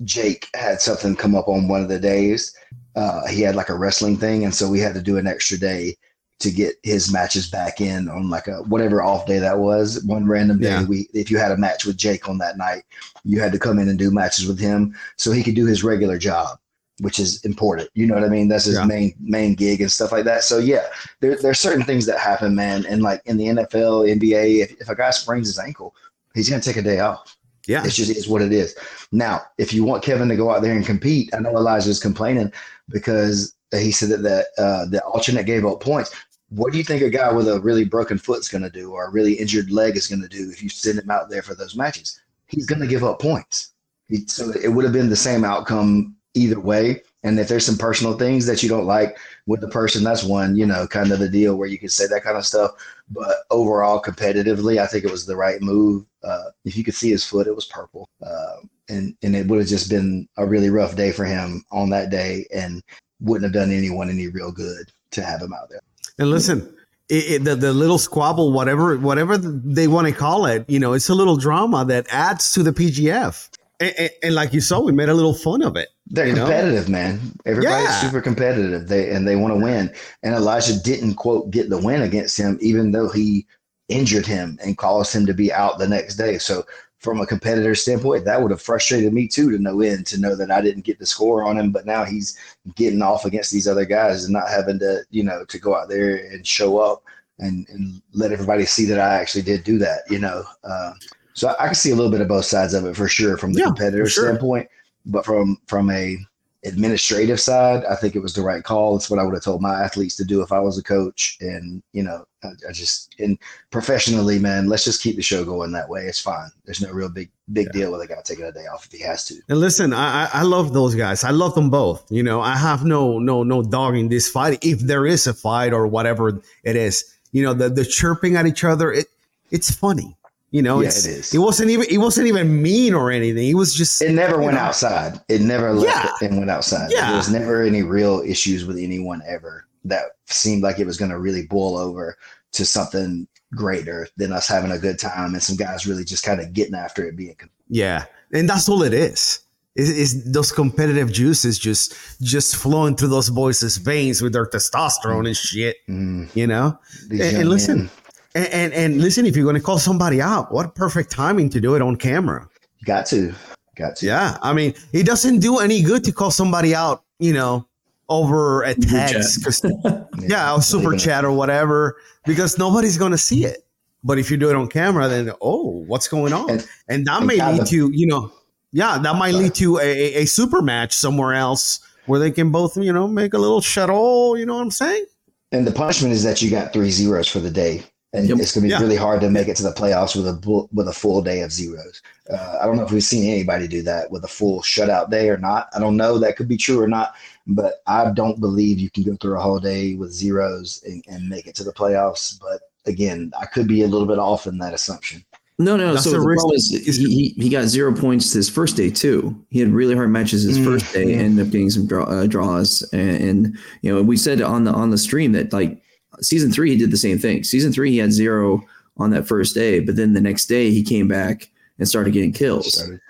Jake 0.04 0.48
had 0.54 0.80
something 0.80 1.16
come 1.16 1.34
up 1.34 1.48
on 1.48 1.68
one 1.68 1.80
of 1.82 1.88
the 1.88 1.98
days. 1.98 2.54
Uh, 2.94 3.26
he 3.26 3.40
had 3.42 3.54
like 3.56 3.68
a 3.70 3.74
wrestling 3.76 4.16
thing, 4.16 4.44
and 4.44 4.54
so 4.54 4.68
we 4.68 4.78
had 4.80 4.94
to 4.94 5.02
do 5.02 5.16
an 5.18 5.26
extra 5.26 5.56
day 5.58 5.96
to 6.40 6.50
get 6.50 6.74
his 6.82 7.12
matches 7.12 7.48
back 7.48 7.80
in 7.80 8.08
on 8.08 8.28
like 8.28 8.48
a 8.48 8.62
whatever 8.64 9.00
off 9.02 9.26
day 9.26 9.38
that 9.38 9.58
was. 9.58 10.02
One 10.04 10.26
random 10.26 10.58
day, 10.58 10.70
Yeah. 10.70 10.84
we 10.84 11.08
if 11.14 11.30
you 11.30 11.38
had 11.38 11.52
a 11.52 11.56
match 11.56 11.84
with 11.86 11.96
Jake 11.96 12.28
on 12.28 12.38
that 12.38 12.58
night, 12.58 12.82
you 13.24 13.40
had 13.40 13.52
to 13.52 13.58
come 13.58 13.78
in 13.78 13.88
and 13.88 13.98
do 13.98 14.10
matches 14.10 14.46
with 14.46 14.58
him 14.58 14.94
so 15.16 15.30
he 15.30 15.42
could 15.44 15.54
do 15.54 15.66
his 15.66 15.84
regular 15.84 16.18
job, 16.18 16.58
which 17.00 17.20
is 17.20 17.44
important. 17.44 17.88
You 17.94 18.06
know 18.08 18.14
what 18.14 18.24
I 18.24 18.28
mean? 18.28 18.48
That's 18.48 18.64
his 18.64 18.76
Yeah. 18.78 18.84
main 18.86 19.14
main 19.20 19.54
gig 19.54 19.80
and 19.82 19.90
stuff 19.92 20.10
like 20.12 20.24
that. 20.24 20.42
So 20.42 20.58
yeah, 20.58 20.86
there, 21.20 21.36
there's 21.36 21.60
certain 21.60 21.84
things 21.84 22.06
that 22.06 22.18
happen, 22.18 22.54
man. 22.56 22.84
And 22.86 23.02
like 23.02 23.22
in 23.24 23.36
the 23.36 23.46
NFL, 23.46 24.08
NBA, 24.08 24.62
if, 24.64 24.80
if 24.80 24.88
a 24.88 24.96
guy 24.96 25.10
sprains 25.10 25.46
his 25.46 25.60
ankle, 25.60 25.94
he's 26.34 26.50
gonna 26.50 26.60
take 26.60 26.76
a 26.76 26.82
day 26.82 26.98
off. 26.98 27.36
yeah, 27.68 27.84
It's 27.84 27.94
just 27.94 28.10
is 28.10 28.26
what 28.28 28.42
it 28.42 28.52
is. 28.52 28.74
Now, 29.12 29.42
if 29.58 29.72
you 29.72 29.84
want 29.84 30.02
Kevin 30.02 30.28
to 30.28 30.34
go 30.34 30.50
out 30.50 30.62
there 30.62 30.72
and 30.74 30.84
compete, 30.84 31.32
I 31.32 31.38
know 31.38 31.56
Elijah's 31.56 32.00
complaining 32.00 32.52
because 32.92 33.54
he 33.72 33.90
said 33.90 34.10
that 34.10 34.22
the 34.22 34.62
uh, 34.62 34.86
the 34.86 35.02
alternate 35.04 35.46
gave 35.46 35.64
up 35.64 35.80
points. 35.80 36.14
What 36.50 36.72
do 36.72 36.78
you 36.78 36.84
think 36.84 37.02
a 37.02 37.08
guy 37.08 37.32
with 37.32 37.48
a 37.48 37.60
really 37.60 37.84
broken 37.84 38.18
foot 38.18 38.40
is 38.40 38.48
going 38.48 38.62
to 38.62 38.70
do, 38.70 38.92
or 38.92 39.06
a 39.06 39.10
really 39.10 39.32
injured 39.34 39.70
leg 39.70 39.96
is 39.96 40.06
going 40.06 40.20
to 40.20 40.28
do 40.28 40.50
if 40.50 40.62
you 40.62 40.68
send 40.68 40.98
him 40.98 41.10
out 41.10 41.30
there 41.30 41.42
for 41.42 41.54
those 41.54 41.76
matches? 41.76 42.20
He's 42.46 42.66
going 42.66 42.82
to 42.82 42.86
give 42.86 43.04
up 43.04 43.20
points. 43.20 43.72
He, 44.08 44.26
so 44.26 44.52
it 44.62 44.68
would 44.68 44.84
have 44.84 44.92
been 44.92 45.08
the 45.08 45.16
same 45.16 45.44
outcome 45.44 46.14
either 46.34 46.60
way. 46.60 47.02
And 47.22 47.38
if 47.38 47.48
there's 47.48 47.64
some 47.64 47.78
personal 47.78 48.18
things 48.18 48.46
that 48.46 48.62
you 48.62 48.68
don't 48.68 48.84
like 48.84 49.16
with 49.46 49.60
the 49.60 49.68
person, 49.68 50.02
that's 50.02 50.24
one, 50.24 50.56
you 50.56 50.66
know, 50.66 50.86
kind 50.86 51.12
of 51.12 51.20
the 51.20 51.28
deal 51.28 51.56
where 51.56 51.68
you 51.68 51.78
can 51.78 51.88
say 51.88 52.06
that 52.08 52.24
kind 52.24 52.36
of 52.36 52.44
stuff. 52.44 52.72
But 53.10 53.36
overall, 53.50 54.02
competitively, 54.02 54.78
I 54.78 54.86
think 54.86 55.04
it 55.04 55.10
was 55.10 55.24
the 55.24 55.36
right 55.36 55.60
move. 55.62 56.04
Uh, 56.22 56.50
if 56.64 56.76
you 56.76 56.84
could 56.84 56.94
see 56.94 57.10
his 57.10 57.24
foot, 57.24 57.46
it 57.46 57.54
was 57.54 57.66
purple. 57.66 58.08
Uh, 58.20 58.56
and, 58.88 59.14
and 59.22 59.34
it 59.36 59.46
would 59.46 59.58
have 59.58 59.68
just 59.68 59.88
been 59.90 60.28
a 60.36 60.46
really 60.46 60.70
rough 60.70 60.96
day 60.96 61.12
for 61.12 61.24
him 61.24 61.64
on 61.70 61.90
that 61.90 62.10
day 62.10 62.46
and 62.54 62.82
wouldn't 63.20 63.44
have 63.44 63.52
done 63.52 63.72
anyone 63.72 64.10
any 64.10 64.28
real 64.28 64.52
good 64.52 64.90
to 65.12 65.22
have 65.22 65.40
him 65.42 65.52
out 65.52 65.68
there. 65.70 65.80
and 66.18 66.30
listen. 66.30 66.76
It, 67.08 67.30
it, 67.30 67.44
the, 67.44 67.56
the 67.56 67.72
little 67.74 67.98
squabble, 67.98 68.52
whatever 68.52 68.96
whatever 68.96 69.36
they 69.36 69.86
want 69.86 70.06
to 70.08 70.14
call 70.14 70.46
it, 70.46 70.64
you 70.68 70.78
know, 70.78 70.94
it's 70.94 71.08
a 71.10 71.14
little 71.14 71.36
drama 71.36 71.84
that 71.86 72.06
adds 72.10 72.52
to 72.54 72.62
the 72.62 72.72
PGF. 72.72 73.50
And, 73.80 73.92
and, 73.98 74.10
and 74.22 74.34
like 74.34 74.54
you 74.54 74.60
saw, 74.62 74.80
we 74.80 74.92
made 74.92 75.08
a 75.10 75.14
little 75.14 75.34
fun 75.34 75.60
of 75.62 75.76
it. 75.76 75.88
They're 76.06 76.28
You 76.28 76.34
know? 76.34 76.44
competitive, 76.46 76.88
man. 76.88 77.20
Everybody's 77.44 77.88
Yeah. 77.88 78.00
super 78.00 78.22
competitive. 78.22 78.88
They 78.88 79.10
and 79.10 79.28
they 79.28 79.36
want 79.36 79.52
to 79.52 79.60
win. 79.62 79.92
And 80.22 80.34
Elijah 80.34 80.80
didn't 80.80 81.14
quote 81.16 81.50
get 81.50 81.68
the 81.68 81.78
win 81.78 82.00
against 82.02 82.38
him, 82.38 82.56
even 82.62 82.92
though 82.92 83.08
he 83.10 83.46
injured 83.88 84.24
him 84.24 84.58
and 84.64 84.78
caused 84.78 85.14
him 85.14 85.26
to 85.26 85.34
be 85.34 85.52
out 85.52 85.78
the 85.78 85.88
next 85.88 86.14
day. 86.16 86.38
So 86.38 86.64
from 87.02 87.20
a 87.20 87.26
competitor 87.26 87.74
standpoint, 87.74 88.24
that 88.24 88.40
would 88.40 88.52
have 88.52 88.62
frustrated 88.62 89.12
me 89.12 89.26
too 89.26 89.50
to 89.50 89.58
no 89.58 89.80
end 89.80 90.06
to 90.06 90.20
know 90.20 90.36
that 90.36 90.52
I 90.52 90.60
didn't 90.60 90.84
get 90.84 91.00
the 91.00 91.06
score 91.06 91.42
on 91.42 91.58
him. 91.58 91.72
But 91.72 91.84
now 91.84 92.04
he's 92.04 92.38
getting 92.76 93.02
off 93.02 93.24
against 93.24 93.50
these 93.50 93.66
other 93.66 93.84
guys 93.84 94.24
and 94.24 94.32
not 94.32 94.48
having 94.48 94.78
to, 94.78 95.02
you 95.10 95.24
know, 95.24 95.44
to 95.44 95.58
go 95.58 95.74
out 95.74 95.88
there 95.88 96.16
and 96.32 96.46
show 96.46 96.78
up 96.78 97.02
and, 97.40 97.66
and 97.70 98.00
let 98.14 98.30
everybody 98.30 98.64
see 98.64 98.84
that 98.86 99.00
I 99.00 99.14
actually 99.14 99.42
did 99.42 99.64
do 99.64 99.78
that, 99.78 100.02
you 100.08 100.20
know. 100.20 100.44
Uh, 100.62 100.92
so 101.34 101.48
I, 101.48 101.64
I 101.64 101.66
can 101.66 101.74
see 101.74 101.90
a 101.90 101.96
little 101.96 102.10
bit 102.10 102.20
of 102.20 102.28
both 102.28 102.44
sides 102.44 102.72
of 102.72 102.86
it 102.86 102.96
for 102.96 103.08
sure 103.08 103.36
from 103.36 103.52
the 103.52 103.60
Yeah, 103.60 103.66
competitor 103.66 104.06
sure. 104.06 104.26
standpoint, 104.26 104.68
but 105.06 105.24
from 105.24 105.58
from 105.66 105.90
a 105.90 106.16
administrative 106.64 107.40
side, 107.40 107.84
I 107.84 107.96
think 107.96 108.14
it 108.14 108.22
was 108.22 108.34
the 108.34 108.42
right 108.42 108.62
call. 108.62 108.96
It's 108.96 109.10
what 109.10 109.18
I 109.18 109.24
would 109.24 109.34
have 109.34 109.42
told 109.42 109.60
my 109.60 109.82
athletes 109.82 110.16
to 110.16 110.24
do 110.24 110.42
if 110.42 110.52
I 110.52 110.60
was 110.60 110.78
a 110.78 110.82
coach. 110.82 111.36
And 111.40 111.82
you 111.92 112.02
know, 112.02 112.24
I, 112.44 112.48
I 112.68 112.72
just 112.72 113.14
and 113.18 113.38
professionally, 113.70 114.38
man, 114.38 114.68
let's 114.68 114.84
just 114.84 115.02
keep 115.02 115.16
the 115.16 115.22
show 115.22 115.44
going 115.44 115.72
that 115.72 115.88
way. 115.88 116.02
It's 116.02 116.20
fine. 116.20 116.50
There's 116.64 116.80
no 116.80 116.92
real 116.92 117.08
big 117.08 117.30
big 117.52 117.72
deal 117.72 117.90
with 117.92 118.00
a 118.02 118.06
guy 118.06 118.22
taking 118.24 118.44
a 118.44 118.52
day 118.52 118.66
off 118.72 118.86
if 118.86 118.92
he 118.92 119.04
has 119.04 119.24
to. 119.26 119.34
And 119.48 119.58
listen, 119.60 119.92
I, 119.92 120.24
I 120.24 120.30
I 120.34 120.42
love 120.42 120.72
those 120.72 120.94
guys. 120.94 121.24
I 121.24 121.30
love 121.30 121.54
them 121.54 121.70
both. 121.70 122.04
You 122.10 122.22
know, 122.22 122.40
I 122.40 122.56
have 122.56 122.84
no 122.84 123.18
no 123.18 123.42
no 123.42 123.62
dog 123.62 123.96
in 123.96 124.08
this 124.08 124.28
fight. 124.28 124.64
If 124.64 124.80
there 124.80 125.06
is 125.06 125.26
a 125.26 125.34
fight 125.34 125.72
or 125.72 125.86
whatever 125.86 126.40
it 126.64 126.76
is, 126.76 127.04
you 127.32 127.42
know, 127.42 127.54
the 127.54 127.68
the 127.68 127.84
chirping 127.84 128.36
at 128.36 128.46
each 128.46 128.64
other, 128.64 128.92
it 128.92 129.06
it's 129.50 129.70
funny. 129.70 130.16
You 130.52 130.62
know, 130.62 130.80
Yeah, 130.80 130.88
it's, 130.88 131.04
it 131.06 131.10
is. 131.10 131.34
It 131.34 131.38
wasn't 131.38 131.70
even 131.70 131.86
it 131.90 131.98
wasn't 131.98 132.28
even 132.28 132.62
mean 132.62 132.94
or 132.94 133.10
anything. 133.10 133.42
He 133.42 133.54
was 133.54 133.74
just 133.74 134.00
It 134.02 134.12
never 134.12 134.38
went 134.38 134.54
know, 134.54 134.60
outside. 134.60 135.18
It 135.28 135.40
never 135.40 135.72
left 135.72 136.04
Yeah. 136.04 136.26
it 136.26 136.30
and 136.30 136.38
went 136.38 136.50
outside. 136.50 136.90
Yeah. 136.92 137.08
There 137.08 137.16
was 137.16 137.30
never 137.30 137.62
any 137.62 137.82
real 137.82 138.20
issues 138.24 138.64
with 138.64 138.76
anyone 138.76 139.22
ever 139.26 139.66
that 139.86 140.02
seemed 140.26 140.62
like 140.62 140.78
it 140.78 140.86
was 140.86 140.98
going 140.98 141.10
to 141.10 141.18
really 141.18 141.46
boil 141.46 141.76
over 141.76 142.16
to 142.52 142.64
something 142.66 143.26
greater 143.54 144.06
than 144.18 144.30
us 144.32 144.46
having 144.46 144.70
a 144.70 144.78
good 144.78 144.98
time 144.98 145.32
and 145.34 145.42
some 145.42 145.56
guys 145.56 145.86
really 145.86 146.04
just 146.04 146.22
kind 146.24 146.40
of 146.40 146.52
getting 146.52 146.74
after 146.74 147.04
it 147.06 147.16
being 147.16 147.36
Yeah, 147.68 148.04
and 148.32 148.48
that's 148.48 148.68
all 148.68 148.82
it 148.82 148.92
is. 148.94 149.40
Is 149.74 149.88
is 149.88 150.30
those 150.32 150.52
competitive 150.52 151.10
juices 151.10 151.58
just 151.58 151.94
just 152.20 152.56
flowing 152.56 152.94
through 152.94 153.08
those 153.08 153.30
boys' 153.30 153.78
veins 153.78 154.20
with 154.20 154.34
their 154.34 154.44
testosterone 154.46 155.26
and 155.26 155.34
shit? 155.36 155.76
mm, 155.88 156.28
You 156.36 156.46
know. 156.46 156.78
these 157.08 157.22
And- 157.22 157.36
and 157.38 157.48
listen. 157.48 157.90
And, 158.34 158.46
and 158.48 158.72
and 158.72 159.00
listen, 159.00 159.26
if 159.26 159.36
you're 159.36 159.44
going 159.44 159.56
to 159.56 159.62
call 159.62 159.78
somebody 159.78 160.20
out, 160.20 160.52
what 160.52 160.74
perfect 160.74 161.10
timing 161.10 161.50
to 161.50 161.60
do 161.60 161.74
it 161.74 161.82
on 161.82 161.96
camera. 161.96 162.48
Got 162.84 163.06
to. 163.06 163.34
Got 163.76 163.96
to. 163.96 164.06
Yeah, 164.06 164.38
I 164.42 164.52
mean, 164.52 164.74
it 164.92 165.04
doesn't 165.06 165.40
do 165.40 165.58
any 165.58 165.82
good 165.82 166.02
to 166.04 166.12
call 166.12 166.30
somebody 166.30 166.74
out, 166.74 167.04
you 167.18 167.32
know, 167.32 167.66
over 168.08 168.62
a 168.62 168.74
text. 168.74 169.44
'cause- 169.44 169.62
yeah, 170.18 170.56
a 170.56 170.60
super 170.62 170.88
even- 170.94 170.98
chat 170.98 171.24
or 171.24 171.32
whatever, 171.32 171.96
because 172.24 172.58
nobody's 172.58 172.96
going 172.98 173.12
to 173.12 173.18
see 173.18 173.44
it. 173.44 173.66
But 174.04 174.18
if 174.18 174.30
you 174.30 174.36
do 174.36 174.50
it 174.50 174.56
on 174.56 174.66
camera, 174.68 175.08
then 175.08 175.30
oh, 175.40 175.84
what's 175.86 176.08
going 176.08 176.32
on? 176.32 176.50
And- 176.50 176.66
And, 176.88 177.06
that 177.06 177.18
and 177.18 177.26
may 177.26 177.38
kind 177.38 177.52
lead 177.58 177.62
of- 177.62 177.68
to 177.68 177.90
you 177.92 178.06
know, 178.06 178.32
yeah, 178.72 178.98
that 178.98 179.16
might 179.16 179.34
lead 179.34 179.54
to 179.56 179.78
a, 179.78 179.82
a, 179.82 180.22
a 180.22 180.24
super 180.26 180.62
match 180.62 180.94
somewhere 180.94 181.34
else 181.34 181.80
where 182.06 182.18
they 182.18 182.30
can 182.30 182.50
both 182.50 182.76
you 182.76 182.92
know 182.92 183.06
make 183.06 183.34
a 183.34 183.38
little 183.38 183.60
shuttle. 183.60 184.36
You 184.38 184.46
know 184.46 184.56
what 184.56 184.62
I'm 184.62 184.70
saying? 184.70 185.04
And 185.52 185.66
the 185.66 185.72
punishment 185.72 186.12
is 186.14 186.22
that 186.24 186.40
you 186.42 186.50
got 186.50 186.72
three 186.72 186.90
zeros 186.90 187.28
for 187.28 187.38
the 187.38 187.50
day, 187.50 187.82
and 188.14 188.28
Yep. 188.28 188.38
it's 188.40 188.52
going 188.54 188.62
to 188.62 188.66
be 188.68 188.70
Yeah. 188.70 188.80
really 188.80 188.96
hard 188.96 189.20
to 189.22 189.30
make 189.30 189.48
it 189.48 189.56
to 189.56 189.62
the 189.62 189.72
playoffs 189.72 190.14
with 190.14 190.26
a 190.26 190.66
with 190.72 190.88
a 190.88 190.92
full 190.92 191.22
day 191.22 191.40
of 191.40 191.52
zeros. 191.52 192.02
Uh, 192.30 192.58
I 192.60 192.66
don't 192.66 192.76
know 192.76 192.84
if 192.84 192.92
we've 192.92 193.02
seen 193.02 193.30
anybody 193.30 193.66
do 193.66 193.82
that 193.82 194.10
with 194.10 194.24
a 194.24 194.28
full 194.28 194.60
shutout 194.62 195.10
day 195.10 195.28
or 195.28 195.38
not. 195.38 195.68
I 195.74 195.80
don't 195.80 195.96
know 195.96 196.18
that 196.18 196.36
could 196.36 196.48
be 196.48 196.56
true 196.56 196.80
or 196.80 196.88
not, 196.88 197.14
but 197.46 197.82
I 197.86 198.10
don't 198.12 198.38
believe 198.40 198.78
you 198.78 198.90
can 198.90 199.02
go 199.04 199.16
through 199.16 199.36
a 199.38 199.40
whole 199.42 199.58
day 199.58 199.94
with 199.94 200.12
zeros 200.12 200.82
and, 200.86 201.02
and 201.08 201.28
make 201.28 201.46
it 201.46 201.54
to 201.56 201.64
the 201.64 201.72
playoffs. 201.72 202.38
But 202.40 202.60
again, 202.90 203.32
I 203.40 203.46
could 203.46 203.66
be 203.66 203.82
a 203.82 203.88
little 203.88 204.06
bit 204.06 204.18
off 204.18 204.46
in 204.46 204.58
that 204.58 204.74
assumption. 204.74 205.24
No, 205.58 205.76
no. 205.76 205.92
That's 205.92 206.04
so 206.04 206.10
the 206.12 206.18
the 206.18 206.26
risk. 206.26 206.38
problem 206.40 206.56
is 206.56 206.70
he, 206.70 207.04
he, 207.08 207.28
he 207.42 207.48
got 207.48 207.64
zero 207.66 207.94
points 207.94 208.32
his 208.32 208.48
first 208.48 208.76
day 208.76 208.90
too. 208.90 209.36
He 209.50 209.60
had 209.60 209.68
really 209.68 209.94
hard 209.94 210.10
matches 210.10 210.42
his 210.44 210.58
Mm, 210.58 210.64
first 210.64 210.92
day, 210.92 211.10
yeah. 211.10 211.16
ended 211.18 211.46
up 211.46 211.52
getting 211.52 211.70
some 211.70 211.86
draw, 211.86 212.04
uh, 212.04 212.26
draws, 212.26 212.82
and, 212.92 213.10
and 213.22 213.58
you 213.82 213.94
know 213.94 214.02
we 214.02 214.16
said 214.16 214.40
on 214.42 214.64
the 214.64 214.72
on 214.72 214.90
the 214.90 214.98
stream 214.98 215.32
that 215.32 215.52
like 215.52 215.81
season 216.22 216.50
three 216.52 216.70
he 216.70 216.76
did 216.76 216.90
the 216.90 216.96
same 216.96 217.18
thing. 217.18 217.44
Season 217.44 217.72
three 217.72 217.90
he 217.90 217.98
had 217.98 218.12
zero 218.12 218.62
on 218.98 219.10
that 219.10 219.26
first 219.26 219.54
day, 219.54 219.80
but 219.80 219.96
then 219.96 220.12
the 220.12 220.20
next 220.20 220.46
day 220.46 220.70
he 220.70 220.82
came 220.82 221.08
back 221.08 221.48
and 221.78 221.88
started 221.88 222.12
getting 222.12 222.32
kills. 222.32 222.74
Started. 222.74 223.00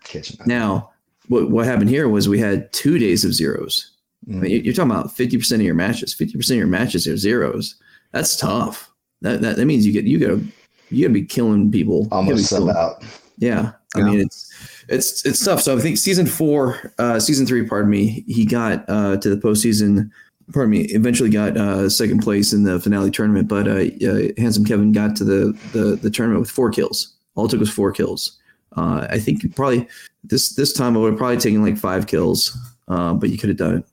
Now, 0.47 0.91
what 1.29 1.51
what 1.51 1.67
happened 1.67 1.91
here 1.91 2.09
was 2.09 2.29
we 2.29 2.39
had 2.39 2.73
two 2.73 2.99
days 2.99 3.25
of 3.25 3.33
zeros. 3.35 3.91
I 4.31 4.35
mean, 4.35 4.51
you- 4.51 4.59
you're 4.61 4.75
talking 4.75 4.91
about 4.91 5.15
fifty 5.17 5.37
percent 5.37 5.61
of 5.61 5.67
your 5.67 5.75
matches. 5.75 6.15
Fifty 6.15 6.37
percent 6.37 6.57
of 6.57 6.59
your 6.59 6.67
matches 6.69 7.07
are 7.09 7.17
zeros. 7.17 7.75
That's 8.13 8.37
tough. 8.37 8.91
That, 9.23 9.41
that 9.43 9.57
that 9.57 9.67
means 9.67 9.87
you 9.87 9.93
get 9.93 10.05
you 10.05 10.19
got 10.19 10.29
to 10.29 10.47
you 10.91 11.05
got 11.05 11.09
to 11.09 11.15
be 11.15 11.25
killing 11.25 11.71
people. 11.73 12.03
You 12.05 12.09
gotta 12.11 12.23
be 12.27 12.31
Almost 12.33 12.47
sub 12.51 12.59
killing- 12.61 12.77
out. 12.77 13.05
yeah. 13.39 13.73
I 13.95 13.99
Yeah. 13.99 14.05
mean 14.05 14.21
it's 14.21 14.51
it's 14.89 15.25
it's 15.27 15.45
tough. 15.45 15.61
So 15.63 15.77
I 15.77 15.81
think 15.81 15.99
season 15.99 16.27
four, 16.27 16.93
uh 16.99 17.19
season 17.21 17.47
three, 17.47 17.67
pardon 17.67 17.91
me, 17.91 18.25
he 18.27 18.45
got 18.45 18.85
uh 18.89 19.17
to 19.19 19.29
the 19.31 19.37
postseason. 19.37 20.11
Pardon 20.53 20.71
me, 20.71 20.81
eventually 20.91 21.31
got 21.31 21.57
uh 21.57 21.89
second 21.89 22.21
place 22.23 22.53
in 22.53 22.65
the 22.65 22.81
finale 22.81 23.11
tournament, 23.11 23.49
but 23.49 23.69
uh, 23.69 23.85
uh 24.07 24.29
handsome 24.39 24.65
Kevin 24.65 24.93
got 24.93 25.15
to 25.17 25.25
the, 25.25 25.53
the 25.73 25.97
the 25.97 26.11
tournament 26.11 26.41
with 26.41 26.51
four 26.51 26.71
kills. 26.71 27.15
All 27.35 27.47
it 27.47 27.51
took 27.51 27.61
was 27.61 27.71
four 27.71 27.93
kills. 27.93 28.39
Uh 28.77 29.07
I 29.11 29.19
think 29.19 29.55
probably 29.55 29.87
this 30.25 30.55
this 30.55 30.73
time 30.73 30.97
I 30.97 31.01
would 31.01 31.13
have 31.13 31.19
probably 31.19 31.37
taken 31.39 31.63
like 31.63 31.77
five 31.79 32.07
kills. 32.07 32.57
Uh, 32.89 33.15
but 33.15 33.31
you 33.31 33.39
could 33.39 33.49
have 33.49 33.57
done 33.59 33.77
it. 33.77 33.85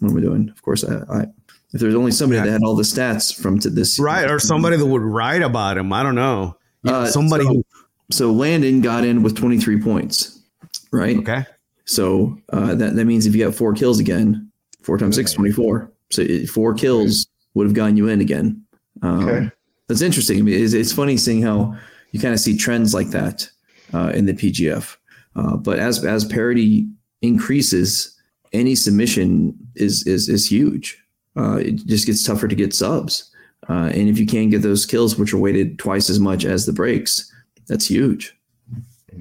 What 0.00 0.10
am 0.10 0.16
I 0.16 0.20
doing? 0.20 0.48
Of 0.48 0.62
course 0.62 0.82
I, 0.84 0.96
I 1.12 1.26
if 1.72 1.80
there's 1.80 1.94
only 1.94 2.10
somebody 2.12 2.38
Yeah. 2.38 2.46
that 2.46 2.52
had 2.52 2.62
all 2.64 2.74
the 2.74 2.82
stats 2.82 3.34
from 3.38 3.58
to 3.60 3.68
this 3.70 3.98
Right, 3.98 4.28
or 4.30 4.38
somebody 4.40 4.76
that 4.78 4.86
would 4.86 5.02
write 5.02 5.42
about 5.42 5.76
him. 5.76 5.92
I 5.92 6.02
don't 6.02 6.14
know. 6.14 6.56
Uh, 6.84 7.06
somebody 7.06 7.44
so- 7.44 7.50
who 7.54 7.64
so 8.10 8.32
Landon 8.32 8.80
got 8.80 9.04
in 9.04 9.22
with 9.22 9.36
23 9.36 9.80
points, 9.82 10.40
right? 10.92 11.18
okay. 11.18 11.44
So 11.84 12.38
uh, 12.52 12.74
that 12.74 12.96
that 12.96 13.04
means 13.04 13.26
if 13.26 13.34
you 13.36 13.44
got 13.44 13.54
four 13.54 13.74
kills 13.74 13.98
again, 14.00 14.47
four 14.82 14.98
times 14.98 15.16
six, 15.16 15.32
24. 15.32 15.90
So 16.10 16.46
four 16.46 16.74
kills 16.74 17.26
would 17.54 17.66
have 17.66 17.74
gotten 17.74 17.96
you 17.96 18.08
in 18.08 18.20
again. 18.20 18.62
Um, 19.02 19.28
Okay. 19.28 19.50
That's 19.88 20.02
interesting. 20.02 20.38
I 20.38 20.42
mean, 20.42 20.62
it's, 20.62 20.74
it's 20.74 20.92
funny 20.92 21.16
seeing 21.16 21.42
how 21.42 21.74
you 22.12 22.20
kind 22.20 22.34
of 22.34 22.40
see 22.40 22.56
trends 22.56 22.92
like 22.92 23.08
that 23.08 23.48
uh, 23.94 24.12
in 24.14 24.26
the 24.26 24.34
PGF. 24.34 24.96
Uh, 25.34 25.56
but 25.56 25.78
as 25.78 26.04
as 26.04 26.24
parity 26.26 26.86
increases, 27.22 28.14
any 28.52 28.74
submission 28.74 29.56
is 29.76 30.06
is 30.06 30.28
is 30.28 30.50
huge. 30.50 31.02
Uh, 31.36 31.56
it 31.56 31.86
just 31.86 32.06
gets 32.06 32.22
tougher 32.24 32.48
to 32.48 32.54
get 32.54 32.74
subs. 32.74 33.30
Uh, 33.68 33.90
and 33.94 34.08
if 34.08 34.18
you 34.18 34.26
can't 34.26 34.50
get 34.50 34.62
those 34.62 34.84
kills, 34.86 35.16
which 35.18 35.32
are 35.32 35.38
weighted 35.38 35.78
twice 35.78 36.10
as 36.10 36.18
much 36.20 36.44
as 36.44 36.66
the 36.66 36.72
breaks, 36.72 37.32
that's 37.66 37.86
huge. 37.86 38.36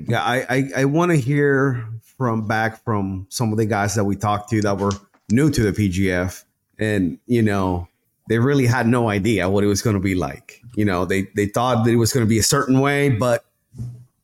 Yeah, 0.08 0.22
I 0.22 0.46
I, 0.50 0.70
I 0.78 0.86
want 0.86 1.12
to 1.12 1.18
hear 1.18 1.88
from 2.18 2.46
back 2.48 2.84
from 2.84 3.28
some 3.30 3.52
of 3.52 3.58
the 3.58 3.66
guys 3.66 3.96
that 3.96 4.04
we 4.04 4.16
talked 4.16 4.50
to 4.50 4.62
that 4.62 4.78
were 4.78 4.92
new 5.30 5.50
to 5.50 5.72
the 5.72 5.72
PGF, 5.72 6.44
and 6.80 7.20
you 7.26 7.42
know 7.42 7.88
they 8.30 8.40
really 8.40 8.66
had 8.66 8.88
no 8.88 9.10
idea 9.10 9.50
what 9.50 9.64
it 9.64 9.68
was 9.68 9.82
going 9.82 9.96
to 9.96 10.02
be 10.02 10.16
like. 10.16 10.62
You 10.76 10.86
know, 10.86 11.06
they 11.06 11.28
they 11.36 11.48
thought 11.48 11.86
that 11.86 11.92
it 11.92 11.98
was 11.98 12.14
going 12.14 12.26
to 12.26 12.30
be 12.30 12.40
a 12.40 12.44
certain 12.44 12.80
way, 12.80 13.10
but 13.10 13.46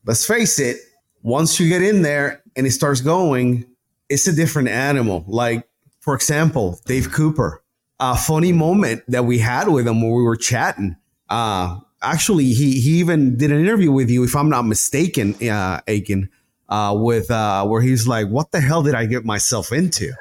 let's 0.06 0.26
face 0.26 0.60
it, 0.60 0.78
once 1.22 1.60
you 1.60 1.70
get 1.70 1.82
in 1.82 2.02
there 2.02 2.42
and 2.56 2.68
it 2.68 2.72
starts 2.72 3.02
going, 3.02 3.66
it's 4.10 4.28
a 4.28 4.34
different 4.34 4.70
animal. 4.70 5.24
Like 5.28 5.68
for 6.02 6.14
example, 6.14 6.80
Dave 6.86 7.12
Cooper, 7.12 7.64
a 8.00 8.16
funny 8.18 8.52
moment 8.52 9.04
that 9.08 9.24
we 9.24 9.40
had 9.40 9.70
with 9.70 9.88
him 9.88 10.02
when 10.02 10.12
we 10.12 10.24
were 10.24 10.36
chatting. 10.36 10.98
Uh, 11.30 11.80
actually, 12.02 12.46
he 12.54 12.80
he 12.82 13.00
even 13.00 13.38
did 13.38 13.52
an 13.52 13.60
interview 13.60 13.92
with 13.92 14.10
you, 14.10 14.24
if 14.24 14.36
I'm 14.36 14.50
not 14.50 14.64
mistaken, 14.64 15.34
uh, 15.36 15.80
Eakin, 15.88 16.28
uh, 16.68 16.94
with 16.98 17.32
uh, 17.32 17.66
where 17.66 17.82
he's 17.82 18.06
like, 18.06 18.28
"What 18.28 18.52
the 18.52 18.60
hell 18.60 18.84
did 18.84 18.96
I 18.96 19.06
get 19.06 19.24
myself 19.24 19.72
into?" 19.72 20.12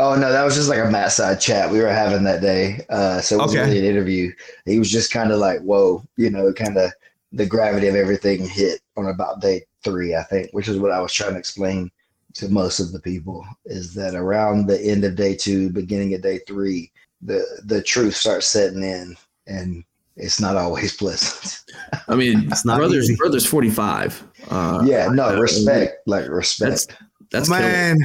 Oh 0.00 0.14
no, 0.14 0.30
that 0.30 0.44
was 0.44 0.54
just 0.54 0.68
like 0.68 0.78
a 0.78 0.90
mat 0.90 1.10
side 1.12 1.40
chat 1.40 1.70
we 1.70 1.80
were 1.80 1.88
having 1.88 2.22
that 2.24 2.40
day. 2.40 2.84
Uh, 2.88 3.20
so 3.20 3.34
it 3.36 3.38
wasn't 3.40 3.62
Okay. 3.62 3.70
really 3.70 3.80
an 3.80 3.92
interview. 3.94 4.32
He 4.64 4.78
was 4.78 4.90
just 4.90 5.12
kind 5.12 5.32
of 5.32 5.38
like, 5.40 5.60
"Whoa," 5.60 6.04
you 6.16 6.30
know, 6.30 6.52
kind 6.52 6.76
of 6.78 6.92
the 7.32 7.44
gravity 7.46 7.88
of 7.88 7.96
everything 7.96 8.46
hit 8.46 8.80
on 8.96 9.06
about 9.06 9.40
day 9.40 9.64
three, 9.84 10.14
I 10.14 10.22
think, 10.22 10.50
which 10.52 10.68
is 10.68 10.78
what 10.78 10.92
I 10.92 11.00
was 11.00 11.12
trying 11.12 11.32
to 11.32 11.38
explain 11.38 11.90
to 12.34 12.48
most 12.48 12.78
of 12.78 12.92
the 12.92 13.00
people. 13.00 13.44
Is 13.66 13.92
that 13.94 14.14
around 14.14 14.66
the 14.68 14.80
end 14.80 15.04
of 15.04 15.16
day 15.16 15.34
two, 15.34 15.68
beginning 15.70 16.14
of 16.14 16.22
day 16.22 16.38
three, 16.46 16.92
the 17.20 17.44
the 17.64 17.82
truth 17.82 18.14
starts 18.14 18.46
setting 18.46 18.84
in, 18.84 19.16
and 19.48 19.82
it's 20.16 20.40
not 20.40 20.56
always 20.56 20.96
pleasant. 20.96 21.64
I 22.06 22.14
mean, 22.14 22.46
It's 22.52 22.64
not 22.64 22.78
brothers, 22.78 23.06
easy. 23.06 23.16
brothers, 23.16 23.44
forty 23.46 23.70
five. 23.70 24.22
Uh, 24.48 24.82
yeah, 24.86 25.08
no 25.08 25.40
respect, 25.40 26.06
like 26.06 26.28
respect. 26.28 26.96
That's 27.32 27.48
killer. 27.48 27.60
Man, 27.60 27.96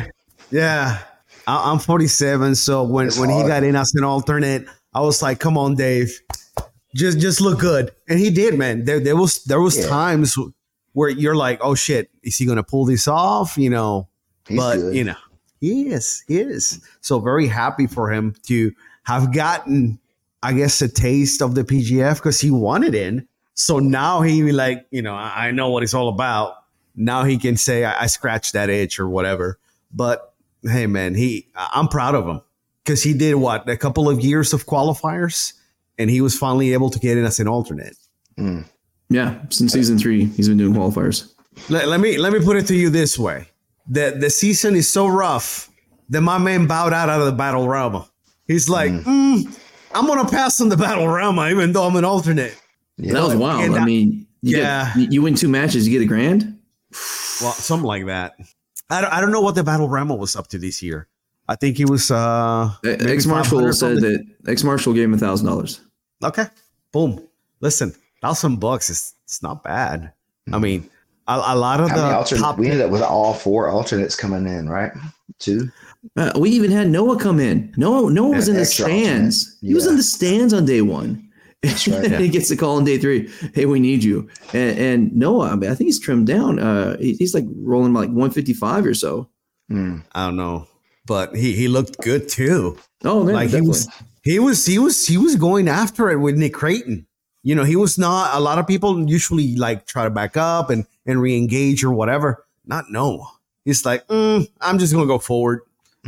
yeah, 0.49 0.99
I, 1.47 1.71
I'm 1.71 1.79
47, 1.79 2.55
so 2.55 2.83
when 2.83 3.07
It's 3.07 3.19
when 3.19 3.29
he 3.29 3.41
got 3.43 3.63
in 3.63 3.75
as 3.75 3.91
an 3.95 4.03
alternate, 4.03 4.65
I 4.93 5.01
was 5.01 5.21
like, 5.21 5.39
"Come 5.39 5.57
on, 5.57 5.75
Dave, 5.75 6.17
just 6.95 7.19
just 7.19 7.41
look 7.41 7.59
good," 7.59 7.91
and 8.07 8.19
he 8.19 8.29
did, 8.29 8.57
man. 8.57 8.85
There 8.85 8.99
there 8.99 9.15
was 9.15 9.43
there 9.45 9.59
was 9.61 9.77
Yeah. 9.77 9.87
times 9.87 10.35
where 10.93 11.09
you're 11.09 11.35
like, 11.35 11.59
"Oh 11.61 11.75
shit, 11.75 12.09
is 12.23 12.37
he 12.37 12.45
gonna 12.45 12.63
pull 12.63 12.85
this 12.85 13.07
off?" 13.07 13.57
You 13.57 13.69
know, 13.69 14.07
He's 14.47 14.57
but 14.57 14.75
good. 14.77 14.95
you 14.95 15.03
know 15.03 15.15
he 15.59 15.87
is 15.89 16.23
he 16.27 16.39
is. 16.39 16.79
So 17.01 17.19
very 17.19 17.47
happy 17.47 17.87
for 17.87 18.11
him 18.11 18.35
to 18.47 18.71
have 19.03 19.33
gotten 19.33 19.99
i 20.41 20.51
guess 20.53 20.81
a 20.81 20.87
taste 20.89 21.41
of 21.41 21.55
the 21.55 21.63
pgf 21.63 22.15
because 22.15 22.39
he 22.41 22.51
wanted 22.51 22.93
in. 22.95 23.27
So 23.53 23.79
now 23.79 24.21
he 24.21 24.51
like 24.51 24.85
you 24.91 25.01
know 25.01 25.13
i, 25.15 25.47
I 25.47 25.51
know 25.51 25.69
what 25.71 25.83
it's 25.83 25.93
all 25.93 26.09
about. 26.09 26.55
Now 26.95 27.23
he 27.23 27.37
can 27.37 27.57
say 27.57 27.85
I, 27.85 28.03
I 28.03 28.05
scratched 28.07 28.53
that 28.53 28.69
itch 28.69 28.99
or 28.99 29.09
whatever. 29.09 29.57
But 29.93 30.32
hey 30.65 30.87
man 30.87 31.15
he 31.15 31.47
I- 31.55 31.69
i'm 31.75 31.87
proud 31.87 32.15
of 32.15 32.27
him 32.27 32.41
because 32.83 33.03
he 33.03 33.13
did 33.13 33.35
what 33.35 33.67
a 33.69 33.77
couple 33.77 34.09
of 34.09 34.19
years 34.21 34.53
of 34.53 34.65
qualifiers 34.65 35.53
and 35.97 36.09
he 36.09 36.21
was 36.21 36.37
finally 36.37 36.73
able 36.73 36.89
to 36.89 36.99
get 36.99 37.17
in 37.17 37.25
as 37.25 37.39
an 37.39 37.47
alternate 37.47 37.95
Mm. 38.37 38.65
Yeah, 39.09 39.41
since 39.49 39.73
season 39.73 39.99
three, 39.99 40.25
he's 40.25 40.47
been 40.49 40.57
doing 40.57 40.73
qualifiers. 40.73 41.31
let, 41.69 41.87
let 41.87 41.99
me 41.99 42.17
let 42.17 42.33
me 42.33 42.39
put 42.43 42.55
it 42.57 42.65
to 42.67 42.75
you 42.75 42.89
this 42.89 43.19
way: 43.19 43.47
the 43.87 44.17
the 44.19 44.31
season 44.31 44.75
is 44.75 44.89
so 44.89 45.05
rough 45.05 45.69
that 46.09 46.21
my 46.21 46.39
man 46.39 46.65
bowed 46.65 46.93
out 46.93 47.09
out 47.09 47.19
of 47.19 47.27
the 47.27 47.31
battle 47.33 47.67
realm. 47.67 48.05
He's 48.47 48.69
like, 48.69 48.91
"Mm, 48.91 49.55
I'm 49.93 50.07
gonna 50.07 50.27
pass 50.27 50.59
on 50.61 50.69
the 50.69 50.77
battle 50.77 51.07
realm, 51.07 51.37
even 51.39 51.73
though 51.73 51.83
I'm 51.85 51.95
an 51.95 52.05
alternate. 52.05 52.59
Yeah. 52.97 53.13
That 53.13 53.23
was 53.23 53.35
wild. 53.35 53.63
And 53.65 53.75
I 53.75 53.81
I- 53.81 53.85
mean, 53.85 54.25
you 54.41 54.57
Yeah. 54.57 54.91
get, 54.95 55.11
you 55.13 55.21
win 55.21 55.35
two 55.35 55.47
matches, 55.47 55.87
you 55.87 55.93
get 55.93 56.03
a 56.03 56.07
grand. 56.07 56.57
Well, 57.39 57.51
something 57.53 57.85
like 57.85 58.07
that. 58.07 58.33
I 58.89 59.01
don't, 59.01 59.13
I 59.13 59.21
don't 59.21 59.31
know 59.31 59.41
what 59.41 59.55
the 59.55 59.63
battle 59.63 59.87
realm 59.89 60.09
was 60.09 60.35
up 60.35 60.47
to 60.49 60.57
this 60.57 60.81
year. 60.83 61.07
I 61.47 61.55
think 61.55 61.77
he 61.77 61.85
was 61.85 62.09
uh 62.11 62.71
maybe 62.83 63.05
Ex 63.11 63.25
Marshall 63.25 63.73
said 63.73 63.97
that 63.97 64.25
Ex 64.47 64.63
Marshall 64.63 64.93
gave 64.93 65.05
him 65.05 65.13
a 65.13 65.17
thousand 65.17 65.47
dollars. 65.47 65.81
Okay, 66.23 66.45
boom. 66.91 67.27
Listen, 67.59 67.93
thousand 68.21 68.59
bucks 68.59 68.89
is 68.89 69.13
it's 69.25 69.41
not 69.43 69.63
bad. 69.63 70.13
I 70.51 70.57
mean, 70.59 70.89
a, 71.27 71.33
a 71.47 71.55
lot 71.55 71.79
of 71.81 71.89
How 71.89 71.95
the 71.95 72.15
alternate? 72.17 72.41
top 72.41 72.57
We 72.59 72.67
ended 72.67 72.81
up 72.85 72.91
with 72.91 73.01
all 73.01 73.33
four 73.33 73.69
alternates 73.69 74.15
coming 74.15 74.45
in, 74.47 74.69
right? 74.69 74.91
Two. 75.39 75.69
Uh, 76.17 76.31
we 76.37 76.49
even 76.51 76.69
had 76.71 76.89
Noah 76.89 77.17
come 77.17 77.39
in. 77.39 77.73
Noah, 77.77 78.11
Noah 78.11 78.35
was 78.35 78.47
Yeah, 78.47 78.53
in 78.53 78.59
the 78.59 78.65
stands. 78.65 79.47
alternate. 79.55 79.69
He 79.69 79.73
was 79.73 79.87
in 79.87 79.95
the 79.97 80.03
stands 80.03 80.53
on 80.53 80.65
day 80.65 80.81
one. 80.81 81.29
That's 81.63 81.87
right. 81.87 82.11
he 82.19 82.29
gets 82.29 82.51
a 82.51 82.57
call 82.57 82.77
on 82.77 82.83
day 82.83 82.97
three. 82.97 83.29
Hey, 83.53 83.65
we 83.65 83.79
need 83.79 84.03
you. 84.03 84.29
And, 84.53 84.77
and 84.77 85.15
Noah, 85.15 85.51
I, 85.51 85.55
mean, 85.55 85.71
I 85.71 85.75
think 85.75 85.87
he's 85.87 85.99
trimmed 85.99 86.27
down. 86.27 86.59
Uh, 86.59 86.97
he, 86.97 87.13
he's 87.13 87.33
like 87.33 87.45
rolling 87.55 87.93
like 87.93 88.09
155 88.09 88.85
or 88.85 88.93
so. 88.93 89.29
Mm. 89.71 90.03
I 90.11 90.25
don't 90.25 90.35
know, 90.35 90.67
but 91.05 91.35
he 91.35 91.53
he 91.53 91.67
looked 91.69 92.01
good 92.01 92.27
too. 92.27 92.77
Oh, 93.05 93.23
man, 93.23 93.33
like 93.33 93.49
he 93.49 93.61
was 93.61 93.87
he 94.23 94.39
was 94.39 94.65
he 94.65 94.77
was 94.77 95.07
he 95.07 95.17
was 95.17 95.35
going 95.37 95.69
after 95.69 96.11
it 96.11 96.17
with 96.17 96.35
Nick 96.35 96.53
Creighton. 96.53 97.07
You 97.43 97.55
know, 97.55 97.63
he 97.63 97.75
was 97.75 97.97
not 97.97 98.35
a 98.35 98.39
lot 98.39 98.59
of 98.59 98.67
people 98.67 99.09
usually 99.09 99.55
like 99.55 99.85
try 99.85 100.03
to 100.03 100.09
back 100.09 100.35
up 100.35 100.69
and 100.69 100.85
and 101.05 101.21
re-engage 101.21 101.83
or 101.83 101.93
whatever. 101.93 102.45
not 102.65 102.85
no. 102.89 103.27
He's 103.65 103.85
like, 103.85 104.05
mm, 104.07 104.45
I'm 104.59 104.77
just 104.77 104.93
gonna 104.93 105.07
go 105.07 105.19
forward, 105.19 105.61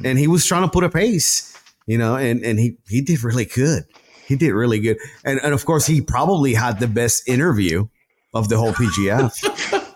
and 0.04 0.20
he 0.20 0.28
was 0.28 0.46
trying 0.46 0.64
to 0.64 0.70
put 0.70 0.84
a 0.84 0.90
pace, 0.90 1.58
you 1.88 1.98
know, 1.98 2.18
and 2.18 2.44
and 2.44 2.60
he 2.60 2.78
he 2.90 3.00
did 3.00 3.24
really 3.24 3.46
good. 3.46 3.86
He 4.26 4.36
did 4.36 4.54
really 4.54 4.80
good, 4.80 4.98
and 5.24 5.40
and 5.44 5.54
of 5.54 5.66
course 5.66 5.86
he 5.86 6.02
probably 6.02 6.54
had 6.54 6.80
the 6.80 6.88
best 6.88 7.28
interview 7.28 7.88
of 8.34 8.50
the 8.50 8.58
whole 8.58 8.74
PGF. 8.74 9.32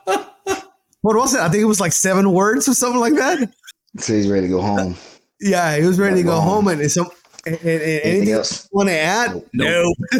what 1.01 1.15
was 1.15 1.33
it? 1.33 1.41
I 1.41 1.49
think 1.49 1.61
it 1.61 1.65
was 1.65 1.79
like 1.79 1.93
seven 1.93 2.31
words 2.31 2.67
or 2.67 2.73
something 2.73 2.99
like 2.99 3.15
that. 3.15 3.51
So 3.97 4.13
he's 4.13 4.29
ready 4.29 4.47
to 4.47 4.53
go 4.53 4.61
home. 4.61 4.95
Yeah, 5.41 5.77
he 5.77 5.85
was 5.85 5.99
ready 5.99 6.17
to 6.17 6.23
go 6.23 6.39
home, 6.39 6.67
and, 6.67 6.79
and 6.79 6.91
some 6.91 7.09
and, 7.45 7.55
and, 7.55 7.81
and 7.81 8.01
anything 8.03 8.33
else? 8.33 8.67
want 8.71 8.89
to 8.89 8.97
add? 8.97 9.41
Nope. 9.53 9.95
No. 10.13 10.19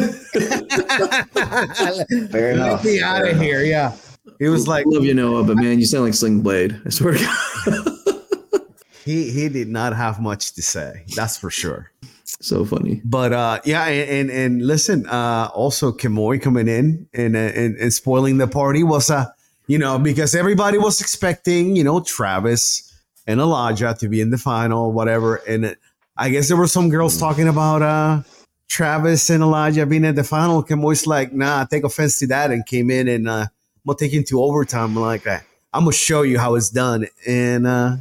Fair 2.28 2.52
enough. 2.52 2.82
Let 2.82 2.84
me 2.84 2.96
be 2.96 3.02
out 3.02 3.18
Fair 3.18 3.24
of 3.24 3.30
enough. 3.30 3.42
here. 3.42 3.62
Yeah. 3.62 3.96
It 4.38 4.48
was 4.48 4.66
like 4.66 4.86
I 4.86 4.90
love 4.90 5.04
you, 5.04 5.14
Noah, 5.14 5.44
but 5.44 5.56
man, 5.56 5.78
you 5.78 5.86
sound 5.86 6.04
like 6.04 6.14
Sling 6.14 6.40
Blade. 6.40 6.80
I 6.86 6.90
swear 6.90 7.14
to 7.14 7.24
God. 7.24 8.62
he 9.04 9.30
he 9.30 9.48
did 9.48 9.68
not 9.68 9.94
have 9.94 10.20
much 10.20 10.54
to 10.54 10.62
say. 10.62 11.04
That's 11.14 11.36
for 11.36 11.50
sure. 11.50 11.90
So 12.40 12.64
funny. 12.64 13.00
But 13.04 13.32
uh, 13.32 13.60
yeah, 13.64 13.86
and 13.86 14.30
and, 14.30 14.66
listen, 14.66 15.06
uh, 15.06 15.50
also 15.54 15.92
Kimoy 15.92 16.40
coming 16.40 16.68
in 16.68 17.06
and, 17.12 17.36
uh, 17.36 17.38
and 17.38 17.76
and 17.76 17.92
spoiling 17.92 18.38
the 18.38 18.48
party 18.48 18.82
was 18.82 19.10
uh, 19.10 19.26
you 19.66 19.78
know, 19.78 19.98
because 19.98 20.34
everybody 20.34 20.78
was 20.78 21.00
expecting 21.00 21.76
you 21.76 21.84
know 21.84 22.00
Travis 22.00 22.86
and 23.26 23.40
Elijah 23.40 23.94
to 24.00 24.08
be 24.08 24.20
in 24.20 24.30
the 24.30 24.38
final, 24.38 24.92
whatever, 24.92 25.36
and 25.46 25.76
I 26.16 26.30
guess 26.30 26.48
there 26.48 26.56
were 26.56 26.66
some 26.66 26.88
girls 26.88 27.18
talking 27.18 27.48
about 27.48 27.82
uh 27.82 28.22
Travis 28.68 29.30
and 29.30 29.42
Elijah 29.42 29.84
being 29.84 30.04
at 30.04 30.16
the 30.16 30.24
final. 30.24 30.64
Kimoy's 30.64 31.06
like, 31.06 31.32
nah, 31.32 31.62
I 31.62 31.66
take 31.70 31.84
offense 31.84 32.18
to 32.20 32.26
that, 32.28 32.50
and 32.50 32.64
came 32.64 32.90
in 32.90 33.08
and 33.08 33.28
uh, 33.28 33.32
I'm 33.32 33.48
gonna 33.86 33.98
take 33.98 34.12
you 34.12 34.20
into 34.20 34.42
overtime. 34.42 34.96
I'm 34.96 35.02
like, 35.02 35.26
I'm 35.26 35.42
gonna 35.84 35.92
show 35.92 36.22
you 36.22 36.38
how 36.38 36.54
it's 36.54 36.70
done, 36.70 37.06
and 37.26 37.66
uh, 37.66 37.96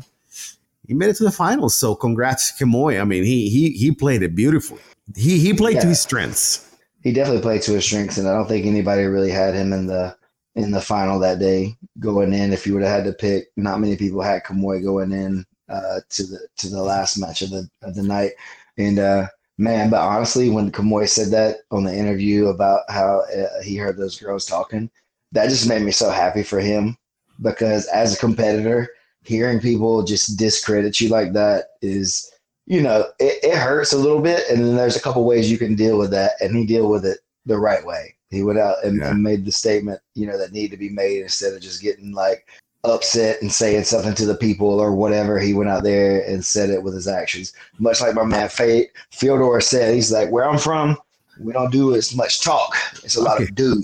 he 0.90 0.96
made 0.96 1.10
it 1.10 1.16
to 1.18 1.24
the 1.24 1.32
finals. 1.32 1.76
So 1.76 1.94
congrats 1.94 2.52
to 2.52 2.66
Kimoy. 2.66 3.00
I 3.00 3.04
mean, 3.04 3.24
he 3.24 3.48
he 3.48 3.70
he 3.70 3.92
played 3.92 4.24
it 4.24 4.36
beautifully. 4.36 4.82
He 5.16 5.38
he 5.38 5.54
played 5.54 5.80
to 5.82 5.88
his 5.88 6.02
strengths. 6.02 6.76
He 7.04 7.14
definitely 7.14 7.44
played 7.44 7.62
to 7.62 7.74
his 7.74 7.86
strengths, 7.86 8.18
and 8.18 8.28
I 8.28 8.34
don't 8.34 8.48
think 8.48 8.66
anybody 8.66 9.04
really 9.04 9.30
had 9.30 9.54
him 9.54 9.72
in 9.72 9.86
the 9.86 10.18
in 10.56 10.72
the 10.72 10.82
final 10.82 11.20
that 11.20 11.38
day 11.38 11.78
going 12.00 12.34
in. 12.34 12.52
If 12.52 12.66
you 12.66 12.74
would 12.74 12.82
have 12.82 12.92
had 12.92 13.06
to 13.06 13.14
pick, 13.14 13.50
not 13.56 13.80
many 13.80 13.96
people 13.96 14.22
had 14.22 14.44
Kamoy 14.44 14.84
going 14.84 15.12
in 15.12 15.46
uh, 15.70 16.00
to 16.10 16.24
the 16.24 16.48
to 16.58 16.70
the 16.70 16.82
last 16.82 17.18
match 17.18 17.44
of 17.44 17.52
the 17.52 17.70
of 17.84 17.94
the 17.94 18.04
night. 18.04 18.32
And 18.80 18.98
uh, 18.98 19.28
man, 19.60 19.92
but 19.92 20.02
honestly, 20.02 20.50
when 20.50 20.72
Kamoy 20.72 21.08
said 21.08 21.30
that 21.30 21.58
on 21.70 21.84
the 21.84 21.96
interview 21.96 22.48
about 22.48 22.82
how 22.90 23.22
uh, 23.38 23.62
he 23.62 23.76
heard 23.76 23.96
those 23.96 24.20
girls 24.20 24.48
talking, 24.48 24.90
that 25.34 25.50
just 25.50 25.70
made 25.70 25.84
me 25.84 25.92
so 25.92 26.10
happy 26.10 26.42
for 26.42 26.60
him 26.60 26.98
because 27.42 27.86
as 27.88 28.16
a 28.16 28.20
competitor, 28.20 28.90
hearing 29.30 29.60
people 29.60 30.04
just 30.04 30.38
discredit 30.38 31.00
you 31.00 31.08
like 31.10 31.34
that 31.34 31.66
is 31.84 32.32
you 32.66 32.82
know, 32.82 33.06
it, 33.20 33.44
it 33.44 33.58
hurts 33.58 33.94
a 33.94 33.98
little 33.98 34.22
bit, 34.22 34.48
and 34.48 34.64
then 34.64 34.76
there's 34.76 34.96
a 34.96 35.02
couple 35.02 35.24
ways 35.26 35.50
you 35.50 35.58
can 35.58 35.74
deal 35.76 35.98
with 35.98 36.12
that, 36.12 36.34
and 36.40 36.56
he 36.56 36.68
deal 36.68 36.88
with 36.88 37.04
it 37.04 37.18
the 37.48 37.58
right 37.58 37.84
way. 37.84 38.14
He 38.30 38.44
went 38.44 38.60
out 38.60 38.76
and, 38.84 39.00
Yeah. 39.00 39.10
and 39.10 39.24
made 39.24 39.44
the 39.44 39.52
statement, 39.52 40.00
you 40.14 40.28
know, 40.28 40.38
that 40.38 40.52
needed 40.52 40.72
to 40.72 40.78
be 40.78 40.90
made 40.90 41.24
instead 41.24 41.54
of 41.54 41.62
just 41.62 41.82
getting 41.82 42.12
like 42.12 42.46
upset 42.84 43.42
and 43.42 43.52
saying 43.52 43.86
something 43.86 44.14
to 44.14 44.26
the 44.28 44.36
people 44.36 44.80
or 44.80 44.94
whatever. 44.94 45.40
He 45.40 45.56
went 45.56 45.72
out 45.72 45.82
there 45.84 46.24
and 46.28 46.46
said 46.46 46.70
it 46.70 46.84
with 46.84 46.94
his 46.94 47.08
actions, 47.08 47.54
much 47.80 48.02
like 48.02 48.14
my 48.14 48.24
man 48.24 48.50
Fate 48.50 48.90
Fyodor 49.12 49.62
said. 49.62 49.96
He's 49.96 50.12
like, 50.12 50.30
"Where 50.30 50.48
I'm 50.48 50.60
from, 50.60 50.96
we 51.40 51.54
don't 51.54 51.72
do 51.72 51.96
as 51.96 52.16
much 52.16 52.42
talk; 52.42 52.72
it's 53.04 53.16
a 53.16 53.22
lot 53.22 53.38
Okay. 53.38 53.46
of 53.46 53.56
do." 53.56 53.84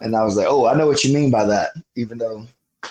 And 0.00 0.16
I 0.16 0.24
was 0.24 0.36
like, 0.36 0.48
"Oh, 0.48 0.66
I 0.66 0.74
know 0.76 0.88
what 0.88 1.04
you 1.04 1.14
mean 1.14 1.30
by 1.30 1.44
that." 1.44 1.70
Even 1.94 2.18
though, 2.18 2.44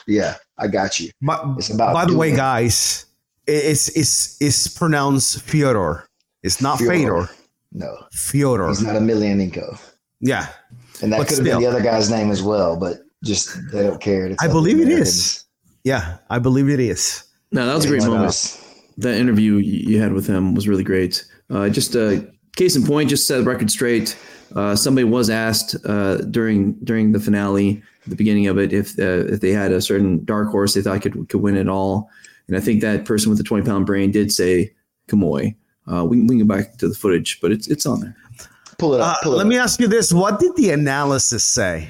yeah, 0.07 0.35
I 0.57 0.67
got 0.67 0.99
you. 0.99 1.09
But 1.21 1.43
It's 1.57 1.69
about 1.69 1.93
by 1.93 2.05
the 2.05 2.15
way, 2.17 2.27
doing. 2.29 2.37
guys, 2.37 3.05
it's 3.47 3.89
it's 3.89 4.41
it's 4.41 4.67
pronounced 4.67 5.41
Fyodor. 5.41 6.07
It's 6.43 6.61
not 6.61 6.79
Fyodor. 6.79 7.25
Fedor. 7.27 7.29
No, 7.73 7.97
Fyodor. 8.11 8.69
he's 8.69 8.81
not 8.81 8.95
a 8.95 8.99
Emelianenko. 8.99 9.79
Yeah, 10.21 10.47
And 11.01 11.11
that 11.11 11.17
But 11.17 11.27
could 11.27 11.37
have 11.39 11.45
been 11.45 11.59
the 11.59 11.67
other 11.67 11.81
guy's 11.81 12.09
name 12.09 12.31
as 12.31 12.41
well, 12.41 12.77
but 12.77 12.99
just 13.23 13.57
they 13.71 13.83
don't 13.83 13.99
care. 14.01 14.27
It's 14.27 14.41
I 14.43 14.47
believe 14.47 14.79
it 14.79 14.87
is. 14.87 15.43
Yeah, 15.83 16.17
I 16.29 16.39
believe 16.39 16.69
it 16.69 16.79
is. 16.79 17.23
No, 17.51 17.65
that 17.65 17.75
was 17.75 17.85
a 17.85 17.89
great 17.89 18.03
moment. 18.03 18.25
us. 18.25 18.63
that 18.97 19.15
interview 19.17 19.57
you 19.57 20.01
had 20.01 20.13
with 20.13 20.25
him 20.25 20.55
was 20.55 20.67
really 20.67 20.83
great. 20.83 21.25
Uh, 21.49 21.69
just 21.69 21.95
uh, 21.95 22.21
case 22.55 22.75
in 22.75 22.83
point, 22.85 23.09
just 23.09 23.27
set 23.27 23.37
the 23.37 23.43
record 23.43 23.69
straight. 23.69 24.17
Uh, 24.53 24.75
somebody 24.75 25.03
was 25.05 25.29
asked 25.29 25.75
uh, 25.85 26.17
during 26.17 26.73
during 26.83 27.11
the 27.11 27.19
finale, 27.19 27.81
the 28.07 28.15
beginning 28.15 28.47
of 28.47 28.57
it, 28.57 28.71
if 28.73 28.97
uh, 28.99 29.25
if 29.33 29.41
they 29.41 29.51
had 29.51 29.71
a 29.71 29.81
certain 29.81 30.23
dark 30.25 30.49
horse 30.49 30.73
they 30.73 30.81
thought 30.81 31.01
could 31.01 31.27
could 31.29 31.41
win 31.41 31.57
it 31.57 31.67
all, 31.67 32.09
and 32.47 32.55
I 32.55 32.59
think 32.59 32.81
that 32.81 33.05
person 33.05 33.29
with 33.29 33.37
the 33.37 33.43
twenty 33.43 33.65
pound 33.65 33.85
brain 33.85 34.11
did 34.11 34.31
say 34.31 34.73
Kamoy. 35.09 35.55
Uh, 35.91 36.03
we, 36.03 36.17
can- 36.17 36.27
we 36.27 36.37
can 36.37 36.47
go 36.47 36.55
back 36.55 36.77
to 36.77 36.87
the 36.89 36.95
footage, 36.95 37.39
but 37.41 37.51
it's 37.51 37.67
it's 37.67 37.85
on 37.85 37.99
there. 38.01 38.15
Pull 38.77 38.93
it 38.95 39.01
Uh, 39.01 39.05
up. 39.05 39.17
Pull 39.23 39.33
it 39.33 39.37
let 39.37 39.45
up. 39.45 39.49
me 39.49 39.57
ask 39.57 39.79
you 39.79 39.87
this: 39.87 40.13
What 40.13 40.39
did 40.39 40.55
the 40.55 40.71
analysis 40.71 41.43
say? 41.43 41.89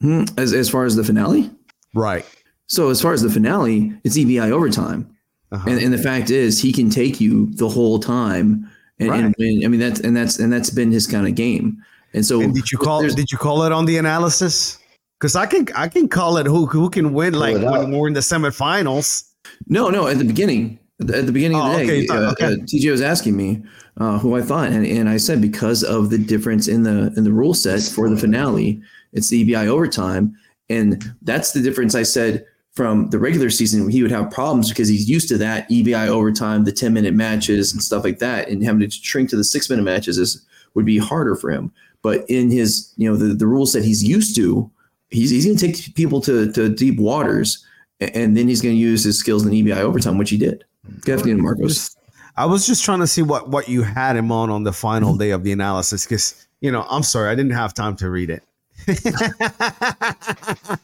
Hmm, 0.00 0.24
As 0.36 0.52
as 0.52 0.68
far 0.68 0.84
as 0.84 0.96
the 0.96 1.04
finale, 1.04 1.50
Right. 1.94 2.24
so 2.66 2.90
as 2.90 3.00
far 3.00 3.12
as 3.12 3.22
the 3.22 3.30
finale, 3.30 3.92
it's 4.04 4.16
EBI 4.18 4.50
overtime. 4.50 5.08
Uh-huh. 5.52 5.70
And, 5.70 5.80
and 5.80 5.92
the 5.92 5.98
fact 5.98 6.30
is, 6.30 6.60
he 6.60 6.72
can 6.72 6.90
take 6.90 7.20
you 7.20 7.46
the 7.54 7.68
whole 7.68 8.00
time 8.00 8.68
and, 8.98 9.10
and 9.10 9.24
Right. 9.24 9.34
win. 9.38 9.62
I 9.64 9.68
mean, 9.68 9.80
that's 9.80 10.00
and 10.00 10.16
that's 10.16 10.38
and 10.38 10.52
that's 10.52 10.70
been 10.70 10.90
his 10.92 11.06
kind 11.06 11.26
of 11.26 11.34
game. 11.34 11.82
And 12.14 12.24
so, 12.24 12.40
And 12.40 12.54
did 12.54 12.70
you 12.70 12.78
call 12.78 13.02
did 13.02 13.30
you 13.32 13.38
call 13.38 13.62
it 13.64 13.72
on 13.72 13.86
the 13.86 13.96
analysis? 13.98 14.78
Because 15.20 15.34
I 15.36 15.46
can 15.46 15.66
I 15.74 15.88
can 15.88 16.08
call 16.08 16.36
it 16.36 16.46
who 16.46 16.66
who 16.66 16.90
can 16.90 17.12
win 17.12 17.34
like 17.34 17.56
when 17.56 17.90
we're 17.92 18.08
in 18.08 18.14
the 18.14 18.20
semifinals. 18.20 19.24
no, 19.68 19.90
no, 19.90 20.06
at 20.06 20.18
the 20.18 20.24
beginning, 20.24 20.78
at 21.00 21.26
the, 21.26 21.32
beginning 21.32 21.58
Oh, 21.58 21.66
of 21.66 21.72
the 21.72 21.76
okay, 21.82 21.86
day, 21.86 22.00
you 22.00 22.06
thought- 22.06 22.22
uh, 22.22 22.30
okay. 22.32 22.46
uh, 22.46 22.56
TJ 22.66 22.90
was 22.90 23.00
asking 23.00 23.36
me 23.36 23.62
uh, 23.98 24.18
who 24.18 24.36
I 24.36 24.42
thought, 24.42 24.68
and, 24.70 24.86
and 24.86 25.08
I 25.08 25.16
said 25.18 25.40
because 25.40 25.82
of 25.84 26.10
the 26.10 26.18
difference 26.18 26.68
in 26.68 26.82
the 26.82 27.12
in 27.16 27.24
the 27.24 27.32
rule 27.32 27.54
set 27.54 27.82
for 27.82 28.08
the 28.08 28.16
finale, 28.16 28.80
it's 29.12 29.28
the 29.28 29.44
EBI 29.44 29.66
overtime, 29.66 30.34
and 30.68 31.02
that's 31.22 31.52
the 31.52 31.60
difference. 31.60 31.94
I 31.94 32.02
said 32.04 32.44
from 32.74 33.10
the 33.10 33.18
regular 33.18 33.50
season, 33.50 33.88
he 33.88 34.02
would 34.02 34.10
have 34.10 34.30
problems 34.30 34.68
because 34.68 34.88
he's 34.88 35.08
used 35.08 35.28
to 35.28 35.38
that 35.38 35.68
EBI 35.70 36.08
overtime, 36.08 36.64
the 36.64 36.72
ten 36.72 36.92
minute 36.92 37.14
matches 37.14 37.72
and 37.72 37.82
stuff 37.82 38.04
like 38.04 38.18
that, 38.18 38.48
and 38.48 38.64
having 38.64 38.80
to 38.80 38.90
shrink 38.90 39.30
to 39.30 39.36
the 39.36 39.44
six 39.44 39.70
minute 39.70 39.84
matches 39.84 40.18
is 40.18 40.44
would 40.74 40.84
be 40.84 40.98
harder 40.98 41.36
for 41.36 41.50
him. 41.50 41.72
But 42.02 42.28
in 42.28 42.50
his, 42.50 42.92
you 42.96 43.08
know, 43.08 43.16
the, 43.16 43.34
the 43.34 43.46
rule 43.46 43.64
set 43.64 43.82
he's 43.82 44.04
used 44.04 44.36
to, 44.36 44.70
he's, 45.10 45.30
he's 45.30 45.46
going 45.46 45.56
to 45.56 45.66
take 45.72 45.94
people 45.94 46.20
to, 46.22 46.52
to 46.52 46.68
deep 46.68 46.98
waters, 46.98 47.64
and 48.00 48.36
then 48.36 48.48
he's 48.48 48.60
going 48.60 48.74
to 48.74 48.78
use 48.78 49.04
his 49.04 49.18
skills 49.18 49.46
in 49.46 49.52
EBI 49.52 49.78
overtime, 49.78 50.18
which 50.18 50.30
he 50.30 50.36
did. 50.36 50.64
Good 51.02 51.18
afternoon, 51.18 51.42
Marcos. 51.42 51.96
I 52.36 52.46
was 52.46 52.66
just 52.66 52.84
trying 52.84 52.98
to 52.98 53.06
see 53.06 53.22
what 53.22 53.48
what 53.48 53.68
you 53.68 53.82
had 53.82 54.16
him 54.16 54.32
on 54.32 54.50
on 54.50 54.64
the 54.64 54.72
final 54.72 55.10
mm-hmm. 55.10 55.20
day 55.20 55.30
of 55.30 55.44
the 55.44 55.52
analysis 55.52 56.04
because 56.04 56.46
you 56.60 56.70
know 56.70 56.84
I'm 56.90 57.04
sorry 57.04 57.30
I 57.30 57.34
didn't 57.34 57.52
have 57.52 57.72
time 57.72 57.96
to 57.96 58.10
read 58.10 58.28
it. 58.28 58.42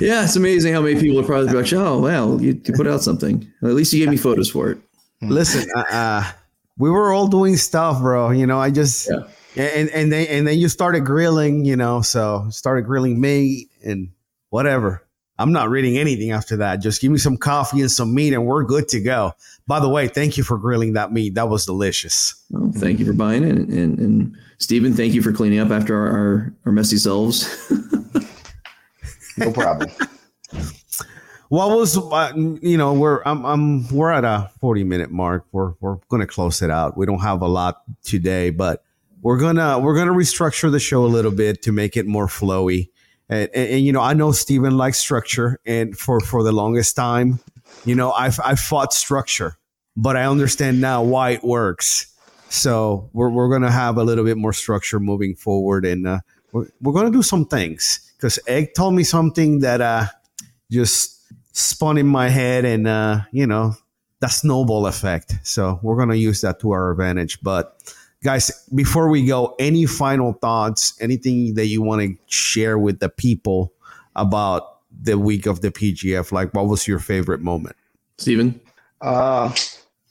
Yeah, 0.00 0.24
it's 0.24 0.36
amazing 0.36 0.72
how 0.72 0.80
many 0.80 0.98
people 0.98 1.20
are 1.20 1.24
probably 1.24 1.52
like, 1.52 1.72
oh, 1.74 2.00
well, 2.00 2.40
you, 2.40 2.60
you 2.64 2.72
put 2.74 2.86
out 2.86 3.02
something. 3.02 3.46
Well, 3.60 3.70
at 3.70 3.76
least 3.76 3.92
you 3.92 3.98
gave 4.00 4.08
me 4.08 4.16
photos 4.16 4.50
for 4.50 4.70
it. 4.70 4.78
Listen, 5.20 5.68
uh, 5.76 5.84
uh, 5.94 6.24
we 6.78 6.88
were 6.90 7.12
all 7.12 7.26
doing 7.28 7.56
stuff, 7.56 8.00
bro. 8.00 8.30
You 8.30 8.46
know, 8.46 8.58
I 8.58 8.70
just 8.70 9.10
Yeah. 9.10 9.64
and 9.64 9.90
and 9.90 10.10
then 10.10 10.26
and 10.28 10.46
then 10.48 10.58
you 10.58 10.68
started 10.68 11.04
grilling, 11.04 11.66
you 11.66 11.76
know, 11.76 12.00
so 12.00 12.46
started 12.50 12.82
grilling 12.86 13.20
me 13.20 13.68
and 13.84 14.08
whatever. 14.48 15.02
I'm 15.40 15.52
not 15.52 15.70
reading 15.70 15.96
anything 15.96 16.32
after 16.32 16.58
that. 16.58 16.76
Just 16.76 17.00
give 17.00 17.10
me 17.10 17.18
some 17.18 17.36
coffee 17.36 17.80
and 17.80 17.90
some 17.90 18.14
meat, 18.14 18.34
and 18.34 18.44
we're 18.44 18.62
good 18.62 18.88
to 18.88 19.00
go. 19.00 19.32
By 19.66 19.80
the 19.80 19.88
way, 19.88 20.06
thank 20.06 20.36
you 20.36 20.44
for 20.44 20.58
grilling 20.58 20.92
that 20.92 21.12
meat. 21.12 21.34
That 21.34 21.48
was 21.48 21.64
delicious. 21.64 22.34
Well, 22.50 22.70
thank 22.74 22.98
you 22.98 23.06
for 23.06 23.14
buying 23.14 23.42
it. 23.44 23.56
And, 23.56 23.72
and, 23.72 23.98
and 23.98 24.36
Stephen, 24.58 24.92
thank 24.92 25.14
you 25.14 25.22
for 25.22 25.32
cleaning 25.32 25.58
up 25.58 25.70
after 25.70 25.96
our, 25.96 26.08
our, 26.08 26.54
our 26.66 26.72
messy 26.72 26.98
selves. 26.98 27.72
No 29.38 29.50
problem. 29.52 29.90
What 31.48 31.70
was 31.70 31.98
uh, 31.98 32.32
you 32.36 32.78
know 32.78 32.92
we're 32.92 33.22
I'm, 33.26 33.44
I'm 33.44 33.88
we're 33.88 34.12
at 34.12 34.24
a 34.24 34.52
40 34.60 34.84
minute 34.84 35.10
mark. 35.10 35.46
We're 35.50 35.72
we're 35.80 35.96
gonna 36.08 36.28
close 36.28 36.62
it 36.62 36.70
out. 36.70 36.96
We 36.96 37.06
don't 37.06 37.22
have 37.22 37.42
a 37.42 37.48
lot 37.48 37.82
today, 38.04 38.50
but 38.50 38.84
we're 39.20 39.36
gonna 39.36 39.80
we're 39.80 39.96
gonna 39.96 40.12
restructure 40.12 40.70
the 40.70 40.78
show 40.78 41.04
a 41.04 41.08
little 41.08 41.32
bit 41.32 41.62
to 41.62 41.72
make 41.72 41.96
it 41.96 42.06
more 42.06 42.28
flowy. 42.28 42.90
And, 43.30 43.48
and, 43.54 43.70
and, 43.70 43.86
you 43.86 43.92
know 43.92 44.00
I 44.00 44.12
know 44.12 44.32
Steven 44.32 44.76
likes 44.76 44.98
structure, 44.98 45.58
and 45.64 45.96
for 45.96 46.20
for 46.20 46.42
the 46.42 46.52
longest 46.52 46.96
time, 46.96 47.38
you 47.84 47.94
know 47.94 48.10
I've 48.12 48.40
I 48.44 48.56
fought 48.56 48.92
structure, 48.92 49.56
but 49.96 50.16
I 50.16 50.24
understand 50.24 50.80
now 50.80 51.02
why 51.02 51.30
it 51.30 51.44
works. 51.44 52.12
So 52.48 53.08
we're 53.12 53.30
we're 53.30 53.48
gonna 53.48 53.70
have 53.70 53.96
a 53.96 54.04
little 54.04 54.24
bit 54.24 54.36
more 54.36 54.52
structure 54.52 54.98
moving 54.98 55.36
forward, 55.36 55.86
and 55.86 56.06
uh, 56.06 56.18
we're 56.52 56.66
we're 56.80 56.92
gonna 56.92 57.12
do 57.12 57.22
some 57.22 57.46
things 57.46 58.12
because 58.16 58.38
Egg 58.48 58.74
told 58.74 58.94
me 58.94 59.04
something 59.04 59.60
that 59.60 59.80
uh 59.80 60.06
just 60.70 61.32
spun 61.52 61.98
in 61.98 62.06
my 62.06 62.28
head 62.28 62.64
and 62.64 62.86
uh 62.86 63.20
you 63.32 63.46
know 63.46 63.74
that 64.20 64.30
snowball 64.30 64.86
effect 64.86 65.34
so 65.42 65.80
we're 65.82 65.96
gonna 65.96 66.14
use 66.14 66.40
that 66.40 66.60
to 66.60 66.70
our 66.70 66.90
advantage 66.90 67.40
but 67.42 67.82
guys 68.22 68.50
before 68.74 69.08
we 69.08 69.24
go 69.24 69.54
any 69.58 69.86
final 69.86 70.34
thoughts 70.34 70.94
anything 71.00 71.54
that 71.54 71.66
you 71.66 71.82
want 71.82 72.02
to 72.02 72.16
share 72.26 72.78
with 72.78 73.00
the 73.00 73.08
people 73.08 73.72
about 74.16 74.78
the 75.02 75.18
week 75.18 75.46
of 75.46 75.60
the 75.60 75.70
PGF? 75.70 76.32
Like, 76.32 76.52
what 76.54 76.66
was 76.66 76.86
your 76.86 76.98
favorite 76.98 77.40
moment? 77.40 77.76
Steven? 78.18 78.60
Uh, 79.00 79.54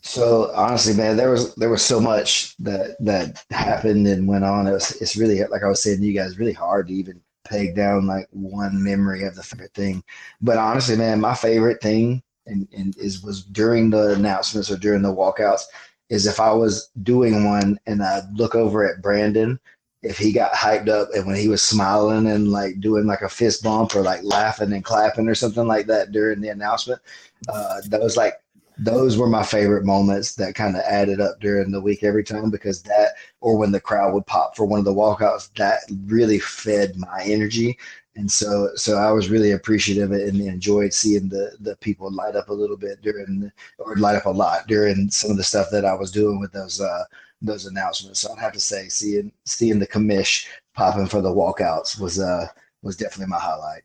so 0.01 0.51
honestly, 0.55 0.93
man, 0.93 1.17
there 1.17 1.29
was 1.29 1.53
there 1.55 1.69
was 1.69 1.83
so 1.83 1.99
much 1.99 2.55
that 2.57 2.95
that 2.99 3.43
happened 3.51 4.07
and 4.07 4.27
went 4.27 4.43
on. 4.43 4.67
It 4.67 4.71
was 4.71 4.99
it's 5.01 5.15
really 5.15 5.43
like 5.45 5.63
I 5.63 5.67
was 5.67 5.83
saying 5.83 5.99
to 5.99 6.05
you 6.05 6.13
guys, 6.13 6.39
really 6.39 6.53
hard 6.53 6.87
to 6.87 6.93
even 6.93 7.21
peg 7.43 7.75
down 7.75 8.07
like 8.07 8.27
one 8.31 8.83
memory 8.83 9.23
of 9.25 9.35
the 9.35 9.43
favorite 9.43 9.73
thing. 9.73 10.03
But 10.41 10.57
honestly, 10.57 10.95
man, 10.95 11.19
my 11.19 11.35
favorite 11.35 11.81
thing 11.81 12.23
and, 12.47 12.67
and 12.75 12.97
is 12.97 13.21
was 13.21 13.43
during 13.43 13.89
the 13.91 14.13
announcements 14.13 14.71
or 14.71 14.77
during 14.77 15.01
the 15.01 15.13
walkouts 15.13 15.63
is 16.09 16.25
if 16.25 16.39
I 16.39 16.51
was 16.51 16.89
doing 17.03 17.45
one 17.45 17.79
and 17.85 18.03
I 18.03 18.21
look 18.33 18.55
over 18.55 18.87
at 18.87 19.01
Brandon, 19.01 19.59
if 20.01 20.17
he 20.17 20.31
got 20.31 20.53
hyped 20.53 20.89
up 20.89 21.09
and 21.13 21.25
when 21.25 21.35
he 21.35 21.47
was 21.47 21.61
smiling 21.61 22.27
and 22.27 22.51
like 22.51 22.79
doing 22.79 23.05
like 23.05 23.21
a 23.21 23.29
fist 23.29 23.63
bump 23.63 23.95
or 23.95 24.01
like 24.01 24.23
laughing 24.23 24.73
and 24.73 24.83
clapping 24.83 25.27
or 25.27 25.35
something 25.35 25.67
like 25.67 25.87
that 25.87 26.11
during 26.11 26.41
the 26.41 26.49
announcement, 26.49 27.01
uh, 27.49 27.81
that 27.89 28.01
was 28.01 28.15
like 28.15 28.35
those 28.79 29.17
were 29.17 29.27
my 29.27 29.43
favorite 29.43 29.85
moments 29.85 30.35
that 30.35 30.55
kind 30.55 30.75
of 30.75 30.81
added 30.83 31.19
up 31.19 31.39
during 31.41 31.69
the 31.69 31.81
week 31.81 32.01
every 32.01 32.23
time 32.23 32.49
because 32.49 32.81
that 32.83 33.13
or 33.41 33.57
when 33.57 33.71
the 33.71 33.79
crowd 33.79 34.13
would 34.13 34.25
pop 34.25 34.55
for 34.55 34.65
one 34.65 34.79
of 34.79 34.85
the 34.85 34.93
walkouts 34.93 35.53
that 35.55 35.79
really 36.05 36.39
fed 36.39 36.95
my 36.95 37.21
energy 37.25 37.77
and 38.19 38.29
so 38.29 38.69
so 38.75 38.97
I 38.97 39.11
was 39.11 39.29
really 39.29 39.51
appreciative 39.51 40.11
and 40.11 40.41
enjoyed 40.41 40.93
seeing 40.93 41.29
the 41.29 41.55
the 41.61 41.77
people 41.77 42.11
light 42.11 42.35
up 42.35 42.49
a 42.49 42.53
little 42.53 42.75
bit 42.75 43.01
during 43.01 43.49
or 43.77 43.95
light 43.95 44.17
up 44.17 44.25
a 44.25 44.29
lot 44.29 44.67
during 44.67 45.09
some 45.09 45.31
of 45.31 45.37
the 45.37 45.43
stuff 45.43 45.67
that 45.71 45.85
I 45.85 45.93
was 45.93 46.11
doing 46.11 46.39
with 46.39 46.51
those 46.51 46.81
uh 46.81 47.05
those 47.41 47.65
announcements. 47.65 48.19
So 48.19 48.33
I'd 48.33 48.39
have 48.39 48.51
to 48.53 48.59
say 48.59 48.89
seeing 48.89 49.31
seeing 49.45 49.79
the 49.79 49.87
commish 49.87 50.47
popping 50.73 51.07
for 51.07 51.21
the 51.21 51.29
walkouts 51.29 51.99
was 51.99 52.19
uh 52.19 52.47
was 52.81 52.97
definitely 52.97 53.27
my 53.27 53.39
highlight. 53.39 53.83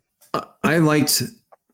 I 0.64 0.78
liked 0.78 1.22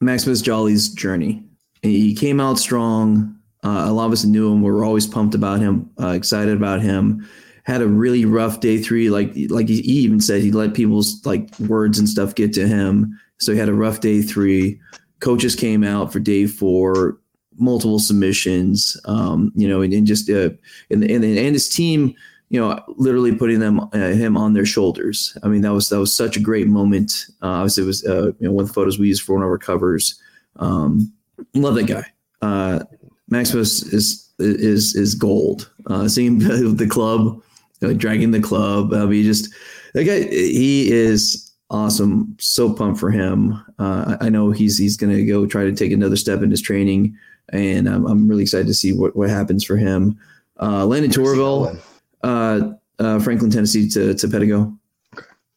Maximus 0.03 0.43
Jolly's 0.43 0.91
journey. 0.91 1.43
He 1.83 2.15
came 2.15 2.41
out 2.41 2.59
strong. 2.59 3.37
Uh, 3.65 3.85
a 3.87 3.93
lot 3.93 4.07
of 4.07 4.13
us 4.13 4.25
knew 4.25 4.53
him. 4.53 4.63
We 4.63 4.71
were 4.71 4.85
always 4.85 5.07
pumped 5.07 5.35
about 5.35 5.61
him, 5.61 5.91
uh, 5.99 6.09
excited 6.09 6.57
about 6.57 6.83
him 6.83 7.27
had 7.65 7.83
a 7.83 7.89
really 7.89 8.25
rough 8.25 8.61
day 8.61 8.79
three. 8.79 9.11
Like 9.11 9.33
like 9.49 9.69
he 9.69 9.81
even 9.81 10.21
said, 10.21 10.43
he 10.43 10.53
let 10.53 10.75
people's 10.75 11.25
like 11.25 11.49
words 11.61 11.99
and 11.99 12.09
stuff 12.09 12.35
get 12.35 12.53
to 12.55 12.67
him. 12.67 13.19
So 13.39 13.53
he 13.53 13.59
had 13.59 13.69
a 13.69 13.75
rough 13.75 14.01
day 14.01 14.23
three. 14.23 14.81
Coaches 15.21 15.55
came 15.55 15.85
out 15.85 16.13
for 16.13 16.21
day 16.21 16.47
four, 16.47 17.19
multiple 17.57 17.99
submissions. 17.99 18.99
Um, 19.05 19.53
you 19.55 19.69
know, 19.69 19.83
and, 19.83 19.93
and 19.93 20.07
just 20.07 20.29
uh, 20.31 20.51
and, 20.91 21.05
and 21.05 21.25
and 21.25 21.25
his 21.25 21.69
team, 21.69 22.15
you 22.49 22.61
know, 22.61 22.79
literally 22.97 23.35
putting 23.35 23.61
them 23.61 23.81
uh, 23.81 24.13
him 24.13 24.37
on 24.37 24.55
their 24.55 24.67
shoulders. 24.67 25.37
I 25.43 25.49
mean, 25.49 25.63
that 25.63 25.73
was 25.73 25.89
that 25.91 26.01
was 26.01 26.17
such 26.17 26.37
a 26.37 26.41
great 26.41 26.67
moment. 26.67 27.27
Uh, 27.43 27.49
obviously, 27.49 27.85
it 27.85 27.87
was 27.87 28.05
uh, 28.07 28.33
you 28.39 28.49
know 28.49 28.53
one 28.53 28.63
of 28.63 28.69
the 28.69 28.75
photos 28.75 28.99
we 28.99 29.09
used 29.09 29.23
for 29.23 29.35
one 29.35 29.43
of 29.43 29.49
our 29.49 29.59
covers. 29.59 30.21
Um, 30.57 31.13
love 31.55 31.75
that 31.77 31.87
guy. 31.87 32.05
Uh, 32.43 32.85
Maximus 33.29 33.83
is 33.83 34.29
is 34.39 34.95
is 34.95 35.15
gold. 35.15 35.71
Uh, 35.87 36.09
seeing 36.09 36.39
the 36.77 36.89
club 36.89 37.43
like 37.81 37.99
dragging 37.99 38.31
the 38.31 38.41
club. 38.41 38.93
I 38.93 39.07
mean, 39.07 39.25
just 39.25 39.53
that 39.95 40.05
guy, 40.05 40.23
he 40.23 40.91
is 40.91 41.53
awesome. 41.71 42.37
So 42.39 42.73
pumped 42.73 43.01
for 43.01 43.11
him. 43.11 43.63
Uh, 43.79 44.17
I 44.21 44.29
know 44.29 44.51
he's 44.51 44.79
he's 44.79 44.97
going 44.97 45.15
to 45.15 45.25
go 45.25 45.47
try 45.47 45.65
to 45.65 45.73
take 45.73 45.93
another 45.93 46.17
step 46.17 46.43
in 46.43 46.51
his 46.51 46.61
training, 46.61 47.17
and 47.51 47.89
I'm, 47.89 48.07
I'm 48.07 48.29
really 48.29 48.43
excited 48.43 48.67
to 48.67 48.75
see 48.75 48.93
what, 48.93 49.17
what 49.17 49.31
happens 49.31 49.65
for 49.65 49.77
him. 49.77 50.19
Uh, 50.61 50.85
Landon 50.85 51.11
Torville, 51.11 51.81
uh, 52.23 52.73
uh, 52.99 53.19
Franklin, 53.21 53.51
Tennessee 53.51 53.89
to 53.91 54.15
to 54.15 54.29
Pedigo, 54.29 54.77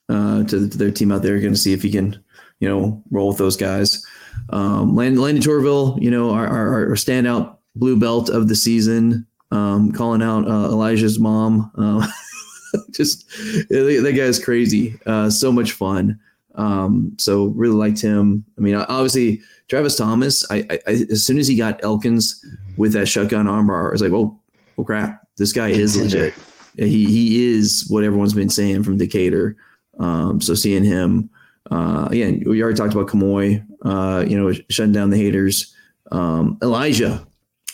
uh, 0.10 0.44
to, 0.44 0.70
to, 0.70 0.78
their 0.78 0.92
team 0.92 1.12
out 1.12 1.24
there. 1.24 1.40
Going 1.40 1.54
to 1.54 1.60
see 1.60 1.74
if 1.74 1.82
he 1.82 1.92
can, 1.92 2.24
you 2.60 2.70
know, 2.70 3.04
roll 3.12 3.30
with 3.30 3.38
those 3.38 3.58
guys. 3.58 4.06
Um, 4.50 4.96
Landon, 4.96 5.22
Landon 5.22 5.44
Torville, 5.44 6.02
you 6.02 6.12
know, 6.12 6.32
our, 6.32 6.48
our, 6.48 6.90
our 6.90 6.96
standout 6.96 7.58
blue 7.76 7.98
belt 7.98 8.30
of 8.30 8.48
the 8.48 8.56
season 8.56 9.26
um, 9.54 9.92
calling 9.92 10.24
out 10.24 10.48
uh, 10.48 10.66
Elijah's 10.66 11.20
mom. 11.20 11.72
Uh, 11.78 12.08
just 12.92 13.28
that 13.70 14.14
guy's 14.18 14.44
crazy. 14.44 15.00
Uh, 15.06 15.30
so 15.30 15.52
much 15.52 15.74
fun. 15.74 16.20
Um, 16.56 17.16
so 17.18 17.46
really 17.48 17.76
liked 17.76 18.02
him. 18.02 18.44
I 18.58 18.62
mean, 18.62 18.76
obviously 18.76 19.42
Travis 19.70 19.96
Thomas. 19.96 20.44
I, 20.52 20.66
I, 20.70 20.92
as 21.12 21.26
soon 21.26 21.38
as 21.38 21.48
he 21.48 21.56
got 21.56 21.84
Elkins 21.84 22.44
with 22.78 22.94
that 22.94 23.08
shotgun 23.08 23.46
armbar, 23.46 23.90
I 23.90 23.92
was 23.92 24.02
like, 24.02 24.12
oh, 24.12 24.40
oh 24.78 24.84
crap, 24.84 25.26
this 25.38 25.54
guy 25.54 25.70
is 25.70 25.98
legit. 26.02 26.34
He 26.76 27.06
he 27.06 27.46
is 27.46 27.86
what 27.90 28.04
everyone's 28.04 28.34
been 28.34 28.50
saying 28.50 28.84
from 28.84 28.98
Decatur. 28.98 29.56
Um, 30.00 30.42
so 30.42 30.56
seeing 30.56 30.84
him, 30.84 31.30
uh, 31.70 32.08
again, 32.10 32.42
we 32.48 32.64
already 32.64 32.78
talked 32.78 32.94
about 32.94 33.08
Kamoy, 33.08 33.64
uh, 33.86 34.26
you 34.28 34.36
know, 34.36 34.52
shutting 34.72 34.92
down 34.92 35.12
the 35.12 35.18
haters. 35.18 35.76
Um, 36.12 36.58
Elijah, 36.64 37.26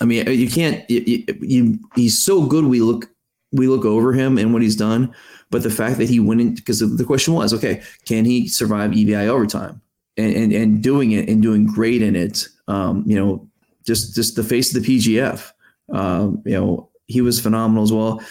I 0.02 0.06
mean, 0.06 0.28
you 0.28 0.50
can't. 0.50 0.90
You, 0.90 1.26
you, 1.42 1.80
he's 1.96 2.18
so 2.18 2.46
good. 2.46 2.66
We 2.66 2.82
look 2.82 3.10
we 3.52 3.68
look 3.68 3.86
over 3.86 4.14
him 4.14 4.38
and 4.38 4.54
what 4.54 4.62
he's 4.62 4.76
done, 4.76 5.14
but 5.50 5.64
the 5.64 5.70
fact 5.70 5.98
that 5.98 6.10
he 6.10 6.20
went 6.20 6.42
in 6.42 6.56
because 6.56 6.80
the 6.80 7.04
question 7.04 7.34
was, 7.34 7.54
okay, 7.54 7.82
can 8.06 8.26
he 8.26 8.48
survive 8.48 8.92
EBI 8.92 9.28
overtime? 9.28 9.82
And 10.18 10.36
and, 10.36 10.54
and 10.54 10.84
doing 10.84 11.12
it 11.12 11.30
and 11.30 11.42
doing 11.42 11.66
great 11.66 12.02
in 12.02 12.16
it. 12.16 12.48
Um, 12.68 13.04
you 13.06 13.16
know, 13.16 13.48
just 13.86 14.16
just 14.16 14.36
the 14.36 14.44
face 14.44 14.76
of 14.76 14.84
the 14.84 14.98
PGF. 14.98 15.52
Um, 15.92 16.42
you 16.46 16.54
know, 16.54 16.90
he 17.08 17.22
was 17.22 17.40
phenomenal 17.40 17.84
as 17.84 17.92
well. 17.92 18.22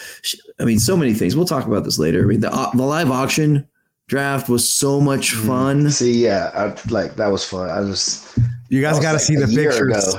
I 0.59 0.65
mean, 0.65 0.79
so 0.79 0.95
many 0.95 1.13
things. 1.13 1.35
We'll 1.35 1.45
talk 1.45 1.67
about 1.67 1.83
this 1.83 1.99
later. 1.99 2.23
I 2.23 2.25
mean, 2.25 2.39
the 2.39 2.49
the 2.73 2.83
live 2.83 3.11
auction 3.11 3.67
draft 4.07 4.49
was 4.49 4.67
so 4.67 4.99
much 4.99 5.33
mm-hmm. 5.33 5.47
fun. 5.47 5.91
See, 5.91 6.23
yeah, 6.23 6.51
I, 6.53 6.91
like 6.91 7.15
that 7.15 7.27
was 7.27 7.45
fun. 7.45 7.69
I 7.69 7.81
was 7.81 8.37
you 8.69 8.81
guys 8.81 8.99
got 8.99 9.09
to 9.09 9.13
like 9.13 9.21
see 9.21 9.35
the 9.35 9.47
pictures. 9.47 10.15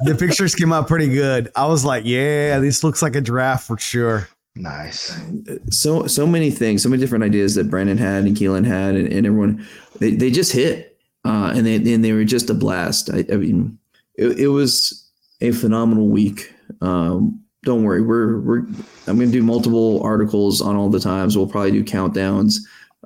the 0.04 0.16
pictures 0.18 0.54
came 0.54 0.72
out 0.72 0.88
pretty 0.88 1.08
good. 1.08 1.52
I 1.54 1.66
was 1.66 1.84
like, 1.84 2.04
yeah, 2.04 2.58
this 2.58 2.82
looks 2.82 3.02
like 3.02 3.14
a 3.14 3.20
draft 3.20 3.66
for 3.66 3.78
sure. 3.78 4.28
Nice. 4.54 5.14
So 5.70 6.06
so 6.06 6.26
many 6.26 6.50
things, 6.50 6.82
so 6.82 6.88
many 6.88 7.00
different 7.00 7.24
ideas 7.24 7.54
that 7.56 7.68
Brandon 7.68 7.98
had 7.98 8.24
and 8.24 8.34
Keelan 8.34 8.64
had, 8.64 8.94
and, 8.94 9.12
and 9.12 9.26
everyone 9.26 9.66
they, 9.98 10.12
they 10.12 10.30
just 10.30 10.50
hit, 10.50 10.98
uh, 11.26 11.52
and 11.54 11.66
they 11.66 11.76
and 11.76 12.02
they 12.02 12.12
were 12.12 12.24
just 12.24 12.48
a 12.48 12.54
blast. 12.54 13.10
I, 13.12 13.24
I 13.30 13.36
mean, 13.36 13.78
it, 14.14 14.38
it, 14.40 14.48
was 14.48 15.10
a 15.42 15.52
phenomenal 15.52 16.08
week. 16.08 16.54
Um, 16.80 17.38
don't 17.64 17.82
worry, 17.82 18.00
we're 18.00 18.40
we're 18.40 18.60
I'm 19.06 19.18
going 19.18 19.30
to 19.30 19.38
do 19.38 19.42
multiple 19.42 20.02
articles 20.02 20.62
on 20.62 20.74
all 20.74 20.88
the 20.88 21.00
times. 21.00 21.36
We'll 21.36 21.48
probably 21.48 21.72
do 21.72 21.84
countdowns, 21.84 22.56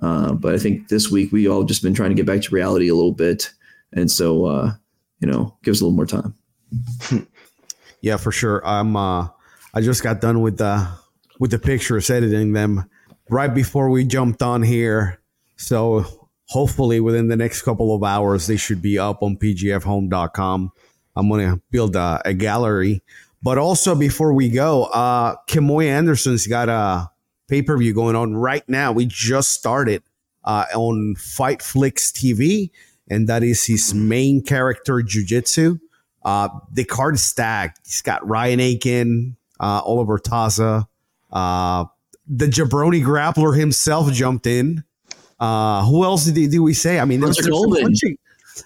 uh, 0.02 0.34
but 0.34 0.54
I 0.54 0.58
think 0.58 0.86
this 0.86 1.10
week 1.10 1.32
we 1.32 1.48
all 1.48 1.64
just 1.64 1.82
been 1.82 1.94
trying 1.94 2.10
to 2.10 2.14
get 2.14 2.26
back 2.26 2.42
to 2.42 2.54
reality 2.54 2.86
a 2.86 2.94
little 2.94 3.10
bit 3.10 3.50
and 3.92 4.10
so 4.10 4.46
uh, 4.46 4.72
you 5.20 5.28
know, 5.28 5.56
give 5.62 5.72
us 5.72 5.80
a 5.80 5.84
little 5.84 5.96
more 5.96 6.06
time. 6.06 6.34
yeah, 8.00 8.16
for 8.16 8.32
sure. 8.32 8.66
I'm. 8.66 8.96
Uh, 8.96 9.28
I 9.72 9.80
just 9.80 10.02
got 10.02 10.20
done 10.20 10.40
with 10.40 10.58
the 10.58 10.88
with 11.38 11.52
the 11.52 11.58
pictures, 11.58 12.10
editing 12.10 12.52
them 12.52 12.88
right 13.28 13.52
before 13.52 13.90
we 13.90 14.04
jumped 14.04 14.42
on 14.42 14.62
here. 14.62 15.20
So 15.56 16.04
hopefully 16.46 17.00
within 17.00 17.28
the 17.28 17.36
next 17.36 17.62
couple 17.62 17.94
of 17.94 18.02
hours, 18.02 18.46
they 18.46 18.56
should 18.56 18.82
be 18.82 18.98
up 18.98 19.22
on 19.22 19.36
pgfhome.com. 19.36 20.72
I'm 21.16 21.28
gonna 21.28 21.60
build 21.70 21.96
a, 21.96 22.20
a 22.24 22.34
gallery. 22.34 23.02
But 23.42 23.56
also 23.56 23.94
before 23.94 24.32
we 24.32 24.50
go, 24.50 24.84
uh 24.84 25.36
Kimoy 25.48 25.86
Anderson's 25.86 26.46
got 26.46 26.68
a 26.68 27.10
pay-per-view 27.48 27.94
going 27.94 28.16
on 28.16 28.34
right 28.34 28.66
now. 28.68 28.92
We 28.92 29.06
just 29.06 29.52
started 29.52 30.02
uh, 30.44 30.66
on 30.74 31.16
Fight 31.16 31.62
Flicks 31.62 32.12
TV 32.12 32.70
and 33.10 33.28
that 33.28 33.42
is 33.42 33.64
his 33.66 33.92
main 33.92 34.42
character, 34.42 35.02
Jiu-Jitsu. 35.02 35.78
Uh, 36.24 36.48
the 36.72 36.84
card 36.84 37.16
is 37.16 37.22
stacked. 37.22 37.80
He's 37.84 38.02
got 38.02 38.26
Ryan 38.26 38.60
Aiken, 38.60 39.36
uh, 39.58 39.82
Oliver 39.84 40.18
Taza, 40.18 40.86
uh, 41.32 41.84
the 42.26 42.46
Jabroni 42.46 43.02
grappler 43.02 43.58
himself 43.58 44.12
jumped 44.12 44.46
in. 44.46 44.84
Uh, 45.38 45.84
who 45.84 46.04
else 46.04 46.26
did, 46.26 46.50
did 46.50 46.58
we 46.60 46.74
say? 46.74 47.00
I 47.00 47.04
mean, 47.04 47.22
Hunter 47.22 47.50
Colvin. 47.50 47.94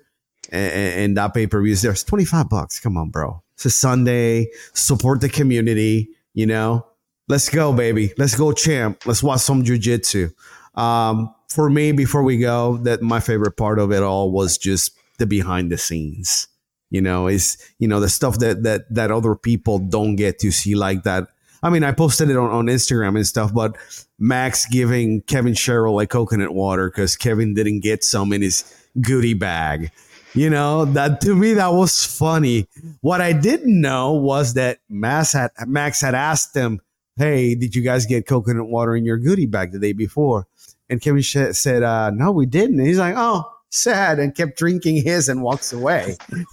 and, 0.51 0.73
and 0.73 1.17
that 1.17 1.33
pay 1.33 1.47
per 1.47 1.61
view 1.61 1.73
is 1.73 1.81
there. 1.81 1.91
It's 1.91 2.03
25 2.03 2.49
bucks. 2.49 2.79
Come 2.79 2.97
on, 2.97 3.09
bro. 3.09 3.41
It's 3.55 3.65
a 3.65 3.69
Sunday. 3.69 4.49
Support 4.73 5.21
the 5.21 5.29
community. 5.29 6.09
You 6.33 6.45
know, 6.45 6.85
let's 7.27 7.49
go, 7.49 7.73
baby. 7.73 8.13
Let's 8.17 8.35
go, 8.35 8.51
champ. 8.51 9.05
Let's 9.05 9.23
watch 9.23 9.41
some 9.41 9.63
jujitsu. 9.63 10.33
Um, 10.75 11.33
for 11.49 11.69
me, 11.69 11.91
before 11.91 12.23
we 12.23 12.37
go, 12.37 12.77
that 12.77 13.01
my 13.01 13.19
favorite 13.19 13.57
part 13.57 13.79
of 13.79 13.91
it 13.91 14.03
all 14.03 14.31
was 14.31 14.57
just 14.57 14.97
the 15.17 15.25
behind 15.25 15.71
the 15.71 15.77
scenes. 15.77 16.47
You 16.89 17.01
know, 17.01 17.27
is 17.27 17.57
you 17.79 17.87
know 17.87 17.99
the 17.99 18.09
stuff 18.09 18.39
that 18.39 18.63
that 18.63 18.93
that 18.93 19.11
other 19.11 19.35
people 19.35 19.79
don't 19.79 20.15
get 20.15 20.39
to 20.39 20.51
see, 20.51 20.75
like 20.75 21.03
that 21.03 21.27
I 21.63 21.69
mean, 21.69 21.83
I 21.83 21.91
posted 21.91 22.29
it 22.29 22.37
on, 22.37 22.49
on 22.49 22.65
Instagram 22.65 23.15
and 23.15 23.27
stuff, 23.27 23.53
but 23.53 23.77
Max 24.17 24.65
giving 24.65 25.21
Kevin 25.21 25.53
Sherrill 25.53 25.95
like 25.95 26.09
coconut 26.09 26.53
water 26.53 26.89
because 26.89 27.15
Kevin 27.15 27.53
didn't 27.53 27.81
get 27.81 28.03
some 28.03 28.33
in 28.33 28.41
his 28.41 28.63
goodie 28.99 29.33
bag. 29.33 29.91
You 30.33 30.49
know, 30.49 30.85
that 30.85 31.19
to 31.21 31.35
me 31.35 31.53
that 31.53 31.73
was 31.73 32.05
funny. 32.05 32.67
What 33.01 33.19
I 33.19 33.33
didn't 33.33 33.79
know 33.79 34.13
was 34.13 34.53
that 34.53 34.79
Max 34.89 35.33
had 35.33 35.51
Max 35.67 35.99
had 35.99 36.15
asked 36.15 36.55
him, 36.55 36.79
"Hey, 37.17 37.53
did 37.53 37.75
you 37.75 37.81
guys 37.81 38.05
get 38.05 38.27
coconut 38.27 38.67
water 38.67 38.95
in 38.95 39.03
your 39.03 39.17
goodie 39.17 39.45
bag 39.45 39.73
the 39.73 39.79
day 39.79 39.91
before?" 39.91 40.47
And 40.89 41.01
Kevin 41.01 41.21
sh- 41.21 41.51
said, 41.51 41.83
uh, 41.83 42.11
"No, 42.11 42.31
we 42.31 42.45
didn't." 42.45 42.79
And 42.79 42.87
he's 42.87 42.97
like, 42.97 43.15
"Oh, 43.17 43.43
sad," 43.69 44.19
and 44.19 44.33
kept 44.33 44.57
drinking 44.57 45.03
his 45.03 45.27
and 45.27 45.41
walks 45.43 45.73
away. 45.73 46.15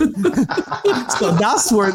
so 1.18 1.30
that's 1.38 1.70
where, 1.70 1.92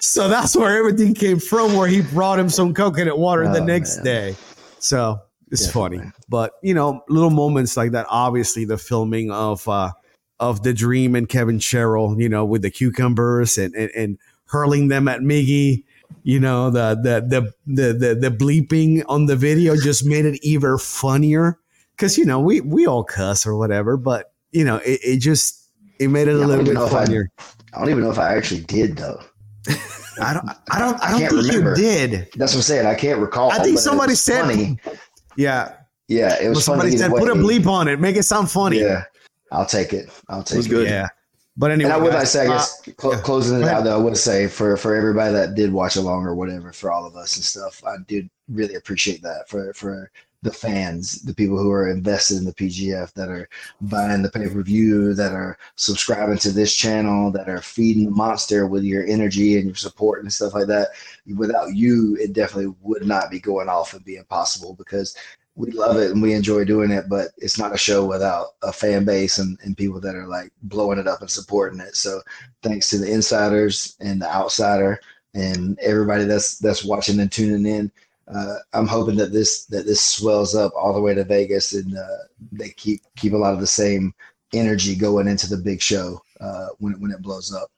so 0.00 0.28
that's 0.28 0.54
where 0.56 0.76
everything 0.78 1.14
came 1.14 1.38
from. 1.38 1.74
Where 1.74 1.88
he 1.88 2.02
brought 2.02 2.38
him 2.38 2.48
some 2.48 2.74
coconut 2.74 3.18
water 3.18 3.44
the 3.52 3.60
Oh, 3.60 3.64
next 3.64 3.96
man. 3.98 4.04
day. 4.04 4.36
So 4.78 5.18
it's 5.50 5.66
Definitely. 5.66 5.98
funny, 5.98 6.12
but 6.28 6.52
you 6.62 6.74
know, 6.74 7.02
little 7.08 7.30
moments 7.30 7.76
like 7.76 7.92
that. 7.92 8.06
Obviously, 8.08 8.64
the 8.64 8.78
filming 8.78 9.30
of 9.30 9.66
uh 9.68 9.92
of 10.40 10.62
the 10.62 10.74
Dream 10.74 11.14
and 11.14 11.28
Kevin 11.28 11.58
Sherrill, 11.58 12.20
you 12.20 12.28
know, 12.28 12.44
with 12.44 12.62
the 12.62 12.70
cucumbers 12.70 13.56
and 13.58 13.74
and, 13.74 13.90
and 13.96 14.18
hurling 14.46 14.88
them 14.88 15.08
at 15.08 15.20
Miggy. 15.20 15.84
You 16.22 16.40
know, 16.40 16.70
the 16.70 16.94
the 17.02 17.20
the 17.26 17.52
the 17.66 17.92
the, 17.92 18.14
the 18.14 18.30
bleeping 18.30 19.04
on 19.08 19.26
the 19.26 19.36
video 19.36 19.74
just 19.76 20.04
made 20.04 20.24
it 20.24 20.38
even 20.42 20.78
funnier 20.78 21.58
because 21.96 22.18
you 22.18 22.24
know 22.24 22.40
we 22.40 22.60
we 22.60 22.86
all 22.86 23.04
cuss 23.04 23.46
or 23.46 23.56
whatever, 23.56 23.96
but 23.96 24.32
you 24.52 24.64
know 24.64 24.76
it, 24.78 25.00
it 25.02 25.16
just 25.18 25.68
it 25.98 26.08
made 26.08 26.28
it 26.28 26.32
Yeah, 26.36 26.44
a 26.44 26.46
little 26.46 26.64
bit 26.64 26.74
if 26.74 26.78
I- 26.82 26.88
funnier. 26.88 27.30
I 27.72 27.80
don't 27.80 27.90
even 27.90 28.04
know 28.04 28.10
if 28.10 28.18
I 28.18 28.36
actually 28.36 28.60
did 28.62 28.96
though. 28.96 29.20
I 30.20 30.32
don't 30.34 30.48
I 30.70 30.78
don't 30.78 31.00
I 31.02 31.06
I 31.06 31.10
don't 31.10 31.20
think 31.20 31.32
remember. 31.32 31.70
you 31.70 31.76
did. 31.76 32.28
That's 32.36 32.52
what 32.52 32.58
I'm 32.58 32.62
saying. 32.62 32.86
I 32.86 32.94
can't 32.94 33.20
recall. 33.20 33.50
I 33.52 33.58
think 33.58 33.78
somebody 33.78 34.14
said 34.14 34.42
funny. 34.42 34.78
Yeah, 35.36 35.74
Yeah, 36.08 36.34
it 36.40 36.48
was 36.48 36.56
well, 36.56 36.62
somebody 36.62 36.96
said 36.96 37.10
either 37.10 37.18
put 37.20 37.28
a 37.30 37.34
bleep 37.34 37.66
on 37.66 37.88
it, 37.88 37.98
make 38.00 38.16
it 38.16 38.22
sound 38.24 38.50
funny. 38.50 38.80
Yeah, 38.80 39.04
I'll 39.52 39.66
take 39.66 39.92
it. 39.92 40.10
I'll 40.28 40.42
take 40.44 40.58
was 40.58 40.66
it. 40.66 40.70
good. 40.70 40.88
Yeah. 40.88 41.08
But 41.56 41.70
anyway, 41.70 41.84
And 41.90 41.92
I 41.92 41.96
would 41.98 42.12
like 42.12 42.22
guys, 42.22 42.32
to 42.32 42.38
say, 42.38 42.46
I 42.46 42.48
uh, 42.48 42.58
guess, 42.58 42.82
cl- 43.00 43.14
yeah. 43.14 43.20
closing 43.20 43.60
it 43.62 43.68
out, 43.68 43.84
though, 43.84 43.94
I 43.94 44.02
would 44.02 44.16
say 44.16 44.48
for 44.48 44.76
for 44.76 44.96
everybody 44.96 45.32
that 45.32 45.54
did 45.54 45.72
watch 45.72 45.94
along 45.96 46.24
or 46.26 46.34
whatever, 46.34 46.72
for 46.72 46.90
all 46.90 47.06
of 47.06 47.14
us 47.16 47.36
and 47.36 47.44
stuff, 47.44 47.80
I 47.86 47.96
did 48.08 48.28
really 48.48 48.74
appreciate 48.74 49.22
that 49.22 49.48
for 49.48 49.72
for 49.74 50.10
the 50.44 50.52
fans, 50.52 51.22
the 51.22 51.34
people 51.34 51.58
who 51.58 51.72
are 51.72 51.90
invested 51.90 52.36
in 52.36 52.44
the 52.44 52.52
PGF, 52.52 53.14
that 53.14 53.30
are 53.30 53.48
buying 53.80 54.22
the 54.22 54.30
pay 54.30 54.46
per 54.46 54.62
view, 54.62 55.14
that 55.14 55.32
are 55.32 55.56
subscribing 55.76 56.36
to 56.38 56.52
this 56.52 56.74
channel, 56.74 57.32
that 57.32 57.48
are 57.48 57.62
feeding 57.62 58.04
the 58.04 58.10
monster 58.10 58.66
with 58.66 58.84
your 58.84 59.06
energy 59.06 59.56
and 59.56 59.66
your 59.66 59.74
support 59.74 60.22
and 60.22 60.32
stuff 60.32 60.52
like 60.52 60.66
that. 60.66 60.88
Without 61.34 61.74
you, 61.74 62.16
it 62.20 62.34
definitely 62.34 62.74
would 62.82 63.06
not 63.06 63.30
be 63.30 63.40
going 63.40 63.70
off 63.70 63.94
and 63.94 64.04
being 64.04 64.24
possible 64.24 64.74
because 64.74 65.16
we 65.56 65.70
love 65.70 65.96
it 65.96 66.10
and 66.10 66.20
we 66.20 66.34
enjoy 66.34 66.64
doing 66.64 66.90
it, 66.90 67.08
but 67.08 67.28
it's 67.38 67.58
not 67.58 67.72
a 67.72 67.78
show 67.78 68.04
without 68.04 68.48
a 68.62 68.72
fan 68.72 69.06
base 69.06 69.38
and, 69.38 69.58
and 69.62 69.78
people 69.78 70.00
that 70.00 70.14
are 70.14 70.26
like 70.26 70.52
blowing 70.64 70.98
it 70.98 71.08
up 71.08 71.22
and 71.22 71.30
supporting 71.30 71.80
it. 71.80 71.96
So 71.96 72.20
thanks 72.62 72.90
to 72.90 72.98
the 72.98 73.10
insiders 73.10 73.96
and 74.00 74.20
the 74.20 74.30
outsider 74.30 75.00
and 75.32 75.78
everybody 75.80 76.24
that's 76.24 76.58
that's 76.58 76.84
watching 76.84 77.18
and 77.20 77.32
tuning 77.32 77.64
in. 77.64 77.90
Uh, 78.32 78.56
I'm 78.72 78.86
hoping 78.86 79.16
that 79.16 79.32
this 79.32 79.66
that 79.66 79.84
this 79.86 80.00
swells 80.00 80.54
up 80.54 80.72
all 80.76 80.94
the 80.94 81.00
way 81.00 81.14
to 81.14 81.24
Vegas 81.24 81.74
and 81.74 81.96
uh, 81.96 82.06
they 82.52 82.70
keep 82.70 83.02
keep 83.16 83.32
a 83.32 83.36
lot 83.36 83.52
of 83.54 83.60
the 83.60 83.66
same 83.66 84.14
energy 84.52 84.94
going 84.96 85.28
into 85.28 85.48
the 85.48 85.56
big 85.58 85.82
show 85.82 86.20
uh, 86.40 86.68
when 86.78 86.94
it, 86.94 87.00
when 87.00 87.10
it 87.10 87.20
blows 87.20 87.52
up. 87.52 87.68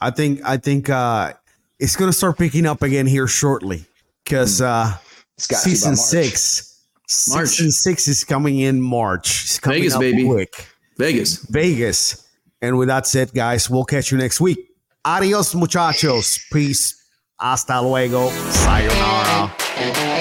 I 0.00 0.10
think 0.10 0.40
I 0.44 0.56
think 0.56 0.88
uh 0.90 1.34
it's 1.78 1.94
gonna 1.96 2.12
start 2.12 2.38
picking 2.38 2.66
up 2.66 2.82
again 2.82 3.06
here 3.06 3.26
shortly 3.28 3.84
because 4.24 4.60
uh 4.60 4.96
It's 5.36 5.46
got 5.46 5.58
to 5.62 5.68
by 5.68 5.70
season 5.70 5.96
six 5.96 6.80
March. 7.28 7.48
season 7.50 7.70
six 7.70 8.08
is 8.08 8.24
coming 8.24 8.60
in 8.60 8.80
March. 8.80 9.44
It's 9.44 9.58
coming 9.60 9.80
Vegas, 9.80 9.94
up 9.94 10.00
baby. 10.00 10.24
quick. 10.26 10.66
Vegas. 10.96 11.36
Vegas. 11.50 12.26
And 12.62 12.78
with 12.78 12.88
that 12.88 13.06
said, 13.06 13.32
guys, 13.34 13.68
we'll 13.68 13.84
catch 13.84 14.10
you 14.10 14.16
next 14.16 14.40
week. 14.40 14.58
Adios, 15.04 15.54
muchachos. 15.54 16.38
Peace. 16.50 16.94
Hasta 17.38 17.80
luego. 17.82 18.30
Sayonara. 18.30 19.52
Thank 19.76 19.98
you. 19.98 20.13